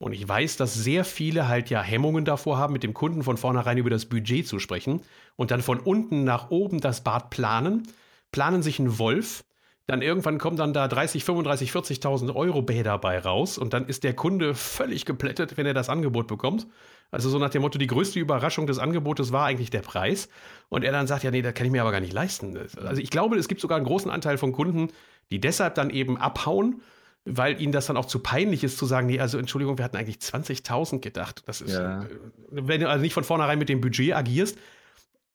Und 0.04 0.12
ich 0.12 0.28
weiß, 0.28 0.58
dass 0.58 0.74
sehr 0.74 1.02
viele 1.02 1.48
halt 1.48 1.70
ja 1.70 1.80
Hemmungen 1.80 2.26
davor 2.26 2.58
haben, 2.58 2.74
mit 2.74 2.82
dem 2.82 2.92
Kunden 2.92 3.22
von 3.22 3.38
vornherein 3.38 3.78
über 3.78 3.88
das 3.88 4.04
Budget 4.04 4.46
zu 4.46 4.58
sprechen 4.58 5.00
und 5.36 5.50
dann 5.50 5.62
von 5.62 5.80
unten 5.80 6.24
nach 6.24 6.50
oben 6.50 6.82
das 6.82 7.02
Bad 7.02 7.30
planen, 7.30 7.88
planen 8.30 8.62
sich 8.62 8.78
einen 8.78 8.98
Wolf, 8.98 9.44
dann 9.86 10.02
irgendwann 10.02 10.36
kommen 10.36 10.58
dann 10.58 10.74
da 10.74 10.88
30, 10.88 11.24
35, 11.24 11.70
40.000 11.70 12.34
Euro 12.34 12.60
Bäder 12.60 12.98
bei 12.98 13.18
raus 13.18 13.56
und 13.56 13.72
dann 13.72 13.86
ist 13.86 14.04
der 14.04 14.12
Kunde 14.12 14.54
völlig 14.54 15.06
geplättet, 15.06 15.56
wenn 15.56 15.64
er 15.64 15.72
das 15.72 15.88
Angebot 15.88 16.26
bekommt. 16.26 16.66
Also 17.10 17.30
so 17.30 17.38
nach 17.38 17.48
dem 17.48 17.62
Motto, 17.62 17.78
die 17.78 17.86
größte 17.86 18.20
Überraschung 18.20 18.66
des 18.66 18.78
Angebotes 18.78 19.32
war 19.32 19.46
eigentlich 19.46 19.70
der 19.70 19.80
Preis. 19.80 20.28
Und 20.68 20.84
er 20.84 20.92
dann 20.92 21.06
sagt, 21.06 21.24
ja, 21.24 21.30
nee, 21.30 21.40
das 21.40 21.54
kann 21.54 21.64
ich 21.64 21.72
mir 21.72 21.80
aber 21.80 21.92
gar 21.92 22.00
nicht 22.00 22.12
leisten. 22.12 22.58
Also 22.58 23.00
ich 23.00 23.08
glaube, 23.08 23.38
es 23.38 23.48
gibt 23.48 23.62
sogar 23.62 23.78
einen 23.78 23.86
großen 23.86 24.10
Anteil 24.10 24.36
von 24.36 24.52
Kunden, 24.52 24.88
die 25.30 25.40
deshalb 25.40 25.76
dann 25.76 25.88
eben 25.88 26.18
abhauen 26.18 26.82
weil 27.24 27.60
ihnen 27.60 27.72
das 27.72 27.86
dann 27.86 27.96
auch 27.96 28.04
zu 28.04 28.18
peinlich 28.18 28.64
ist 28.64 28.76
zu 28.76 28.86
sagen, 28.86 29.06
nee, 29.06 29.18
also 29.18 29.38
Entschuldigung, 29.38 29.78
wir 29.78 29.84
hatten 29.84 29.96
eigentlich 29.96 30.18
20.000 30.18 31.00
gedacht. 31.00 31.42
Das 31.46 31.60
ist, 31.60 31.72
ja. 31.72 32.02
Äh, 32.02 32.08
wenn 32.50 32.80
du 32.80 32.88
also 32.88 33.02
nicht 33.02 33.14
von 33.14 33.24
vornherein 33.24 33.58
mit 33.58 33.68
dem 33.68 33.80
Budget 33.80 34.14
agierst, 34.14 34.58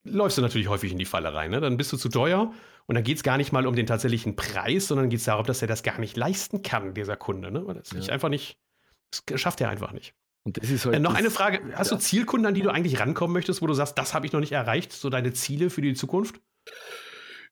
läufst 0.03 0.37
du 0.37 0.41
natürlich 0.41 0.67
häufig 0.67 0.91
in 0.91 0.97
die 0.97 1.05
Falle 1.05 1.33
rein. 1.33 1.51
Ne? 1.51 1.61
Dann 1.61 1.77
bist 1.77 1.91
du 1.91 1.97
zu 1.97 2.09
teuer 2.09 2.53
und 2.85 2.95
dann 2.95 3.03
geht 3.03 3.17
es 3.17 3.23
gar 3.23 3.37
nicht 3.37 3.51
mal 3.51 3.65
um 3.65 3.75
den 3.75 3.87
tatsächlichen 3.87 4.35
Preis, 4.35 4.87
sondern 4.87 5.09
geht 5.09 5.19
es 5.19 5.25
darum, 5.25 5.45
dass 5.45 5.61
er 5.61 5.67
das 5.67 5.83
gar 5.83 5.99
nicht 5.99 6.15
leisten 6.15 6.61
kann, 6.61 6.93
dieser 6.93 7.17
Kunde. 7.17 7.51
Ne? 7.51 7.65
das 7.73 8.07
ja. 8.07 8.13
einfach 8.13 8.29
nicht, 8.29 8.59
das 9.25 9.41
schafft 9.41 9.61
er 9.61 9.69
einfach 9.69 9.91
nicht. 9.91 10.13
Und 10.43 10.57
das 10.57 10.69
ist 10.69 10.85
halt 10.85 10.95
äh, 10.95 10.99
noch 10.99 11.15
eine 11.15 11.31
Frage: 11.31 11.59
Hast 11.73 11.91
ja. 11.91 11.97
du 11.97 12.01
Zielkunden, 12.01 12.47
an 12.47 12.53
die 12.53 12.61
du 12.61 12.69
eigentlich 12.69 12.99
rankommen 12.99 13.33
möchtest, 13.33 13.61
wo 13.61 13.67
du 13.67 13.73
sagst, 13.73 13.97
das 13.97 14.13
habe 14.13 14.25
ich 14.25 14.31
noch 14.31 14.39
nicht 14.39 14.53
erreicht, 14.53 14.93
so 14.93 15.09
deine 15.09 15.33
Ziele 15.33 15.69
für 15.69 15.81
die 15.81 15.93
Zukunft? 15.93 16.39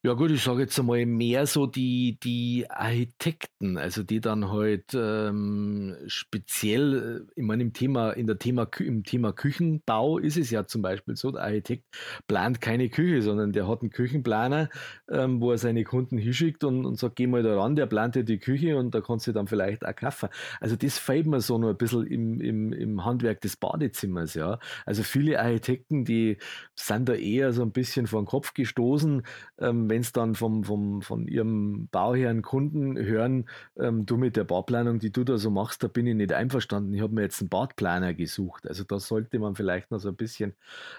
Ja 0.03 0.13
gut, 0.13 0.31
ich 0.31 0.43
sage 0.43 0.61
jetzt 0.61 0.79
einmal 0.79 1.05
mehr 1.05 1.47
so 1.47 1.65
die, 1.65 2.17
die 2.23 2.65
Architekten, 2.69 3.77
also 3.77 4.03
die 4.03 4.21
dann 4.21 4.49
halt 4.51 4.93
ähm, 4.93 5.95
speziell, 6.07 7.25
äh, 7.27 7.31
ich 7.35 7.43
meine 7.43 7.63
im 7.63 7.73
Thema, 7.73 8.11
in 8.11 8.27
der 8.27 8.37
Thema, 8.37 8.67
im 8.79 9.03
Thema 9.03 9.33
Küchenbau 9.33 10.17
ist 10.19 10.37
es 10.37 10.51
ja 10.51 10.65
zum 10.65 10.81
Beispiel 10.83 11.15
so, 11.15 11.31
der 11.31 11.41
Architekt 11.43 11.83
plant 12.27 12.61
keine 12.61 12.89
Küche, 12.89 13.21
sondern 13.23 13.51
der 13.51 13.67
hat 13.67 13.81
einen 13.81 13.89
Küchenplaner, 13.89 14.69
ähm, 15.09 15.41
wo 15.41 15.51
er 15.51 15.57
seine 15.57 15.83
Kunden 15.83 16.17
hinschickt 16.17 16.63
und, 16.63 16.85
und 16.85 16.97
sagt, 16.97 17.15
geh 17.15 17.27
mal 17.27 17.43
da 17.43 17.59
ran, 17.59 17.75
der 17.75 17.87
plant 17.87 18.15
dir 18.15 18.23
die 18.23 18.39
Küche 18.39 18.77
und 18.77 18.93
da 18.93 19.01
kannst 19.01 19.25
du 19.27 19.31
dann 19.33 19.47
vielleicht 19.47 19.83
auch 19.85 19.95
kaufen. 19.95 20.29
Also 20.61 20.75
das 20.75 20.97
fällt 20.99 21.25
mir 21.25 21.41
so 21.41 21.57
noch 21.57 21.69
ein 21.69 21.77
bisschen 21.77 22.05
im, 22.07 22.39
im, 22.39 22.71
im 22.71 23.03
Handwerk 23.03 23.41
des 23.41 23.57
Badezimmers, 23.57 24.35
ja. 24.35 24.59
Also 24.85 25.03
viele 25.03 25.39
Architekten, 25.41 26.05
die 26.05 26.37
sind 26.75 27.09
da 27.09 27.13
eher 27.13 27.51
so 27.51 27.63
ein 27.63 27.71
bisschen 27.71 28.07
vor 28.07 28.21
den 28.21 28.27
Kopf 28.27 28.53
gestoßen, 28.53 29.23
ähm, 29.59 29.89
wenn 29.89 29.96
es 30.01 30.11
dann 30.11 30.35
vom, 30.35 30.63
vom, 30.63 31.01
von 31.01 31.27
ihrem 31.27 31.87
Bauherrn 31.91 32.41
Kunden 32.41 32.97
hören, 32.97 33.49
ähm, 33.77 34.05
du 34.05 34.17
mit 34.17 34.35
der 34.35 34.43
Badplanung, 34.43 34.99
die 34.99 35.11
du 35.11 35.23
da 35.23 35.37
so 35.37 35.49
machst, 35.49 35.83
da 35.83 35.87
bin 35.87 36.07
ich 36.07 36.15
nicht 36.15 36.33
einverstanden. 36.33 36.93
Ich 36.93 37.01
habe 37.01 37.13
mir 37.13 37.21
jetzt 37.21 37.41
einen 37.41 37.49
Badplaner 37.49 38.13
gesucht. 38.13 38.67
Also 38.67 38.83
da 38.83 38.99
sollte 38.99 39.39
man 39.39 39.55
vielleicht 39.55 39.91
noch 39.91 39.99
so 39.99 40.09
ein 40.09 40.15
bisschen. 40.15 40.53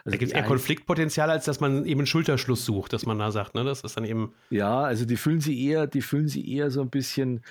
Also 0.04 0.12
da 0.12 0.16
gibt 0.16 0.32
es 0.32 0.37
eher 0.37 0.44
Konfliktpotenzial, 0.44 1.30
als 1.30 1.44
dass 1.44 1.61
man 1.61 1.84
eben 1.84 2.00
einen 2.00 2.06
Schulterschluss 2.06 2.64
sucht, 2.64 2.92
dass 2.92 3.06
man 3.06 3.18
da 3.18 3.30
sagt, 3.30 3.54
ne? 3.54 3.64
Das 3.64 3.82
ist 3.82 3.96
dann 3.96 4.04
eben. 4.04 4.32
Ja, 4.50 4.82
also 4.82 5.04
die 5.04 5.16
fühlen 5.16 5.40
sich 5.40 5.58
eher, 5.58 5.87
die 5.87 6.02
fühlen 6.02 6.28
sich 6.28 6.46
eher 6.46 6.70
so 6.70 6.80
ein 6.80 6.90
bisschen 6.90 7.42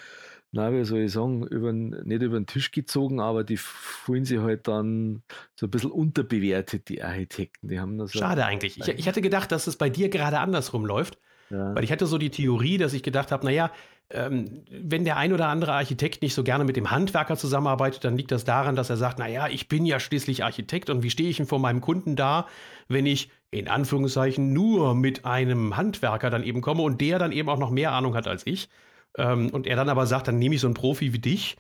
na, 0.52 0.72
wie 0.72 0.84
soll 0.86 1.00
ich 1.00 1.12
sagen, 1.12 1.46
über, 1.46 1.74
nicht 1.74 2.22
über 2.22 2.40
den 2.40 2.46
Tisch 2.46 2.72
gezogen, 2.72 3.20
aber 3.20 3.44
die 3.44 3.58
fühlen 3.58 4.24
sich 4.24 4.40
halt 4.40 4.68
dann 4.68 5.24
so 5.56 5.68
ein 5.68 5.70
bisschen 5.70 5.92
unterbewertet, 5.92 6.88
die 6.90 7.04
Architekten. 7.04 7.68
Die 7.68 7.80
haben 7.80 7.98
das 7.98 8.14
Schade 8.14 8.46
eigentlich. 8.46 8.80
Ich, 8.80 8.88
ich 8.88 9.08
hatte 9.08 9.22
gedacht, 9.22 9.52
dass 9.52 9.68
es 9.68 9.76
bei 9.76 9.90
dir 9.90 10.10
gerade 10.10 10.40
andersrum 10.40 10.86
läuft. 10.86 11.20
Ja. 11.50 11.76
Weil 11.76 11.84
ich 11.84 11.92
hatte 11.92 12.06
so 12.06 12.18
die 12.18 12.30
Theorie, 12.30 12.78
dass 12.78 12.94
ich 12.94 13.04
gedacht 13.04 13.32
habe, 13.32 13.46
naja, 13.46 13.72
ähm, 14.10 14.64
wenn 14.70 15.04
der 15.04 15.18
ein 15.18 15.34
oder 15.34 15.48
andere 15.48 15.74
Architekt 15.74 16.22
nicht 16.22 16.34
so 16.34 16.44
gerne 16.44 16.64
mit 16.64 16.78
dem 16.78 16.92
Handwerker 16.92 17.36
zusammenarbeitet, 17.36 18.06
dann 18.06 18.16
liegt 18.16 18.32
das 18.32 18.46
daran, 18.46 18.76
dass 18.76 18.90
er 18.90 18.98
sagt, 18.98 19.20
naja, 19.20 19.48
ich 19.48 19.68
bin 19.68 19.86
ja 19.86 20.00
schließlich 20.00 20.44
Architekt 20.44 20.90
und 20.90 21.04
wie 21.04 21.10
stehe 21.10 21.30
ich 21.30 21.38
denn 21.38 21.46
vor 21.46 21.60
meinem 21.60 21.82
Kunden 21.82 22.16
da, 22.16 22.48
wenn 22.88 23.06
ich 23.06 23.30
in 23.52 23.68
Anführungszeichen 23.68 24.54
nur 24.54 24.96
mit 24.96 25.26
einem 25.26 25.76
Handwerker 25.76 26.30
dann 26.30 26.44
eben 26.44 26.62
komme 26.62 26.84
und 26.84 27.02
der 27.02 27.20
dann 27.20 27.32
eben 27.32 27.50
auch 27.50 27.60
noch 27.60 27.72
mehr 27.72 27.92
Ahnung 27.92 28.16
hat 28.16 28.28
als 28.28 28.48
ich. 28.48 28.70
Ähm, 29.18 29.50
und 29.50 29.68
er 29.68 29.76
dann 29.76 29.90
aber 29.90 30.06
sagt, 30.06 30.28
dann 30.28 30.40
nehme 30.40 30.56
ich 30.56 30.62
so 30.62 30.68
einen 30.68 30.74
Profi 30.74 31.14
wie 31.14 31.20
dich 31.20 31.58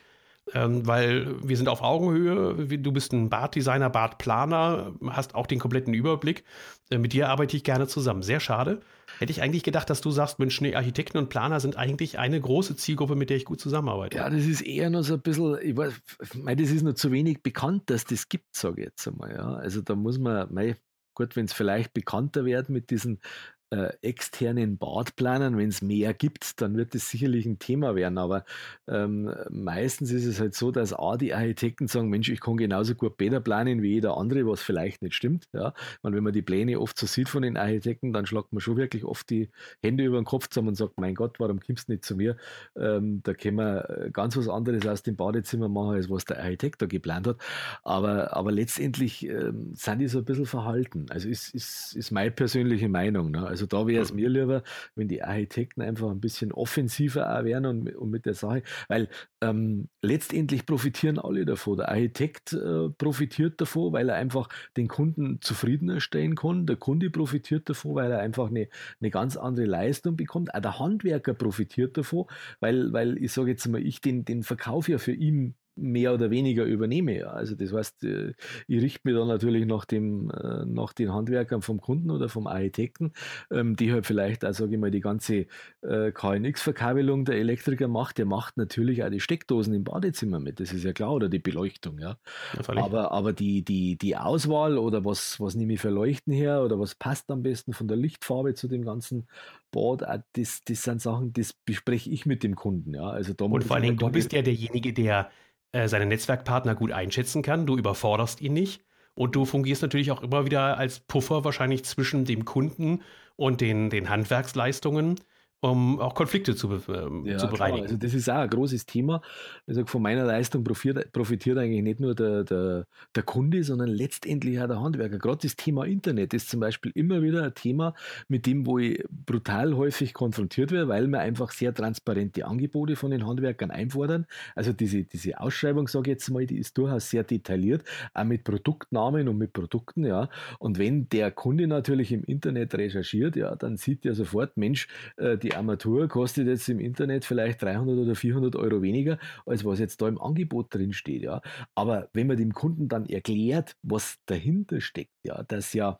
ähm, 0.53 0.87
weil 0.87 1.35
wir 1.41 1.57
sind 1.57 1.69
auf 1.69 1.81
Augenhöhe. 1.81 2.65
Du 2.77 2.91
bist 2.91 3.13
ein 3.13 3.29
Bartdesigner, 3.29 3.89
Bartplaner, 3.89 4.93
hast 5.09 5.35
auch 5.35 5.47
den 5.47 5.59
kompletten 5.59 5.93
Überblick. 5.93 6.43
Äh, 6.89 6.97
mit 6.97 7.13
dir 7.13 7.29
arbeite 7.29 7.57
ich 7.57 7.63
gerne 7.63 7.87
zusammen. 7.87 8.23
Sehr 8.23 8.39
schade. 8.39 8.81
Hätte 9.19 9.31
ich 9.31 9.41
eigentlich 9.41 9.63
gedacht, 9.63 9.89
dass 9.89 10.01
du 10.01 10.11
sagst, 10.11 10.39
Mensch, 10.39 10.59
nee, 10.61 10.75
Architekten 10.75 11.17
und 11.17 11.29
Planer 11.29 11.59
sind 11.59 11.75
eigentlich 11.75 12.19
eine 12.19 12.39
große 12.39 12.75
Zielgruppe, 12.75 13.15
mit 13.15 13.29
der 13.29 13.37
ich 13.37 13.45
gut 13.45 13.59
zusammenarbeite. 13.59 14.17
Ja, 14.17 14.29
das 14.29 14.45
ist 14.45 14.61
eher 14.61 14.89
nur 14.89 15.03
so 15.03 15.15
ein 15.15 15.21
bisschen, 15.21 15.57
ich 15.61 15.75
weiß, 15.75 15.93
mein, 16.35 16.57
das 16.57 16.69
ist 16.69 16.83
nur 16.83 16.95
zu 16.95 17.11
wenig 17.11 17.41
bekannt, 17.41 17.89
dass 17.89 18.05
das 18.05 18.29
gibt, 18.29 18.55
sage 18.55 18.81
ich 18.81 18.87
jetzt 18.87 19.07
einmal. 19.07 19.31
Ja. 19.31 19.53
Also 19.55 19.81
da 19.81 19.95
muss 19.95 20.19
man, 20.19 20.53
mei, 20.53 20.75
gut, 21.15 21.35
wenn 21.35 21.45
es 21.45 21.53
vielleicht 21.53 21.93
bekannter 21.93 22.45
wird 22.45 22.69
mit 22.69 22.91
diesen 22.91 23.19
äh, 23.69 23.91
externen 24.01 24.77
Badplanern, 24.77 25.57
wenn 25.57 25.69
es 25.69 25.81
mehr 25.81 26.13
gibt, 26.13 26.61
dann 26.61 26.77
wird 26.77 26.95
es 26.95 27.09
sicherlich 27.09 27.45
ein 27.45 27.59
Thema 27.59 27.95
werden. 27.95 28.17
Aber 28.17 28.45
ähm, 28.87 29.33
meistens 29.49 30.11
ist 30.11 30.25
es 30.25 30.39
halt 30.39 30.55
so, 30.55 30.71
dass 30.71 30.93
A, 30.93 31.17
die 31.17 31.33
Architekten 31.33 31.87
sagen, 31.87 32.09
Mensch, 32.09 32.29
ich 32.29 32.39
kann 32.39 32.57
genauso 32.57 32.95
gut 32.95 33.17
Bäder 33.17 33.39
planen 33.39 33.81
wie 33.81 33.93
jeder 33.93 34.17
andere, 34.17 34.47
was 34.47 34.61
vielleicht 34.61 35.01
nicht 35.01 35.15
stimmt. 35.15 35.47
Ja? 35.53 35.73
Und 36.01 36.15
wenn 36.15 36.23
man 36.23 36.33
die 36.33 36.41
Pläne 36.41 36.79
oft 36.79 36.97
so 36.97 37.05
sieht 37.05 37.29
von 37.29 37.41
den 37.41 37.57
Architekten, 37.57 38.13
dann 38.13 38.25
schlagt 38.25 38.53
man 38.53 38.61
schon 38.61 38.77
wirklich 38.77 39.03
oft 39.03 39.29
die 39.29 39.49
Hände 39.81 40.05
über 40.05 40.17
den 40.17 40.25
Kopf 40.25 40.47
zusammen 40.47 40.69
und 40.69 40.75
sagt, 40.75 40.97
mein 40.97 41.15
Gott, 41.15 41.39
warum 41.39 41.59
kommst 41.59 41.89
du 41.89 41.93
nicht 41.93 42.05
zu 42.05 42.15
mir? 42.15 42.37
Ähm, 42.77 43.21
da 43.23 43.33
können 43.33 43.57
wir 43.57 43.89
äh, 43.89 44.11
ganz 44.11 44.37
was 44.37 44.47
anderes 44.47 44.85
aus 44.87 45.03
dem 45.03 45.15
Badezimmer 45.15 45.67
machen, 45.67 45.95
als 45.95 46.09
was 46.09 46.25
der 46.25 46.39
Architekt 46.39 46.81
da 46.81 46.85
geplant 46.85 47.27
hat. 47.27 47.37
Aber, 47.83 48.35
aber 48.35 48.51
letztendlich 48.51 49.27
ähm, 49.27 49.73
sind 49.73 49.99
die 49.99 50.07
so 50.07 50.19
ein 50.19 50.25
bisschen 50.25 50.45
verhalten. 50.45 51.07
Also 51.09 51.27
ist, 51.27 51.53
ist, 51.53 51.95
ist 51.95 52.11
meine 52.11 52.31
persönliche 52.31 52.87
Meinung. 52.87 53.31
Ne? 53.31 53.45
Also 53.45 53.56
da 53.65 53.87
wäre 53.87 54.03
es 54.03 54.13
mir 54.13 54.29
lieber, 54.29 54.63
wenn 54.95 55.07
die 55.07 55.23
Architekten 55.23 55.81
einfach 55.81 56.09
ein 56.09 56.19
bisschen 56.19 56.51
offensiver 56.51 57.37
auch 57.37 57.43
wären 57.43 57.65
und, 57.65 57.95
und 57.95 58.09
mit 58.09 58.25
der 58.25 58.33
Sache, 58.33 58.63
weil 58.87 59.09
ähm, 59.41 59.89
letztendlich 60.01 60.65
profitieren 60.65 61.19
alle 61.19 61.45
davon. 61.45 61.77
Der 61.77 61.89
Architekt 61.89 62.53
äh, 62.53 62.89
profitiert 62.97 63.59
davon, 63.61 63.93
weil 63.93 64.09
er 64.09 64.15
einfach 64.15 64.49
den 64.75 64.87
Kunden 64.87 65.39
zufriedener 65.41 65.99
stellen 65.99 66.35
kann. 66.35 66.65
Der 66.65 66.75
Kunde 66.75 67.09
profitiert 67.09 67.69
davon, 67.69 67.95
weil 67.95 68.11
er 68.11 68.19
einfach 68.19 68.49
eine, 68.49 68.67
eine 68.99 69.09
ganz 69.09 69.37
andere 69.37 69.65
Leistung 69.65 70.15
bekommt. 70.15 70.53
Auch 70.53 70.61
der 70.61 70.79
Handwerker 70.79 71.33
profitiert 71.33 71.97
davon, 71.97 72.25
weil, 72.59 72.93
weil 72.93 73.17
ich 73.23 73.31
sage 73.31 73.51
jetzt 73.51 73.67
mal, 73.67 73.81
ich 73.81 74.01
den, 74.01 74.25
den 74.25 74.43
Verkauf 74.43 74.89
ja 74.89 74.97
für 74.97 75.13
ihn 75.13 75.55
mehr 75.77 76.13
oder 76.13 76.29
weniger 76.29 76.65
übernehme. 76.65 77.19
Ja. 77.19 77.27
Also 77.27 77.55
das 77.55 77.73
heißt, 77.73 78.03
äh, 78.03 78.33
ich 78.67 78.81
richte 78.81 79.01
mich 79.03 79.15
dann 79.15 79.27
natürlich 79.27 79.65
nach, 79.65 79.85
dem, 79.85 80.31
äh, 80.31 80.65
nach 80.65 80.93
den 80.93 81.13
Handwerkern 81.13 81.61
vom 81.61 81.79
Kunden 81.79 82.11
oder 82.11 82.29
vom 82.29 82.47
Architekten, 82.47 83.13
ähm, 83.51 83.75
die 83.75 83.91
halt 83.91 84.05
vielleicht, 84.05 84.43
also 84.43 84.65
sage 84.65 84.75
ich 84.75 84.81
mal, 84.81 84.91
die 84.91 85.01
ganze 85.01 85.45
äh, 85.81 86.11
KNX-Verkabelung 86.11 87.25
der 87.25 87.35
Elektriker 87.35 87.87
macht. 87.87 88.17
Der 88.17 88.25
macht 88.25 88.57
natürlich 88.57 89.03
auch 89.03 89.09
die 89.09 89.19
Steckdosen 89.19 89.73
im 89.73 89.83
Badezimmer 89.83 90.39
mit, 90.39 90.59
das 90.59 90.73
ist 90.73 90.83
ja 90.83 90.93
klar, 90.93 91.13
oder 91.13 91.29
die 91.29 91.39
Beleuchtung. 91.39 91.99
Ja. 91.99 92.17
ja 92.55 92.77
aber 92.77 93.11
aber 93.11 93.33
die, 93.33 93.63
die, 93.63 93.97
die 93.97 94.15
Auswahl 94.15 94.77
oder 94.77 95.05
was, 95.05 95.39
was 95.39 95.55
nehme 95.55 95.73
ich 95.73 95.81
für 95.81 95.89
Leuchten 95.89 96.33
her 96.33 96.63
oder 96.63 96.79
was 96.79 96.95
passt 96.95 97.29
am 97.31 97.43
besten 97.43 97.73
von 97.73 97.87
der 97.87 97.97
Lichtfarbe 97.97 98.53
zu 98.53 98.67
dem 98.67 98.83
ganzen 98.83 99.27
Bad, 99.71 100.01
das, 100.33 100.61
das 100.65 100.83
sind 100.83 101.01
Sachen, 101.01 101.33
das 101.33 101.53
bespreche 101.53 102.09
ich 102.09 102.25
mit 102.25 102.43
dem 102.43 102.55
Kunden. 102.55 102.93
Ja. 102.93 103.09
Also 103.09 103.33
da 103.33 103.45
Und 103.45 103.63
vor 103.63 103.75
allen 103.75 103.83
Dingen, 103.83 103.97
du 103.97 104.09
bist 104.09 104.33
ja 104.33 104.41
derjenige, 104.41 104.93
der 104.93 105.29
äh, 105.71 105.87
seine 105.87 106.05
Netzwerkpartner 106.05 106.75
gut 106.75 106.91
einschätzen 106.91 107.41
kann. 107.41 107.65
Du 107.65 107.77
überforderst 107.77 108.41
ihn 108.41 108.53
nicht. 108.53 108.83
Und 109.15 109.35
du 109.35 109.45
fungierst 109.45 109.81
natürlich 109.81 110.11
auch 110.11 110.21
immer 110.21 110.45
wieder 110.45 110.77
als 110.77 110.99
Puffer 110.99 111.43
wahrscheinlich 111.43 111.83
zwischen 111.85 112.23
dem 112.25 112.45
Kunden 112.45 113.01
und 113.35 113.61
den, 113.61 113.89
den 113.89 114.09
Handwerksleistungen 114.09 115.15
um 115.59 115.99
auch 115.99 116.13
Konflikte 116.13 116.55
zu, 116.55 116.71
äh, 116.71 117.29
ja, 117.29 117.37
zu 117.37 117.47
bereinigen. 117.47 117.83
Also 117.83 117.97
das 117.97 118.13
ist 118.13 118.29
auch 118.29 118.35
ein 118.35 118.49
großes 118.49 118.85
Thema. 118.85 119.21
Also 119.65 119.85
von 119.85 120.01
meiner 120.01 120.23
Leistung 120.23 120.63
profitiert, 120.63 121.11
profitiert 121.11 121.57
eigentlich 121.57 121.81
nicht 121.81 121.99
nur 121.99 122.13
der, 122.13 122.43
der, 122.43 122.85
der, 123.15 123.23
Kunde, 123.23 123.63
sondern 123.63 123.89
letztendlich 123.89 124.59
auch 124.61 124.67
der 124.67 124.79
Handwerker. 124.79 125.17
Gerade 125.17 125.39
das 125.41 125.55
Thema 125.55 125.85
Internet 125.85 126.33
ist 126.33 126.49
zum 126.49 126.59
Beispiel 126.59 126.91
immer 126.93 127.23
wieder 127.23 127.43
ein 127.43 127.53
Thema, 127.55 127.95
mit 128.27 128.45
dem, 128.45 128.67
wo 128.67 128.77
ich 128.77 129.03
brutal 129.09 129.75
häufig 129.75 130.13
konfrontiert 130.13 130.71
werde, 130.71 130.89
weil 130.89 131.07
wir 131.07 131.19
einfach 131.19 131.51
sehr 131.51 131.73
transparente 131.73 132.45
Angebote 132.45 132.95
von 132.95 133.09
den 133.09 133.25
Handwerkern 133.25 133.71
einfordern. 133.71 134.27
Also 134.55 134.73
diese, 134.73 135.03
diese 135.03 135.39
Ausschreibung, 135.39 135.87
sage 135.87 136.11
ich 136.11 136.17
jetzt 136.17 136.29
mal, 136.29 136.45
die 136.45 136.57
ist 136.57 136.77
durchaus 136.77 137.09
sehr 137.09 137.23
detailliert, 137.23 137.83
auch 138.13 138.25
mit 138.25 138.43
Produktnamen 138.43 139.27
und 139.27 139.37
mit 139.37 139.53
Produkten, 139.53 140.05
ja. 140.05 140.29
Und 140.59 140.77
wenn 140.77 141.09
der 141.09 141.31
Kunde 141.31 141.65
natürlich 141.65 142.11
im 142.11 142.23
Internet 142.23 142.75
recherchiert, 142.75 143.35
ja, 143.35 143.55
dann 143.55 143.77
sieht 143.77 144.05
er 144.05 144.13
sofort, 144.13 144.55
Mensch, 144.55 144.87
äh, 145.17 145.37
die 145.37 145.46
die 145.47 145.55
Armatur 145.55 146.07
kostet 146.07 146.47
jetzt 146.47 146.67
im 146.67 146.79
Internet 146.79 147.23
vielleicht 147.23 147.61
300 147.61 147.97
oder 147.97 148.15
400 148.15 148.55
Euro 148.57 148.81
weniger, 148.81 149.17
als 149.45 149.63
was 149.63 149.79
jetzt 149.79 150.01
da 150.01 150.07
im 150.07 150.19
Angebot 150.19 150.73
drin 150.73 150.91
steht. 150.93 151.23
Ja. 151.23 151.41
Aber 151.73 152.09
wenn 152.13 152.27
man 152.27 152.37
dem 152.37 152.53
Kunden 152.53 152.87
dann 152.89 153.05
erklärt, 153.05 153.75
was 153.81 154.17
dahinter 154.25 154.81
steckt, 154.81 155.13
ja, 155.23 155.43
dass 155.43 155.73
ja, 155.73 155.99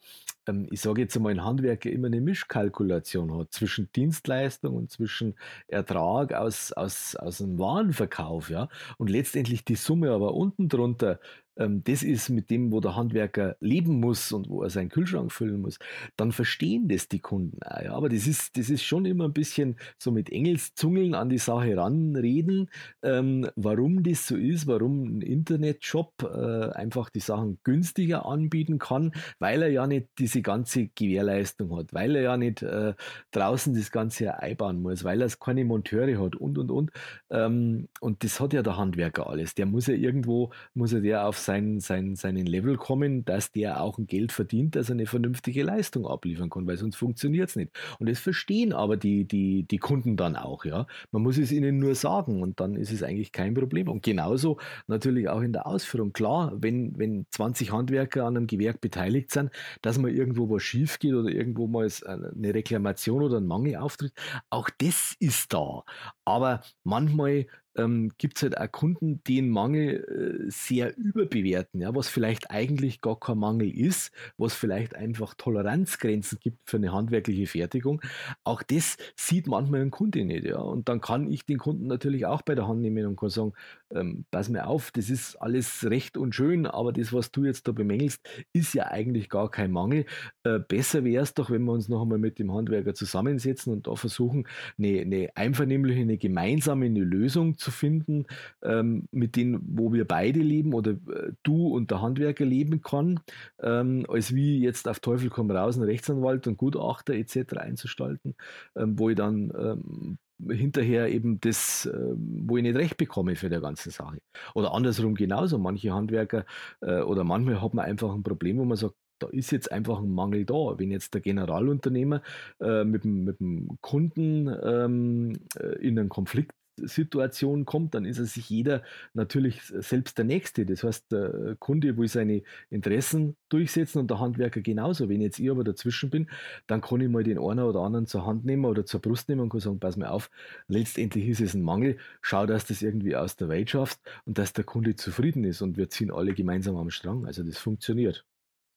ich 0.69 0.81
sage 0.81 1.01
jetzt 1.01 1.15
einmal, 1.15 1.33
ein 1.33 1.43
Handwerker 1.43 1.89
immer 1.91 2.07
eine 2.07 2.21
Mischkalkulation 2.21 3.37
hat 3.37 3.51
zwischen 3.51 3.91
Dienstleistung 3.91 4.75
und 4.75 4.91
zwischen 4.91 5.35
Ertrag 5.67 6.33
aus, 6.33 6.71
aus, 6.73 7.15
aus 7.15 7.41
einem 7.41 7.59
Warenverkauf, 7.59 8.49
ja, 8.49 8.69
und 8.97 9.09
letztendlich 9.09 9.65
die 9.65 9.75
Summe 9.75 10.11
aber 10.11 10.33
unten 10.33 10.69
drunter 10.69 11.19
ähm, 11.59 11.83
das 11.83 12.03
ist 12.03 12.29
mit 12.29 12.49
dem, 12.49 12.71
wo 12.71 12.79
der 12.79 12.95
Handwerker 12.95 13.55
leben 13.59 13.99
muss 13.99 14.31
und 14.31 14.49
wo 14.49 14.63
er 14.63 14.69
seinen 14.69 14.89
Kühlschrank 14.89 15.31
füllen 15.31 15.61
muss, 15.61 15.79
dann 16.15 16.31
verstehen 16.31 16.87
das 16.87 17.07
die 17.07 17.19
Kunden 17.19 17.61
auch. 17.63 17.81
Ja. 17.81 17.93
Aber 17.93 18.09
das 18.09 18.27
ist, 18.27 18.57
das 18.57 18.69
ist 18.69 18.83
schon 18.83 19.05
immer 19.05 19.25
ein 19.25 19.33
bisschen 19.33 19.77
so 19.97 20.11
mit 20.11 20.29
Engelszungeln 20.31 21.15
an 21.15 21.29
die 21.29 21.37
Sache 21.37 21.75
ranreden, 21.75 22.69
ähm, 23.01 23.49
warum 23.55 24.03
das 24.03 24.27
so 24.27 24.35
ist, 24.35 24.67
warum 24.67 25.17
ein 25.17 25.21
Internetshop 25.21 26.23
äh, 26.23 26.71
einfach 26.71 27.09
die 27.09 27.19
Sachen 27.19 27.59
günstiger 27.63 28.25
anbieten 28.25 28.79
kann, 28.79 29.11
weil 29.39 29.61
er 29.61 29.69
ja 29.69 29.87
nicht 29.87 30.07
diese 30.19 30.36
ganze 30.41 30.87
Gewährleistung 30.87 31.75
hat, 31.75 31.93
weil 31.93 32.15
er 32.15 32.21
ja 32.21 32.37
nicht 32.37 32.61
äh, 32.61 32.93
draußen 33.31 33.73
das 33.73 33.91
Ganze 33.91 34.39
einbauen 34.39 34.81
muss, 34.81 35.03
weil 35.03 35.21
er 35.21 35.27
keine 35.39 35.65
Monteure 35.65 36.23
hat 36.23 36.35
und 36.35 36.57
und 36.57 36.71
und. 36.71 36.91
Ähm, 37.29 37.87
und 37.99 38.23
das 38.23 38.39
hat 38.39 38.53
ja 38.53 38.63
der 38.63 38.77
Handwerker 38.77 39.29
alles. 39.29 39.55
Der 39.55 39.65
muss 39.65 39.87
ja 39.87 39.93
irgendwo, 39.93 40.51
muss 40.73 40.93
er 40.93 41.01
der 41.01 41.27
auf 41.27 41.37
sein, 41.37 41.79
sein, 41.79 42.15
seinen 42.15 42.45
Level 42.45 42.77
kommen, 42.77 43.25
dass 43.25 43.51
der 43.51 43.81
auch 43.81 43.97
ein 43.97 44.07
Geld 44.07 44.31
verdient, 44.31 44.75
dass 44.75 44.89
er 44.89 44.93
eine 44.93 45.05
vernünftige 45.05 45.63
Leistung 45.63 46.07
abliefern 46.07 46.49
kann, 46.49 46.67
weil 46.67 46.77
sonst 46.77 46.95
funktioniert 46.95 47.49
es 47.49 47.55
nicht. 47.55 47.71
Und 47.99 48.09
das 48.09 48.19
verstehen 48.19 48.73
aber 48.73 48.97
die, 48.97 49.25
die, 49.25 49.63
die 49.63 49.77
Kunden 49.77 50.17
dann 50.17 50.35
auch, 50.35 50.65
ja. 50.65 50.87
Man 51.11 51.23
muss 51.23 51.37
es 51.37 51.51
ihnen 51.51 51.79
nur 51.79 51.95
sagen 51.95 52.41
und 52.41 52.59
dann 52.59 52.75
ist 52.75 52.91
es 52.91 53.03
eigentlich 53.03 53.31
kein 53.31 53.53
Problem. 53.53 53.89
Und 53.89 54.03
genauso 54.03 54.57
natürlich 54.87 55.29
auch 55.29 55.41
in 55.41 55.53
der 55.53 55.67
Ausführung. 55.67 56.13
Klar, 56.13 56.53
wenn, 56.55 56.97
wenn 56.97 57.25
20 57.31 57.71
Handwerker 57.71 58.25
an 58.25 58.37
einem 58.37 58.47
Gewerk 58.47 58.81
beteiligt 58.81 59.31
sind, 59.31 59.51
dass 59.81 59.97
mal 59.97 60.11
irgendwo 60.27 60.49
was 60.49 60.63
schief 60.63 60.99
geht 60.99 61.13
oder 61.13 61.29
irgendwo 61.29 61.67
mal 61.67 61.87
eine 62.05 62.53
Reklamation 62.53 63.23
oder 63.23 63.37
ein 63.37 63.47
Mangel 63.47 63.77
auftritt, 63.77 64.13
auch 64.49 64.69
das 64.77 65.15
ist 65.19 65.53
da. 65.53 65.83
Aber 66.25 66.61
manchmal 66.83 67.47
ähm, 67.77 68.11
gibt 68.17 68.37
es 68.37 68.43
halt 68.43 68.57
auch 68.57 68.71
Kunden, 68.71 69.21
die 69.25 69.37
einen 69.37 69.49
Mangel 69.49 70.47
äh, 70.47 70.51
sehr 70.51 70.97
überbewerten, 70.97 71.81
ja, 71.81 71.95
was 71.95 72.09
vielleicht 72.09 72.51
eigentlich 72.51 73.01
gar 73.01 73.19
kein 73.19 73.37
Mangel 73.37 73.69
ist, 73.69 74.11
was 74.37 74.53
vielleicht 74.53 74.95
einfach 74.95 75.35
Toleranzgrenzen 75.35 76.39
gibt 76.41 76.69
für 76.69 76.77
eine 76.77 76.91
handwerkliche 76.91 77.47
Fertigung. 77.47 78.01
Auch 78.43 78.63
das 78.63 78.97
sieht 79.15 79.47
manchmal 79.47 79.81
ein 79.81 79.91
Kunde 79.91 80.25
nicht. 80.25 80.45
Ja. 80.45 80.57
Und 80.57 80.89
dann 80.89 81.01
kann 81.01 81.31
ich 81.31 81.45
den 81.45 81.57
Kunden 81.57 81.87
natürlich 81.87 82.25
auch 82.25 82.41
bei 82.41 82.55
der 82.55 82.67
Hand 82.67 82.81
nehmen 82.81 83.05
und 83.05 83.15
kann 83.17 83.29
sagen, 83.29 83.53
ähm, 83.93 84.25
pass 84.31 84.49
mir 84.49 84.67
auf, 84.67 84.91
das 84.91 85.09
ist 85.09 85.35
alles 85.35 85.89
recht 85.89 86.17
und 86.17 86.35
schön, 86.35 86.65
aber 86.65 86.91
das, 86.91 87.13
was 87.13 87.31
du 87.31 87.45
jetzt 87.45 87.67
da 87.67 87.71
bemängelst, 87.71 88.21
ist 88.53 88.73
ja 88.73 88.87
eigentlich 88.87 89.29
gar 89.29 89.49
kein 89.49 89.71
Mangel. 89.71 90.05
Äh, 90.43 90.59
besser 90.59 91.03
wäre 91.03 91.23
es 91.23 91.33
doch, 91.33 91.49
wenn 91.49 91.63
wir 91.63 91.71
uns 91.71 91.87
noch 91.87 92.01
einmal 92.01 92.17
mit 92.17 92.39
dem 92.39 92.53
Handwerker 92.53 92.93
zusammensetzen 92.93 93.71
und 93.71 93.87
da 93.87 93.95
versuchen, 93.95 94.47
eine, 94.77 95.01
eine 95.01 95.29
einvernehmliche, 95.35 96.01
eine 96.01 96.17
gemeinsame 96.17 96.87
eine 96.87 96.99
Lösung 96.99 97.57
zu 97.57 97.66
finden, 97.71 98.25
ähm, 98.63 99.07
mit 99.11 99.35
denen, 99.35 99.61
wo 99.67 99.93
wir 99.93 100.05
beide 100.05 100.39
leben 100.39 100.73
oder 100.73 100.91
äh, 100.91 101.31
du 101.43 101.67
und 101.67 101.91
der 101.91 102.01
Handwerker 102.01 102.45
leben 102.45 102.81
kann, 102.81 103.19
ähm, 103.61 104.05
als 104.09 104.33
wie 104.33 104.59
jetzt 104.59 104.87
auf 104.87 104.99
Teufel 104.99 105.29
komm 105.29 105.51
raus, 105.51 105.75
einen 105.75 105.85
Rechtsanwalt 105.85 106.47
und 106.47 106.57
Gutachter 106.57 107.13
etc. 107.13 107.57
einzustalten, 107.57 108.35
ähm, 108.75 108.97
wo 108.99 109.09
ich 109.09 109.15
dann 109.15 109.51
ähm, 109.57 110.17
hinterher 110.49 111.09
eben 111.09 111.39
das, 111.41 111.85
äh, 111.85 112.13
wo 112.15 112.57
ich 112.57 112.63
nicht 112.63 112.75
recht 112.75 112.97
bekomme 112.97 113.35
für 113.35 113.49
der 113.49 113.61
ganzen 113.61 113.91
Sache. 113.91 114.19
Oder 114.53 114.73
andersrum 114.73 115.15
genauso. 115.15 115.57
Manche 115.57 115.93
Handwerker 115.93 116.45
äh, 116.81 117.01
oder 117.01 117.23
manchmal 117.23 117.61
hat 117.61 117.73
man 117.73 117.85
einfach 117.85 118.13
ein 118.13 118.23
Problem, 118.23 118.57
wo 118.57 118.65
man 118.65 118.77
sagt, 118.77 118.95
da 119.19 119.27
ist 119.27 119.51
jetzt 119.51 119.71
einfach 119.71 119.99
ein 119.99 120.11
Mangel 120.11 120.45
da. 120.45 120.77
Wenn 120.77 120.91
jetzt 120.91 121.13
der 121.13 121.21
Generalunternehmer 121.21 122.21
äh, 122.59 122.83
mit, 122.83 123.03
dem, 123.03 123.23
mit 123.23 123.39
dem 123.39 123.77
Kunden 123.81 124.47
ähm, 124.63 125.33
äh, 125.59 125.75
in 125.79 125.97
einen 125.97 126.09
Konflikt 126.09 126.53
Situation 126.77 127.65
kommt, 127.65 127.93
dann 127.95 128.05
ist 128.05 128.19
er 128.19 128.25
sich 128.25 128.49
jeder 128.49 128.83
natürlich 129.13 129.61
selbst 129.63 130.17
der 130.17 130.25
Nächste. 130.25 130.65
Das 130.65 130.83
heißt, 130.83 131.11
der 131.11 131.55
Kunde 131.59 131.97
will 131.97 132.07
seine 132.07 132.43
Interessen 132.69 133.35
durchsetzen 133.49 133.99
und 133.99 134.09
der 134.09 134.19
Handwerker 134.19 134.61
genauso. 134.61 135.09
Wenn 135.09 135.21
jetzt 135.21 135.39
ich 135.39 135.49
aber 135.49 135.63
dazwischen 135.63 136.09
bin, 136.09 136.29
dann 136.67 136.81
kann 136.81 137.01
ich 137.01 137.09
mal 137.09 137.23
den 137.23 137.37
einen 137.37 137.59
oder 137.59 137.81
anderen 137.81 138.07
zur 138.07 138.25
Hand 138.25 138.45
nehmen 138.45 138.65
oder 138.65 138.85
zur 138.85 139.01
Brust 139.01 139.29
nehmen 139.29 139.41
und 139.41 139.49
kann 139.49 139.59
sagen, 139.59 139.79
pass 139.79 139.97
mir 139.97 140.11
auf, 140.11 140.29
letztendlich 140.67 141.27
ist 141.27 141.41
es 141.41 141.53
ein 141.53 141.63
Mangel, 141.63 141.97
schau, 142.21 142.45
dass 142.45 142.65
das 142.65 142.81
irgendwie 142.81 143.15
aus 143.15 143.35
der 143.35 143.49
Welt 143.49 143.69
schaffst 143.69 144.01
und 144.25 144.37
dass 144.37 144.53
der 144.53 144.63
Kunde 144.63 144.95
zufrieden 144.95 145.43
ist 145.43 145.61
und 145.61 145.77
wir 145.77 145.89
ziehen 145.89 146.11
alle 146.11 146.33
gemeinsam 146.33 146.75
am 146.77 146.89
Strang. 146.89 147.25
Also 147.25 147.43
das 147.43 147.57
funktioniert. 147.57 148.25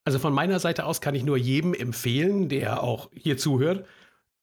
Also 0.04 0.18
von 0.18 0.32
meiner 0.32 0.58
Seite 0.58 0.86
aus 0.86 1.00
kann 1.00 1.14
ich 1.14 1.24
nur 1.24 1.36
jedem 1.36 1.74
empfehlen, 1.74 2.48
der 2.48 2.82
auch 2.82 3.10
hier 3.14 3.36
zuhört, 3.36 3.86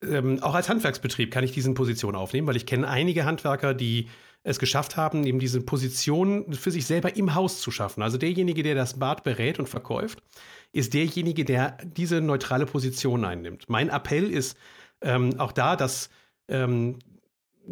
ähm, 0.03 0.41
auch 0.41 0.53
als 0.53 0.69
Handwerksbetrieb 0.69 1.31
kann 1.31 1.43
ich 1.43 1.51
diesen 1.51 1.73
Position 1.73 2.15
aufnehmen, 2.15 2.47
weil 2.47 2.55
ich 2.55 2.65
kenne 2.65 2.87
einige 2.87 3.25
Handwerker, 3.25 3.73
die 3.73 4.07
es 4.43 4.59
geschafft 4.59 4.95
haben, 4.95 5.25
eben 5.25 5.39
diese 5.39 5.61
Position 5.61 6.53
für 6.53 6.71
sich 6.71 6.85
selber 6.85 7.15
im 7.15 7.35
Haus 7.35 7.59
zu 7.59 7.71
schaffen. 7.71 8.01
Also 8.01 8.17
derjenige, 8.17 8.63
der 8.63 8.75
das 8.75 8.99
Bad 8.99 9.23
berät 9.23 9.59
und 9.59 9.67
verkauft, 9.67 10.23
ist 10.71 10.93
derjenige, 10.93 11.43
der 11.43 11.77
diese 11.83 12.21
neutrale 12.21 12.65
Position 12.65 13.25
einnimmt. 13.25 13.65
Mein 13.67 13.89
Appell 13.89 14.31
ist 14.31 14.57
ähm, 15.01 15.39
auch 15.39 15.51
da, 15.51 15.75
dass 15.75 16.09
ähm, 16.47 16.99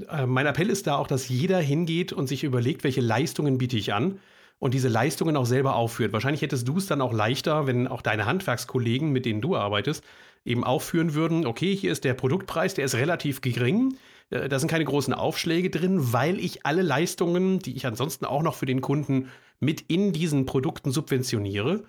äh, 0.09 0.26
mein 0.26 0.45
Appell 0.45 0.69
ist 0.69 0.88
da 0.88 0.97
auch, 0.97 1.07
dass 1.07 1.30
jeder 1.30 1.59
hingeht 1.59 2.11
und 2.11 2.28
sich 2.28 2.43
überlegt, 2.43 2.84
welche 2.84 3.01
Leistungen 3.01 3.57
biete 3.57 3.78
ich 3.78 3.93
an 3.93 4.19
und 4.59 4.73
diese 4.73 4.89
Leistungen 4.89 5.38
auch 5.38 5.45
selber 5.45 5.76
aufführt. 5.76 6.13
Wahrscheinlich 6.13 6.41
hättest 6.41 6.67
du 6.67 6.78
es 6.78 6.88
dann 6.88 7.01
auch 7.01 7.13
leichter, 7.13 7.67
wenn 7.67 7.88
auch 7.88 8.01
deine 8.01 8.26
Handwerkskollegen, 8.26 9.11
mit 9.11 9.26
denen 9.26 9.41
du 9.41 9.55
arbeitest, 9.55 10.03
eben 10.46 10.64
aufführen 10.64 11.14
würden, 11.14 11.46
okay, 11.46 11.76
hier 11.76 11.91
ist 11.91 12.04
der 12.04 12.14
Produktpreis, 12.14 12.76
der 12.76 12.86
ist 12.86 12.96
relativ 12.96 13.41
gering, 13.41 13.98
äh, 14.30 14.48
da 14.48 14.60
sind 14.60 14.70
keine 14.70 14.86
großen 14.86 15.14
Aufschläge 15.14 15.70
drin, 15.70 16.14
weil 16.14 16.39
ich 16.39 16.66
alle 16.66 16.82
Leistungen, 16.82 17.60
die 17.60 17.76
ich 17.76 17.86
ansonsten 17.86 18.26
auch 18.26 18.43
noch 18.43 18.56
für 18.56 18.66
den 18.66 18.82
Kunden 18.82 19.30
mit 19.60 19.82
in 19.82 20.14
diesen 20.14 20.46
Produkten 20.46 20.91
subventioniere, 20.91 21.84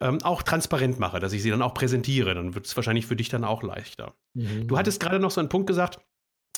ähm, 0.00 0.18
auch 0.22 0.42
transparent 0.42 0.98
mache, 0.98 1.20
dass 1.20 1.32
ich 1.32 1.42
sie 1.42 1.50
dann 1.50 1.62
auch 1.62 1.74
präsentiere. 1.74 2.34
Dann 2.34 2.54
wird 2.54 2.66
es 2.66 2.76
wahrscheinlich 2.76 3.06
für 3.06 3.16
dich 3.16 3.28
dann 3.28 3.44
auch 3.44 3.62
leichter. 3.62 4.14
Mhm. 4.34 4.66
Du 4.68 4.78
hattest 4.78 5.00
gerade 5.00 5.18
noch 5.18 5.30
so 5.30 5.40
einen 5.40 5.48
Punkt 5.48 5.66
gesagt, 5.66 5.98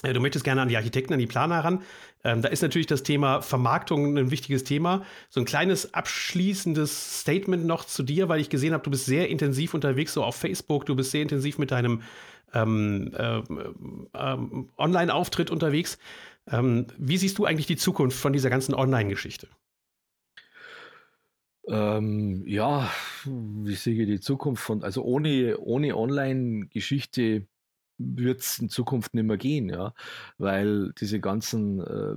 Du 0.03 0.21
möchtest 0.21 0.45
gerne 0.45 0.63
an 0.63 0.69
die 0.69 0.77
Architekten, 0.77 1.13
an 1.13 1.19
die 1.19 1.27
Planer 1.27 1.63
ran. 1.63 1.83
Ähm, 2.25 2.41
da 2.41 2.49
ist 2.49 2.63
natürlich 2.63 2.87
das 2.87 3.03
Thema 3.03 3.43
Vermarktung 3.43 4.17
ein 4.17 4.31
wichtiges 4.31 4.65
Thema. 4.65 5.05
So 5.29 5.41
ein 5.41 5.47
kleines 5.47 5.93
abschließendes 5.93 7.21
Statement 7.21 7.67
noch 7.67 7.85
zu 7.85 8.03
dir, 8.03 8.29
weil 8.29 8.41
ich 8.41 8.49
gesehen 8.49 8.73
habe, 8.73 8.83
du 8.83 8.91
bist 8.91 9.05
sehr 9.05 9.29
intensiv 9.29 9.75
unterwegs, 9.75 10.15
so 10.15 10.25
auf 10.25 10.37
Facebook. 10.37 10.87
Du 10.87 10.97
bist 10.97 11.11
sehr 11.11 11.23
intensiv 11.23 11.59
mit 11.59 11.71
deinem 11.71 12.03
ähm, 12.55 13.13
äh, 13.15 13.43
ähm, 14.15 14.71
Online-Auftritt 14.79 15.51
unterwegs. 15.51 15.99
Ähm, 16.51 16.87
wie 16.99 17.19
siehst 17.19 17.39
du 17.39 17.45
eigentlich 17.45 17.67
die 17.67 17.77
Zukunft 17.77 18.19
von 18.19 18.33
dieser 18.33 18.51
ganzen 18.51 18.75
Online-Geschichte? 18.75 19.49
Ähm, 21.69 22.43
ja, 22.47 22.91
wie 23.25 23.75
sehe 23.75 24.01
ich 24.01 24.09
die 24.09 24.21
Zukunft 24.21 24.63
von, 24.63 24.83
also 24.83 25.03
ohne, 25.03 25.59
ohne 25.59 25.97
Online-Geschichte 25.97 27.47
wird 28.01 28.41
es 28.41 28.59
in 28.59 28.69
Zukunft 28.71 29.15
nicht 29.15 29.25
mehr 29.25 29.37
gehen, 29.37 29.69
ja, 29.69 29.95
weil 30.39 30.93
diese 31.01 31.21
ganzen 31.21 31.81
äh, 31.81 32.17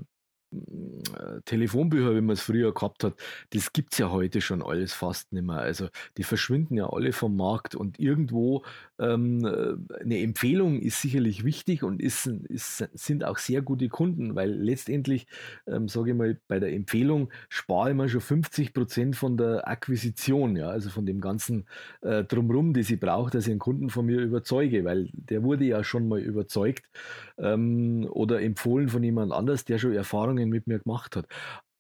Telefonbücher, 1.45 2.16
wie 2.16 2.22
man 2.22 2.34
es 2.34 2.41
früher 2.41 2.74
gehabt 2.74 3.04
hat, 3.04 3.16
das 3.51 3.74
gibt 3.74 3.93
es 3.93 3.99
ja 3.99 4.12
heute 4.12 4.41
schon 4.41 4.62
alles 4.62 4.93
fast 4.93 5.34
nicht 5.34 5.45
mehr. 5.45 5.58
Also 5.58 5.89
die 6.18 6.24
verschwinden 6.24 6.76
ja 6.76 6.89
alle 6.89 7.14
vom 7.14 7.36
Markt 7.36 7.76
und 7.76 7.99
irgendwo 7.99 8.64
ähm, 8.99 9.45
äh, 9.45 10.01
eine 10.01 10.20
Empfehlung 10.20 10.80
ist 10.80 11.01
sicherlich 11.01 11.43
wichtig 11.43 11.84
und 11.84 12.01
ist, 12.01 12.28
ist, 12.28 12.88
sind 12.93 13.24
auch 13.24 13.38
sehr 13.38 13.62
gute 13.62 13.89
Kunden, 13.89 14.36
weil 14.36 14.51
letztendlich, 14.51 15.28
ähm, 15.68 15.88
sage 15.88 16.12
ich 16.12 16.18
mal, 16.18 16.38
bei 16.47 16.60
der 16.60 16.74
Empfehlung 16.74 17.30
spare 17.49 17.91
ich 17.91 17.95
mir 17.95 18.10
schon 18.10 18.22
50 18.22 18.74
Prozent 18.74 19.16
von 19.16 19.38
der 19.38 19.68
Akquisition, 19.68 20.56
ja, 20.56 20.68
also 20.70 20.89
von 20.89 21.06
dem 21.06 21.22
ganzen 21.22 21.66
äh, 22.01 22.24
Drumrum, 22.24 22.74
das 22.74 22.89
ich 22.89 22.99
brauche, 22.99 23.32
dass 23.32 23.45
ich 23.45 23.51
einen 23.51 23.60
Kunden 23.60 23.89
von 23.89 24.06
mir 24.06 24.20
überzeuge, 24.22 24.86
weil 24.86 25.10
der 25.14 25.43
wurde 25.43 25.66
ja 25.66 25.84
schon 25.84 26.08
mal 26.08 26.20
überzeugt 26.20 26.89
ähm, 27.38 28.08
oder 28.12 28.41
empfohlen 28.41 28.89
von 28.89 29.04
jemand 29.04 29.32
anders, 29.32 29.66
der 29.66 29.78
schon 29.80 29.93
Erfahrungen 29.93 30.43
Erfahrungen 30.44 30.50
mit 30.50 30.68
mir 30.68 30.80
gemacht 30.80 31.16
hat. 31.16 31.28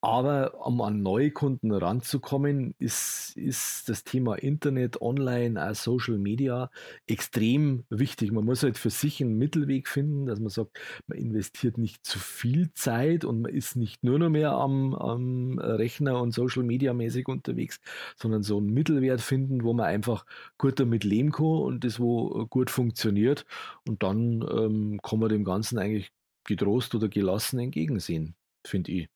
Aber 0.01 0.67
um 0.67 0.81
an 0.81 1.01
neue 1.01 1.31
Kunden 1.31 1.71
ranzukommen, 1.71 2.75
ist, 2.77 3.37
ist 3.37 3.87
das 3.87 4.03
Thema 4.03 4.35
Internet, 4.35 5.01
Online, 5.01 5.69
auch 5.69 5.75
Social 5.75 6.17
Media 6.17 6.69
extrem 7.07 7.85
wichtig. 7.89 8.33
Man 8.33 8.43
muss 8.43 8.63
halt 8.63 8.77
für 8.77 8.89
sich 8.89 9.21
einen 9.21 9.37
Mittelweg 9.37 9.87
finden, 9.87 10.25
dass 10.25 10.41
man 10.41 10.49
sagt, 10.49 10.77
man 11.07 11.17
investiert 11.17 11.77
nicht 11.77 12.05
zu 12.05 12.19
viel 12.19 12.73
Zeit 12.73 13.23
und 13.23 13.43
man 13.43 13.53
ist 13.53 13.77
nicht 13.77 14.03
nur 14.03 14.19
noch 14.19 14.29
mehr 14.29 14.51
am, 14.51 14.93
am 14.93 15.57
Rechner 15.57 16.19
und 16.21 16.33
Social 16.33 16.63
Media 16.63 16.93
mäßig 16.93 17.29
unterwegs, 17.29 17.79
sondern 18.17 18.43
so 18.43 18.57
einen 18.57 18.73
Mittelwert 18.73 19.21
finden, 19.21 19.63
wo 19.63 19.73
man 19.73 19.85
einfach 19.85 20.25
gut 20.57 20.81
damit 20.81 21.05
leben 21.05 21.31
kann 21.31 21.45
und 21.45 21.85
das 21.85 22.01
wo 22.01 22.45
gut 22.47 22.69
funktioniert. 22.71 23.45
Und 23.87 24.03
dann 24.03 24.45
ähm, 24.51 24.99
kann 25.01 25.19
man 25.19 25.29
dem 25.29 25.45
Ganzen 25.45 25.79
eigentlich 25.79 26.11
getrost 26.43 26.93
oder 26.93 27.07
gelassen 27.07 27.59
entgegensehen 27.59 28.35
finde 28.65 28.91
ich. 28.91 29.07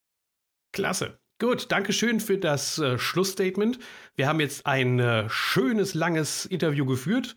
Klasse. 0.71 1.19
Gut, 1.39 1.71
danke 1.71 1.93
schön 1.93 2.19
für 2.19 2.37
das 2.37 2.79
äh, 2.79 2.97
Schlussstatement. 2.97 3.77
Wir 4.15 4.27
haben 4.27 4.39
jetzt 4.39 4.65
ein 4.65 4.99
äh, 4.99 5.29
schönes, 5.29 5.93
langes 5.93 6.45
Interview 6.45 6.85
geführt. 6.85 7.35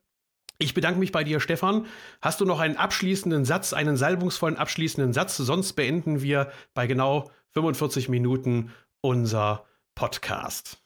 Ich 0.59 0.73
bedanke 0.73 0.99
mich 0.99 1.11
bei 1.11 1.23
dir, 1.23 1.39
Stefan. 1.39 1.85
Hast 2.21 2.41
du 2.41 2.45
noch 2.45 2.59
einen 2.59 2.77
abschließenden 2.77 3.45
Satz, 3.45 3.73
einen 3.73 3.97
salbungsvollen 3.97 4.57
abschließenden 4.57 5.13
Satz? 5.13 5.37
Sonst 5.37 5.73
beenden 5.73 6.21
wir 6.21 6.51
bei 6.73 6.87
genau 6.87 7.29
45 7.53 8.09
Minuten 8.09 8.71
unser 9.01 9.65
Podcast. 9.95 10.82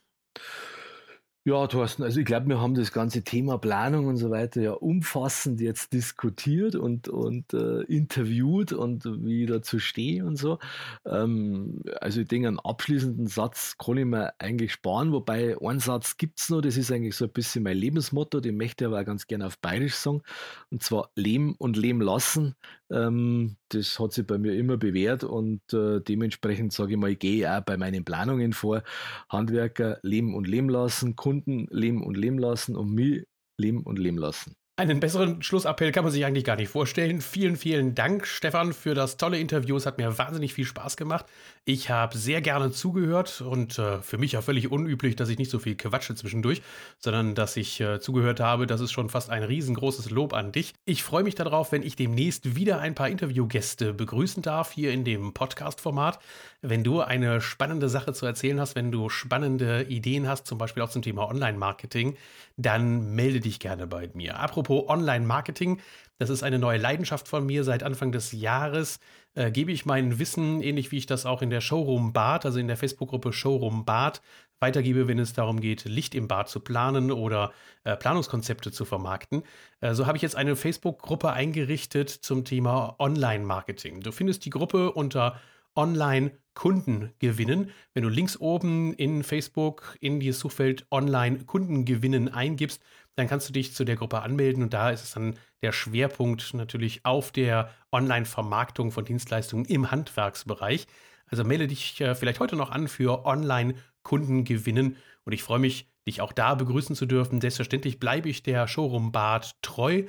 Ja, 1.48 1.66
Thorsten, 1.66 2.04
also 2.04 2.20
ich 2.20 2.26
glaube, 2.26 2.50
wir 2.50 2.60
haben 2.60 2.74
das 2.76 2.92
ganze 2.92 3.24
Thema 3.24 3.58
Planung 3.58 4.08
und 4.08 4.18
so 4.18 4.30
weiter 4.30 4.62
ja 4.62 4.74
umfassend 4.74 5.62
jetzt 5.62 5.94
diskutiert 5.94 6.76
und, 6.76 7.08
und 7.08 7.54
äh, 7.54 7.84
interviewt 7.84 8.74
und 8.74 9.06
wie 9.06 9.44
ich 9.44 9.50
dazu 9.50 9.80
stehe 9.80 10.26
und 10.26 10.36
so. 10.36 10.60
Ähm, 11.06 11.84
also 12.02 12.20
ich 12.20 12.28
denke, 12.28 12.50
einen 12.50 12.60
abschließenden 12.60 13.28
Satz 13.28 13.78
kann 13.78 13.96
ich 13.96 14.04
mir 14.04 14.34
eigentlich 14.40 14.74
sparen, 14.74 15.14
wobei 15.14 15.56
ein 15.62 15.80
Satz 15.80 16.18
gibt 16.18 16.42
es 16.42 16.50
noch, 16.50 16.60
das 16.60 16.76
ist 16.76 16.92
eigentlich 16.92 17.16
so 17.16 17.24
ein 17.24 17.32
bisschen 17.32 17.64
mein 17.64 17.78
Lebensmotto, 17.78 18.42
den 18.42 18.58
möchte 18.58 18.84
ich 18.84 18.88
aber 18.90 19.00
auch 19.00 19.06
ganz 19.06 19.26
gerne 19.26 19.48
auf 19.48 19.58
Bayerisch 19.60 19.96
sagen, 19.96 20.24
und 20.70 20.84
zwar 20.84 21.12
Leben 21.16 21.56
und 21.56 21.78
Leben 21.78 22.02
lassen. 22.02 22.56
Ähm, 22.92 23.58
das 23.70 24.00
hat 24.00 24.14
sich 24.14 24.26
bei 24.26 24.38
mir 24.38 24.54
immer 24.56 24.78
bewährt 24.78 25.24
und 25.24 25.62
äh, 25.74 26.00
dementsprechend 26.02 26.72
sage 26.74 26.94
ich 26.94 26.98
mal, 26.98 27.12
ich 27.12 27.20
gehe 27.20 27.52
auch 27.52 27.62
bei 27.62 27.78
meinen 27.78 28.06
Planungen 28.06 28.54
vor. 28.54 28.84
Handwerker 29.30 30.00
leben 30.04 30.36
und 30.36 30.48
leben 30.48 30.70
lassen, 30.70 31.16
Kunden 31.16 31.68
leben 31.70 32.04
und 32.04 32.16
leben 32.18 32.40
lassen 32.40 32.76
und 32.76 32.94
mich 32.94 33.26
leben 33.58 33.84
und 33.84 34.00
leben 34.00 34.18
lassen. 34.18 34.56
Einen 34.80 35.00
besseren 35.00 35.42
Schlussappell 35.42 35.92
kann 35.92 36.04
man 36.04 36.14
sich 36.14 36.24
eigentlich 36.24 36.44
gar 36.44 36.56
nicht 36.56 36.70
vorstellen. 36.70 37.20
Vielen, 37.20 37.56
vielen 37.56 37.96
Dank, 37.96 38.28
Stefan, 38.28 38.74
für 38.74 38.94
das 38.94 39.18
tolle 39.18 39.40
Interview. 39.40 39.76
Es 39.76 39.88
hat 39.88 39.98
mir 39.98 40.20
wahnsinnig 40.20 40.54
viel 40.54 40.66
Spaß 40.66 40.98
gemacht. 40.98 41.26
Ich 41.66 41.90
habe 41.90 42.16
sehr 42.16 42.42
gerne 42.42 42.72
zugehört 42.72 43.42
und 43.42 43.80
äh, 43.80 44.04
für 44.04 44.20
mich 44.20 44.34
ja 44.34 44.44
völlig 44.44 44.72
unüblich, 44.72 45.16
dass 45.16 45.30
ich 45.30 45.40
nicht 45.40 45.50
so 45.50 45.58
viel 45.58 45.76
quatsche 45.76 46.14
zwischendurch, 46.14 46.62
sondern 47.00 47.34
dass 47.34 47.58
ich 47.58 47.82
äh, 47.82 48.00
zugehört 48.00 48.40
habe. 48.40 48.68
Das 48.68 48.80
ist 48.80 48.92
schon 48.92 49.10
fast 49.10 49.32
ein 49.32 49.42
riesengroßes 49.42 50.12
Lob 50.12 50.34
an 50.34 50.52
dich. 50.52 50.76
Ich 50.86 51.02
freue 51.02 51.24
mich 51.24 51.34
darauf, 51.34 51.72
wenn 51.72 51.82
ich 51.82 51.96
demnächst 51.96 52.56
wieder 52.56 52.80
ein 52.80 52.94
paar 52.94 53.10
Interviewgäste 53.10 53.96
begrüßen 53.96 54.44
darf 54.44 54.74
hier 54.74 54.92
in 54.92 55.04
dem 55.04 55.34
Podcast-Format. 55.34 56.20
Wenn 56.62 56.84
du 56.84 57.02
eine 57.02 57.42
spannende 57.42 57.90
Sache 57.90 58.14
zu 58.14 58.28
erzählen 58.28 58.60
hast, 58.60 58.76
wenn 58.76 58.92
du 58.92 59.10
spannende 59.10 59.84
Ideen 59.90 60.28
hast, 60.28 60.46
zum 60.46 60.60
Beispiel 60.60 60.84
auch 60.84 60.90
zum 60.90 61.02
Thema 61.02 61.28
Online-Marketing, 61.30 62.16
dann 62.58 63.16
melde 63.16 63.40
dich 63.40 63.60
gerne 63.60 63.88
bei 63.88 64.10
mir. 64.14 64.40
Apropos 64.40 64.67
Online-Marketing, 64.70 65.80
das 66.20 66.30
ist 66.30 66.44
eine 66.44 66.58
neue 66.58 66.80
Leidenschaft 66.80 67.28
von 67.28 67.46
mir. 67.46 67.64
Seit 67.64 67.84
Anfang 67.84 68.12
des 68.12 68.32
Jahres 68.32 69.00
äh, 69.36 69.52
gebe 69.52 69.72
ich 69.72 69.86
mein 69.86 70.18
Wissen, 70.18 70.62
ähnlich 70.62 70.92
wie 70.92 70.98
ich 70.98 71.06
das 71.06 71.26
auch 71.26 71.42
in 71.42 71.50
der 71.50 71.62
Showroom 71.62 72.12
Bad, 72.12 72.46
also 72.46 72.60
in 72.60 72.68
der 72.68 72.78
Facebook-Gruppe 72.78 73.34
Showroom 73.34 73.86
Bad, 73.86 74.22
weitergebe, 74.60 75.08
wenn 75.08 75.20
es 75.20 75.34
darum 75.34 75.60
geht, 75.60 75.86
Licht 75.86 76.16
im 76.16 76.28
Bad 76.28 76.50
zu 76.50 76.60
planen 76.60 77.12
oder 77.12 77.52
äh, 77.84 77.96
Planungskonzepte 77.96 78.72
zu 78.72 78.86
vermarkten. 78.86 79.44
Äh, 79.82 79.94
so 79.94 80.08
habe 80.08 80.18
ich 80.18 80.24
jetzt 80.24 80.36
eine 80.36 80.56
Facebook-Gruppe 80.56 81.32
eingerichtet 81.32 82.10
zum 82.10 82.44
Thema 82.44 82.96
Online-Marketing. 82.98 84.02
Du 84.02 84.12
findest 84.12 84.46
die 84.46 84.50
Gruppe 84.50 84.92
unter 84.92 85.40
Online-Kunden 85.76 87.12
gewinnen. 87.20 87.70
Wenn 87.94 88.02
du 88.02 88.10
links 88.10 88.38
oben 88.38 88.94
in 88.94 89.24
Facebook 89.24 89.96
in 90.02 90.20
die 90.20 90.32
Suchfeld 90.32 90.88
Online-Kunden 90.90 91.86
gewinnen 91.86 92.34
eingibst, 92.34 92.82
dann 93.18 93.28
kannst 93.28 93.50
du 93.50 93.54
dich 93.54 93.74
zu 93.74 93.84
der 93.84 93.96
Gruppe 93.96 94.22
anmelden 94.22 94.62
und 94.62 94.74
da 94.74 94.92
ist 94.92 95.04
es 95.04 95.12
dann 95.12 95.34
der 95.64 95.72
Schwerpunkt 95.72 96.54
natürlich 96.54 97.04
auf 97.04 97.32
der 97.32 97.72
Online-Vermarktung 97.92 98.92
von 98.92 99.06
Dienstleistungen 99.06 99.66
im 99.66 99.90
Handwerksbereich. 99.90 100.86
Also 101.26 101.44
melde 101.44 101.68
dich 101.68 102.00
äh, 102.00 102.14
vielleicht 102.14 102.40
heute 102.40 102.56
noch 102.56 102.70
an 102.70 102.88
für 102.88 103.26
Online-Kunden 103.26 104.44
gewinnen 104.44 104.98
und 105.26 105.34
ich 105.34 105.42
freue 105.42 105.60
mich, 105.60 105.90
dich 106.06 106.22
auch 106.22 106.32
da 106.32 106.54
begrüßen 106.54 106.96
zu 106.96 107.08
dürfen. 107.08 107.42
Selbstverständlich 107.42 108.00
bleibe 108.00 108.30
ich 108.30 108.44
der 108.44 108.68
Showroom 108.68 109.12
Bad 109.12 109.56
treu 109.64 110.04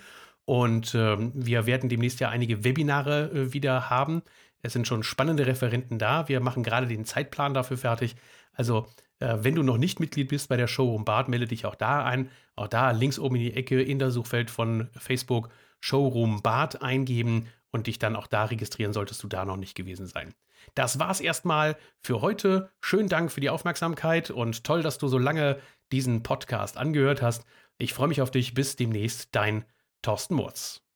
und 0.45 0.95
ähm, 0.95 1.33
wir 1.35 1.65
werden 1.65 1.89
demnächst 1.89 2.21
ja 2.21 2.29
einige 2.29 2.63
Webinare 2.63 3.31
äh, 3.31 3.53
wieder 3.55 3.89
haben. 3.89 4.23
Es 4.61 4.75
sind 4.75 4.87
schon 4.87 5.03
spannende 5.03 5.47
Referenten 5.47 5.99
da. 5.99 6.29
Wir 6.29 6.41
machen 6.41 6.63
gerade 6.63 6.87
den 6.87 7.07
Zeitplan 7.07 7.55
dafür 7.55 7.79
fertig. 7.79 8.17
Also, 8.53 8.81
äh, 8.81 9.08
wenn 9.21 9.55
du 9.55 9.63
noch 9.63 9.79
nicht 9.79 10.01
Mitglied 10.01 10.29
bist 10.29 10.49
bei 10.49 10.57
der 10.57 10.69
Showroom 10.69 11.05
Bad, 11.05 11.29
melde 11.29 11.47
dich 11.47 11.67
auch 11.67 11.75
da 11.75 12.05
ein. 12.05 12.31
Auch 12.57 12.69
da 12.69 12.91
links 12.93 13.19
oben 13.19 13.37
in 13.37 13.43
die 13.43 13.55
Ecke 13.55 13.83
in 13.83 13.99
der 13.99 14.11
Suchfeld 14.11 14.51
von 14.51 14.89
Facebook 14.97 15.51
Showroom 15.81 16.43
Bad 16.43 16.83
eingeben 16.83 17.49
und 17.71 17.87
dich 17.87 17.99
dann 17.99 18.17
auch 18.17 18.27
da 18.27 18.45
registrieren, 18.45 18.93
solltest 18.93 19.23
du 19.23 19.29
da 19.29 19.45
noch 19.45 19.57
nicht 19.57 19.75
gewesen 19.75 20.07
sein. 20.07 20.35
Das 20.75 20.99
war's 20.99 21.21
erstmal 21.21 21.77
für 22.01 22.21
heute. 22.21 22.71
Schönen 22.81 23.09
Dank 23.09 23.31
für 23.31 23.41
die 23.41 23.51
Aufmerksamkeit 23.51 24.31
und 24.31 24.65
toll, 24.65 24.83
dass 24.83 24.99
du 24.99 25.09
so 25.09 25.19
lange 25.19 25.59
diesen 25.93 26.23
Podcast 26.23 26.77
angehört 26.77 27.23
hast. 27.23 27.45
Ich 27.79 27.95
freue 27.95 28.09
mich 28.09 28.23
auf 28.23 28.31
dich. 28.31 28.55
Bis 28.55 28.77
demnächst, 28.77 29.35
dein 29.35 29.65
Thorsten 30.03 30.35
Murz. 30.35 30.88